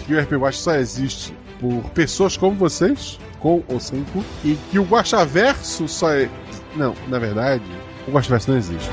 que 0.06 0.14
o 0.14 0.20
RP 0.20 0.32
Watch 0.32 0.58
só 0.58 0.74
existe 0.76 1.34
por 1.60 1.90
pessoas 1.90 2.36
como 2.36 2.56
vocês, 2.56 3.18
com 3.38 3.62
ou 3.68 3.78
sem 3.78 4.02
cu, 4.04 4.24
e 4.42 4.56
que 4.70 4.78
o 4.78 4.84
Guaxaverso 4.84 5.86
só 5.86 6.10
é. 6.12 6.28
Não, 6.74 6.94
na 7.08 7.18
verdade, 7.18 7.64
o 8.08 8.10
Guaxaverso 8.10 8.50
não 8.50 8.58
existe. 8.58 8.88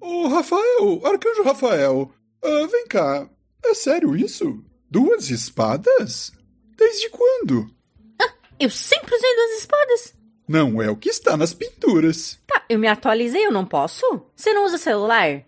Ô, 0.00 0.28
Rafael, 0.28 1.00
Arcanjo 1.04 1.42
Rafael, 1.42 2.10
ah, 2.44 2.68
vem 2.70 2.86
cá. 2.86 3.28
É 3.64 3.74
sério 3.74 4.14
isso? 4.14 4.62
Duas 4.90 5.30
espadas? 5.30 6.32
Desde 6.76 7.08
quando? 7.10 7.70
Eu 8.58 8.70
sempre 8.70 9.14
usei 9.14 9.34
duas 9.36 9.60
espadas. 9.60 10.14
Não 10.48 10.80
é 10.80 10.90
o 10.90 10.96
que 10.96 11.10
está 11.10 11.36
nas 11.36 11.52
pinturas. 11.52 12.38
Tá, 12.46 12.64
eu 12.70 12.78
me 12.78 12.86
atualizei, 12.86 13.44
eu 13.44 13.52
não 13.52 13.66
posso? 13.66 14.02
Você 14.34 14.52
não 14.54 14.64
usa 14.64 14.78
celular? 14.78 15.44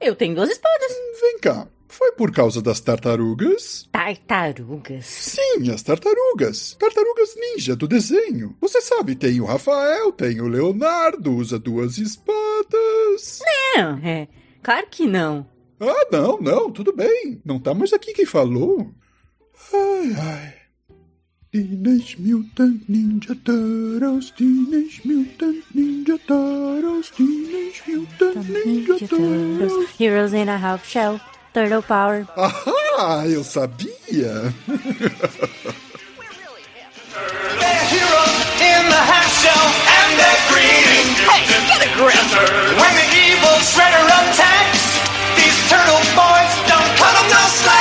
Eu 0.00 0.16
tenho 0.16 0.34
duas 0.34 0.50
espadas. 0.50 0.92
Vem 1.20 1.38
cá. 1.38 1.68
Foi 1.86 2.12
por 2.12 2.32
causa 2.32 2.60
das 2.60 2.80
tartarugas? 2.80 3.88
Tartarugas. 3.92 5.06
Sim, 5.06 5.70
as 5.72 5.82
tartarugas. 5.82 6.76
Tartarugas 6.78 7.34
ninja 7.36 7.76
do 7.76 7.86
desenho. 7.86 8.56
Você 8.60 8.80
sabe, 8.80 9.14
tem 9.14 9.40
o 9.40 9.44
Rafael, 9.44 10.12
tem 10.12 10.40
o 10.40 10.48
Leonardo, 10.48 11.34
usa 11.34 11.58
duas 11.58 11.96
espadas. 11.98 13.40
Não, 13.76 13.98
é. 14.04 14.28
Claro 14.62 14.86
que 14.90 15.06
não. 15.06 15.48
Ah, 15.80 16.06
não, 16.10 16.40
não, 16.40 16.70
tudo 16.72 16.92
bem. 16.92 17.40
Não 17.44 17.60
tá 17.60 17.72
mais 17.72 17.92
aqui 17.92 18.12
quem 18.12 18.26
falou. 18.26 18.92
Ai, 19.72 20.12
ai. 20.18 20.57
Teenage 21.50 22.18
Mutant 22.18 22.84
Ninja 22.90 23.32
Turtles, 23.42 24.30
Teenage 24.32 25.00
Mutant 25.04 25.64
Ninja 25.74 26.18
Turtles, 26.28 27.10
Teenage 27.16 27.82
Mutant 27.86 28.46
Ninja 28.52 28.98
Turtles. 29.08 29.88
Heroes 29.96 30.34
in 30.34 30.48
a 30.50 30.58
half 30.58 30.86
shell. 30.86 31.18
Turtle 31.54 31.80
power. 31.80 32.26
Ah, 32.36 33.24
eu 33.26 33.42
sabia. 33.42 34.52
They're 37.56 37.84
heroes 37.94 38.36
in 38.60 38.82
the 38.92 39.02
half 39.08 39.28
shell 39.40 39.66
and 39.96 40.10
they're 40.20 40.42
green. 40.52 41.06
Hey, 41.32 41.42
get 41.48 41.80
a 41.80 41.90
grip! 41.96 42.26
When 42.76 42.92
the 43.00 43.06
evil 43.24 43.56
shredder 43.72 44.04
attacks, 44.04 44.84
these 45.38 45.56
turtle 45.72 46.04
boys 46.12 46.52
don't 46.68 46.90
cut 47.00 47.14
'em 47.16 47.26
no 47.32 47.42
slack. 47.62 47.77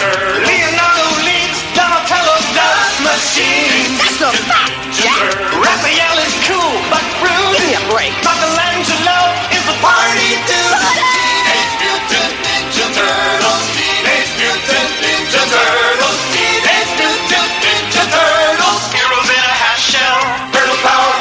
Leonardo 0.00 1.06
leads 1.28 1.60
Donatello 1.76 2.36
dust 2.56 2.96
machine. 3.04 4.00
That's 4.00 4.20
a 4.24 4.32
fact, 4.48 4.72
Jack. 4.96 5.28
Raphael 5.60 6.16
is 6.24 6.34
cool, 6.48 6.72
but 6.88 7.04
rude. 7.20 7.52
Give 7.60 7.68
me 7.68 7.76
a 7.76 7.84
break. 7.92 8.12
Michelangelo 8.24 9.18
is 9.52 9.60
the 9.68 9.76
party 9.84 10.40
dude. 10.48 10.72
Teenage 10.88 11.76
Mutant 11.84 12.32
Ninja 12.48 12.86
Turtles. 12.96 13.64
Teenage 13.76 14.32
Mutant 14.40 14.90
Ninja 15.04 15.42
Turtles. 15.52 16.18
Teenage 16.32 16.92
Mutant 16.96 17.52
Ninja 17.60 18.04
Turtles. 18.08 18.82
Heroes 18.96 19.28
in 19.28 19.42
a 19.44 19.76
shell. 19.76 20.20
Turtle 20.56 20.80
power. 20.80 21.16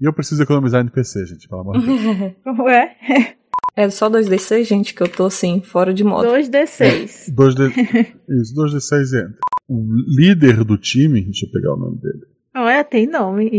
E 0.00 0.04
eu 0.04 0.12
preciso 0.12 0.42
economizar 0.42 0.80
NPC, 0.82 1.24
gente, 1.26 1.48
pelo 1.48 1.60
amor 1.62 1.78
de 1.78 1.86
Deus. 1.86 2.58
Ué? 2.58 2.90
É? 3.76 3.82
É 3.84 3.90
só 3.90 4.08
2D6, 4.08 4.64
gente, 4.64 4.94
que 4.94 5.02
eu 5.02 5.08
tô 5.08 5.26
assim, 5.26 5.60
fora 5.62 5.92
de 5.92 6.02
modo. 6.02 6.28
2D6. 6.28 7.34
2D... 7.34 7.70
Isso, 8.40 8.54
2D6 8.54 9.18
entra. 9.18 9.38
O 9.68 9.84
líder 10.16 10.64
do 10.64 10.78
time, 10.78 11.22
deixa 11.22 11.44
eu 11.46 11.50
pegar 11.50 11.74
o 11.74 11.76
nome 11.76 11.98
dele. 12.00 12.26
Olha, 12.56 12.82
tem 12.84 13.06
nome. 13.06 13.50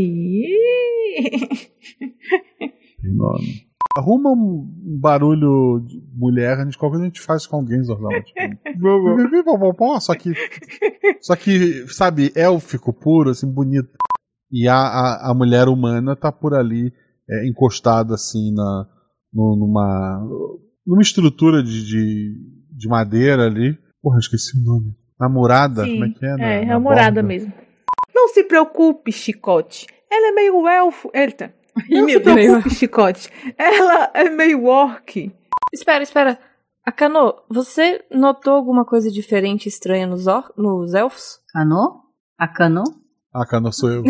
Tem 3.02 3.14
nome. 3.14 3.68
Arruma 3.98 4.32
um 4.32 4.68
barulho 5.00 5.80
de 5.86 6.02
mulher, 6.14 6.58
a 6.60 6.64
gente, 6.64 6.78
qualquer 6.78 6.98
coisa 6.98 7.04
a 7.04 7.08
gente 7.08 7.22
faz 7.22 7.46
com 7.46 7.58
alguém, 7.58 7.84
Zordão. 7.84 8.10
Tipo, 8.24 10.00
só 10.00 10.16
que. 10.16 10.34
Só 11.20 11.36
que, 11.36 11.88
sabe, 11.88 12.32
élfico 12.36 12.94
puro, 12.94 13.32
assim, 13.32 13.52
bonito. 13.52 13.90
E 14.52 14.68
a, 14.68 14.76
a, 14.76 15.32
a 15.32 15.34
mulher 15.34 15.68
humana 15.68 16.16
tá 16.16 16.32
por 16.32 16.54
ali, 16.54 16.94
é, 17.30 17.48
encostada 17.48 18.14
assim 18.14 18.54
na, 18.54 18.88
no- 19.34 19.56
numa. 19.56 20.20
numa 20.86 21.02
estrutura 21.02 21.62
de, 21.64 21.86
de, 21.86 22.36
de 22.72 22.88
madeira 22.88 23.46
ali. 23.46 23.78
Porra, 24.02 24.20
esqueci 24.20 24.58
o 24.58 24.64
nome. 24.64 24.96
Namorada? 25.20 25.84
Sim, 25.84 25.94
Como 25.94 26.06
é 26.06 26.10
que 26.10 26.26
é? 26.26 26.36
Na- 26.38 26.46
É, 26.46 26.62
na 26.66 26.74
namorada 26.74 27.06
borda? 27.22 27.24
mesmo. 27.24 27.54
Não 28.14 28.28
se 28.30 28.44
preocupe, 28.44 29.12
Chicote. 29.12 29.88
Ela 30.12 30.30
é 30.30 30.32
meio 30.32 30.68
elfo. 30.68 31.10
Eita. 31.14 31.54
Não 31.90 32.06
meu 32.06 32.20
se 32.20 32.24
Deus. 32.26 32.36
preocupe, 32.36 32.70
Chicote. 32.76 33.30
Ela 33.58 34.12
é 34.14 34.30
meio 34.30 34.66
orc. 34.66 35.32
Espera, 35.74 36.04
espera. 36.04 36.40
Akano, 36.86 37.34
você 37.50 38.02
notou 38.10 38.54
alguma 38.54 38.86
coisa 38.86 39.12
diferente 39.12 39.66
e 39.66 39.70
estranha 39.70 40.08
nos, 40.08 40.26
or 40.26 40.52
nos 40.58 40.94
elfos? 40.94 41.40
Cano? 41.52 42.04
A 42.40 42.48
Cano? 42.48 42.84
Ah, 43.40 43.46
Cano, 43.46 43.72
sou 43.72 43.92
eu. 43.92 44.04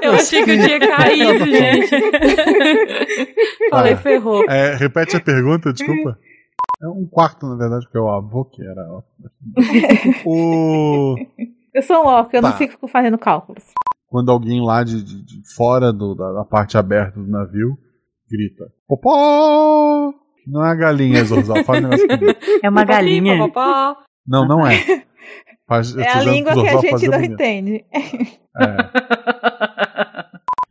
Eu 0.00 0.12
achei 0.12 0.42
que 0.44 0.50
eu 0.52 0.64
tinha 0.66 0.80
caído, 0.80 1.44
gente. 1.46 1.90
Falei, 3.70 3.92
Ah. 3.92 3.96
ferrou. 3.98 4.44
É, 4.48 4.74
repete 4.76 5.16
a 5.16 5.20
pergunta, 5.20 5.72
desculpa. 5.72 6.16
É 6.82 6.88
um 6.88 7.06
quarto, 7.06 7.46
na 7.46 7.56
verdade, 7.56 7.84
porque 7.84 7.98
eu 7.98 8.08
avô 8.08 8.44
que 8.46 8.62
era. 8.62 8.82
O... 10.24 11.16
Eu 11.74 11.82
sou 11.82 12.04
um 12.04 12.06
orc, 12.06 12.34
eu 12.34 12.42
não 12.42 12.50
Tá. 12.52 12.56
fico 12.58 12.86
fazendo 12.86 13.16
cálculos. 13.16 13.64
Quando 14.08 14.30
alguém 14.30 14.62
lá 14.62 14.84
de, 14.84 15.02
de- 15.02 15.24
de 15.24 15.54
fora 15.54 15.90
do- 15.90 16.14
da, 16.14 16.30
da 16.32 16.44
parte 16.44 16.76
aberta 16.76 17.18
do 17.18 17.26
navio 17.26 17.78
grita: 18.30 18.64
Popó! 18.86 20.12
Não 20.46 20.62
é 20.64 20.70
a 20.70 20.74
galinha, 20.74 21.24
Zorzal, 21.24 21.64
faz 21.64 21.78
um 21.82 21.88
negócio 21.88 22.06
comigo. 22.08 22.38
É 22.62 22.68
uma 22.68 22.84
galinha. 22.84 23.36
Não, 24.26 24.46
não 24.46 24.66
é. 24.66 24.74
Faz, 25.68 25.96
É 25.96 26.08
a 26.08 26.22
língua 26.22 26.52
que 26.54 26.68
a 26.68 26.76
gente 26.80 27.08
não 27.08 27.18
bonito. 27.18 27.32
entende. 27.34 27.84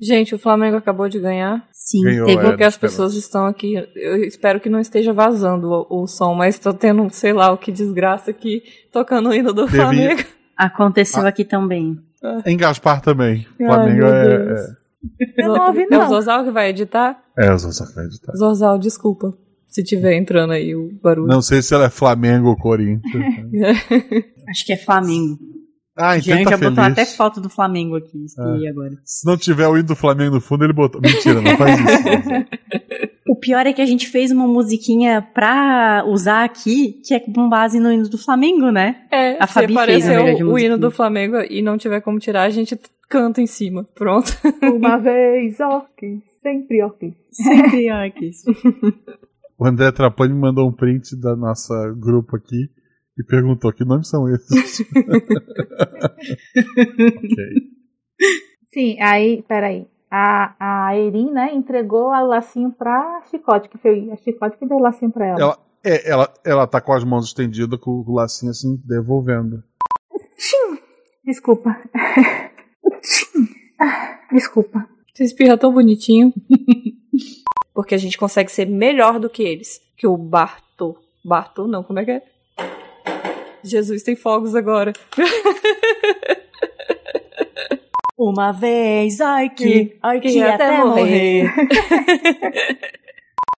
Gente, 0.04 0.34
o 0.34 0.39
Flamengo 0.39 0.78
acabou 0.78 1.08
de 1.08 1.20
ganhar. 1.20 1.64
Sim, 1.72 2.02
Ganhou, 2.04 2.26
teve 2.26 2.42
é. 2.42 2.44
Porque 2.50 2.64
as 2.64 2.74
esperança. 2.74 2.98
pessoas 3.04 3.14
estão 3.14 3.46
aqui. 3.46 3.76
Eu 3.96 4.24
espero 4.24 4.60
que 4.60 4.68
não 4.70 4.80
esteja 4.80 5.14
vazando 5.14 5.68
o, 5.70 6.04
o 6.04 6.08
som, 6.08 6.34
mas 6.34 6.58
tô 6.58 6.74
tendo, 6.74 7.08
sei 7.12 7.34
lá, 7.34 7.52
o 7.52 7.58
que 7.58 7.72
desgraça 7.72 8.32
aqui 8.32 8.64
tocando 8.92 9.30
o 9.30 9.34
hino 9.34 9.54
do 9.54 9.66
Teve- 9.66 9.78
Flamengo. 9.78 10.24
Aconteceu 10.58 11.26
aqui 11.28 11.46
também. 11.46 12.00
Em 12.46 12.58
Gaspar 12.58 13.00
também. 13.02 13.46
Ai, 13.60 13.68
Flamengo 13.68 14.06
é, 14.06 14.36
é. 14.36 14.66
Eu 15.38 15.54
não 15.54 15.68
ouvi, 15.68 15.84
É 15.84 15.86
o 15.88 15.89
não. 16.00 16.10
Zorzal 16.10 16.44
que 16.46 16.52
vai 16.52 16.70
editar? 16.70 17.20
É, 17.38 17.52
o 17.52 17.58
Zorzal 17.60 17.88
que 17.88 17.94
vai 17.96 18.06
editar. 18.06 18.34
Zorzal, 18.36 18.80
desculpa. 18.80 19.34
Se 19.68 19.84
tiver 19.84 20.16
entrando 20.18 20.52
aí 20.52 20.76
o 20.76 20.89
barulho. 21.02 21.28
Não 21.28 21.42
sei 21.42 21.62
se 21.62 21.74
ela 21.76 21.86
é 21.86 21.89
Flamengo 21.89 22.50
ou 22.50 22.58
Corinthians. 22.58 23.24
Acho 24.50 24.66
que 24.66 24.74
é 24.74 24.78
Flamengo. 24.78 25.38
Ah, 25.98 26.18
então 26.18 26.36
Jean 26.36 26.44
tá 26.44 26.52
já 26.52 26.58
feliz. 26.58 26.76
botou 26.76 26.84
até 26.92 27.06
foto 27.06 27.42
do 27.42 27.50
Flamengo 27.50 27.96
aqui. 27.96 28.26
escolhi 28.26 28.68
agora. 28.68 28.92
Se 29.04 29.26
não 29.28 29.38
tiver 29.38 29.68
o 29.68 29.78
hino 29.78 29.88
do 29.88 29.96
Flamengo 29.96 30.36
no 30.36 30.42
fundo, 30.42 30.64
ele 30.64 30.74
botou. 30.74 31.02
Mentira, 31.02 31.42
não 31.42 31.58
faz 31.58 31.80
isso. 31.80 32.62
O 33.28 33.36
pior 33.42 33.66
é 33.66 33.72
que 33.72 33.82
a 33.82 33.86
gente 33.86 34.10
fez 34.10 34.30
uma 34.30 34.46
musiquinha 34.46 35.22
pra 35.22 36.04
usar 36.06 36.44
aqui, 36.44 37.00
que 37.06 37.14
é 37.14 37.20
com 37.20 37.48
base 37.48 37.80
no 37.80 37.89
hino 37.89 38.10
do 38.10 38.18
Flamengo, 38.18 38.70
né? 38.72 39.04
É, 39.10 39.42
A 39.42 39.48
se 39.48 39.54
Fabi 39.54 39.68
fez, 39.68 39.78
aparecer 39.78 40.10
verdade, 40.18 40.42
a 40.42 40.46
o, 40.46 40.52
o 40.52 40.60
hino 40.60 40.78
do 40.78 40.92
Flamengo 40.92 41.38
e 41.50 41.62
não 41.62 41.78
tiver 41.78 42.02
como 42.02 42.20
tirar, 42.20 42.44
a 42.44 42.50
gente 42.50 42.78
canta 43.10 43.39
em 43.42 43.48
cima. 43.48 43.88
Pronto. 43.96 44.34
Uma 44.76 44.98
vez 44.98 45.58
orc, 45.62 45.88
sempre 46.44 46.84
orc. 46.84 47.14
Sempre 47.32 47.89
orques. 47.89 48.44
O 49.58 49.66
André 49.68 49.92
Trapani 49.92 50.34
me 50.34 50.39
mandou 50.39 50.68
um 50.68 50.74
print 50.74 51.16
da 51.16 51.36
nossa 51.36 51.74
grupo 51.96 52.36
aqui 52.36 52.68
e 53.22 53.24
perguntou 53.24 53.72
que 53.72 53.86
nomes 53.86 54.09
são 54.09 54.28
esses. 54.28 54.82
ok. 56.57 57.38
Sim, 58.74 58.99
aí, 58.99 59.43
peraí. 59.47 59.88
A, 60.09 60.55
a 60.59 60.97
Erin, 60.97 61.32
né, 61.32 61.53
entregou 61.53 62.07
o 62.07 62.28
lacinho 62.28 62.72
pra 62.72 63.22
Chicote, 63.30 63.69
que 63.69 63.78
foi 63.78 64.09
a 64.11 64.17
Chicote 64.17 64.57
que 64.57 64.67
deu 64.67 64.78
o 64.78 64.82
lacinho 64.82 65.11
pra 65.11 65.28
ela. 65.28 65.39
Ela, 65.39 65.57
é, 65.86 66.09
ela, 66.09 66.34
ela 66.43 66.67
tá 66.67 66.82
com 66.82 66.91
as 66.91 67.03
mãos 67.03 67.28
estendidas, 67.28 67.80
com 67.80 68.03
o 68.05 68.13
lacinho 68.13 68.51
assim, 68.51 68.82
devolvendo. 68.86 69.63
Desculpa. 71.24 71.78
Desculpa. 74.32 74.89
Você 75.13 75.24
espirra 75.24 75.57
tão 75.57 75.72
bonitinho. 75.72 76.34
Porque 77.74 77.95
a 77.95 77.97
gente 77.97 78.17
consegue 78.17 78.51
ser 78.51 78.65
melhor 78.65 79.19
do 79.19 79.30
que 79.30 79.43
eles. 79.43 79.80
Que 79.95 80.07
o 80.07 80.17
Bartô. 80.17 80.97
Bartô, 81.24 81.67
não, 81.67 81.84
como 81.84 81.99
é 81.99 82.05
que 82.05 82.11
é? 82.11 82.24
Jesus 83.64 84.03
tem 84.03 84.16
fogos 84.16 84.55
agora. 84.55 84.93
Uma 88.18 88.51
vez, 88.51 89.20
ai 89.20 89.49
que, 89.49 89.97
ai 90.01 90.20
que, 90.20 90.32
Que 90.32 90.41
até, 90.43 90.84
morrer. 90.84 91.51